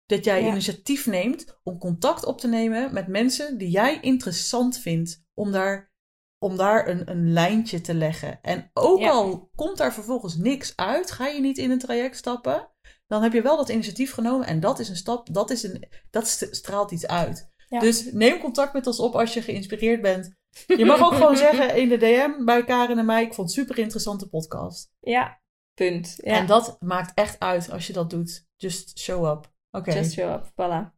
dat 0.07 0.25
jij 0.25 0.43
Ja. 0.43 0.49
initiatief 0.49 1.07
neemt 1.07 1.59
om 1.63 1.79
contact 1.79 2.25
op 2.25 2.41
te 2.41 2.49
nemen 2.49 2.93
met 2.95 3.07
mensen 3.09 3.59
die 3.59 3.71
jij 3.71 3.99
interessant 4.01 4.79
vindt. 4.79 5.23
Om 5.35 5.53
daar, 5.53 5.93
om 6.39 6.57
daar 6.57 6.89
een, 6.89 7.11
een 7.11 7.33
lijntje 7.33 7.81
te 7.81 7.95
leggen. 7.95 8.39
En 8.43 8.71
ook 8.75 8.99
Ja. 9.01 9.11
al 9.11 9.51
komt 9.55 9.77
daar 9.77 9.95
vervolgens 9.95 10.37
niks 10.37 10.73
uit, 10.77 11.11
ga 11.11 11.27
je 11.27 11.41
niet 11.41 11.59
in 11.59 11.71
een 11.71 11.79
traject 11.79 12.17
stappen. 12.17 12.69
Dan 13.07 13.23
heb 13.23 13.33
je 13.33 13.43
wel 13.43 13.57
dat 13.57 13.69
initiatief 13.69 14.13
genomen 14.13 14.47
en 14.47 14.61
dat 14.61 14.79
is 14.79 14.89
een 14.89 14.97
stap, 14.97 15.35
dat, 15.35 15.51
is 15.51 15.63
een, 15.63 15.85
dat 16.11 16.29
st- 16.29 16.49
straalt 16.57 16.91
iets 16.91 17.07
uit. 17.07 17.49
Ja. 17.69 17.79
Dus 17.81 18.13
neem 18.13 18.39
contact 18.41 18.73
met 18.73 18.87
ons 18.87 18.99
op 18.99 19.15
als 19.15 19.35
je 19.35 19.43
geïnspireerd 19.43 20.03
bent. 20.03 20.35
Je 20.67 20.85
mag 20.85 21.01
ook 21.01 21.15
gewoon 21.15 21.37
zeggen 21.37 21.77
in 21.77 21.89
de 21.89 21.97
DM 21.97 22.45
bij 22.45 22.65
Karen 22.65 22.99
en 22.99 23.07
mij, 23.07 23.23
ik 23.23 23.35
vond 23.35 23.49
het 23.49 23.59
een 23.59 23.65
super 23.65 23.83
interessante 23.83 24.29
podcast. 24.29 24.93
ja, 25.01 25.41
punt. 25.75 26.15
Ja. 26.17 26.37
En 26.37 26.47
dat 26.47 26.77
maakt 26.81 27.13
echt 27.15 27.41
uit 27.41 27.71
als 27.71 27.87
je 27.87 27.93
dat 27.93 28.11
doet. 28.11 28.47
Just 28.57 28.99
show 28.99 29.27
up. 29.27 29.53
Oké. 29.71 29.93
Just 29.93 30.13
show 30.13 30.33
up, 30.33 30.51
voilà. 30.51 30.93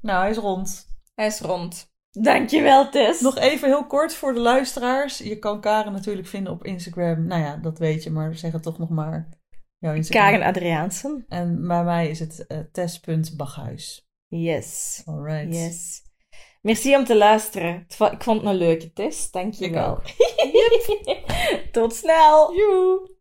Nou, 0.00 0.20
hij 0.20 0.30
is 0.30 0.36
rond. 0.36 0.86
Hij 1.14 1.26
is 1.26 1.40
rond. 1.40 1.94
Dankjewel, 2.10 2.90
Tess. 2.90 3.20
Nog 3.20 3.36
even 3.36 3.68
heel 3.68 3.86
kort 3.86 4.14
voor 4.14 4.34
de 4.34 4.40
luisteraars. 4.40 5.18
Je 5.18 5.38
kan 5.38 5.60
Karen 5.60 5.92
natuurlijk 5.92 6.26
vinden 6.26 6.52
op 6.52 6.64
Instagram. 6.64 7.26
Nou 7.26 7.42
ja, 7.42 7.56
dat 7.56 7.78
weet 7.78 8.02
je, 8.02 8.10
maar 8.10 8.34
zeg 8.34 8.52
het 8.52 8.62
toch 8.62 8.78
nog 8.78 8.88
maar. 8.88 9.28
Jouw 9.78 9.94
Instagram. 9.94 10.30
Karen 10.30 10.46
Adriaansen. 10.46 11.24
En 11.28 11.66
bij 11.66 11.84
mij 11.84 12.08
is 12.08 12.18
het 12.18 12.46
eh 12.46 12.58
test.baghuis. 12.72 14.08
Yes. 14.28 15.02
Alright. 15.04 15.54
Yes. 15.54 16.02
Merci 16.66 16.96
om 16.96 17.04
te 17.04 17.16
luisteren. 17.16 17.86
Ik 17.88 18.22
vond 18.22 18.40
het 18.40 18.50
een 18.50 18.56
leuke 18.56 18.92
test. 18.92 19.32
Dankjewel. 19.32 19.98
Ik 20.06 21.68
Tot 21.72 21.94
snel. 21.94 22.54
Joe. 22.54 23.15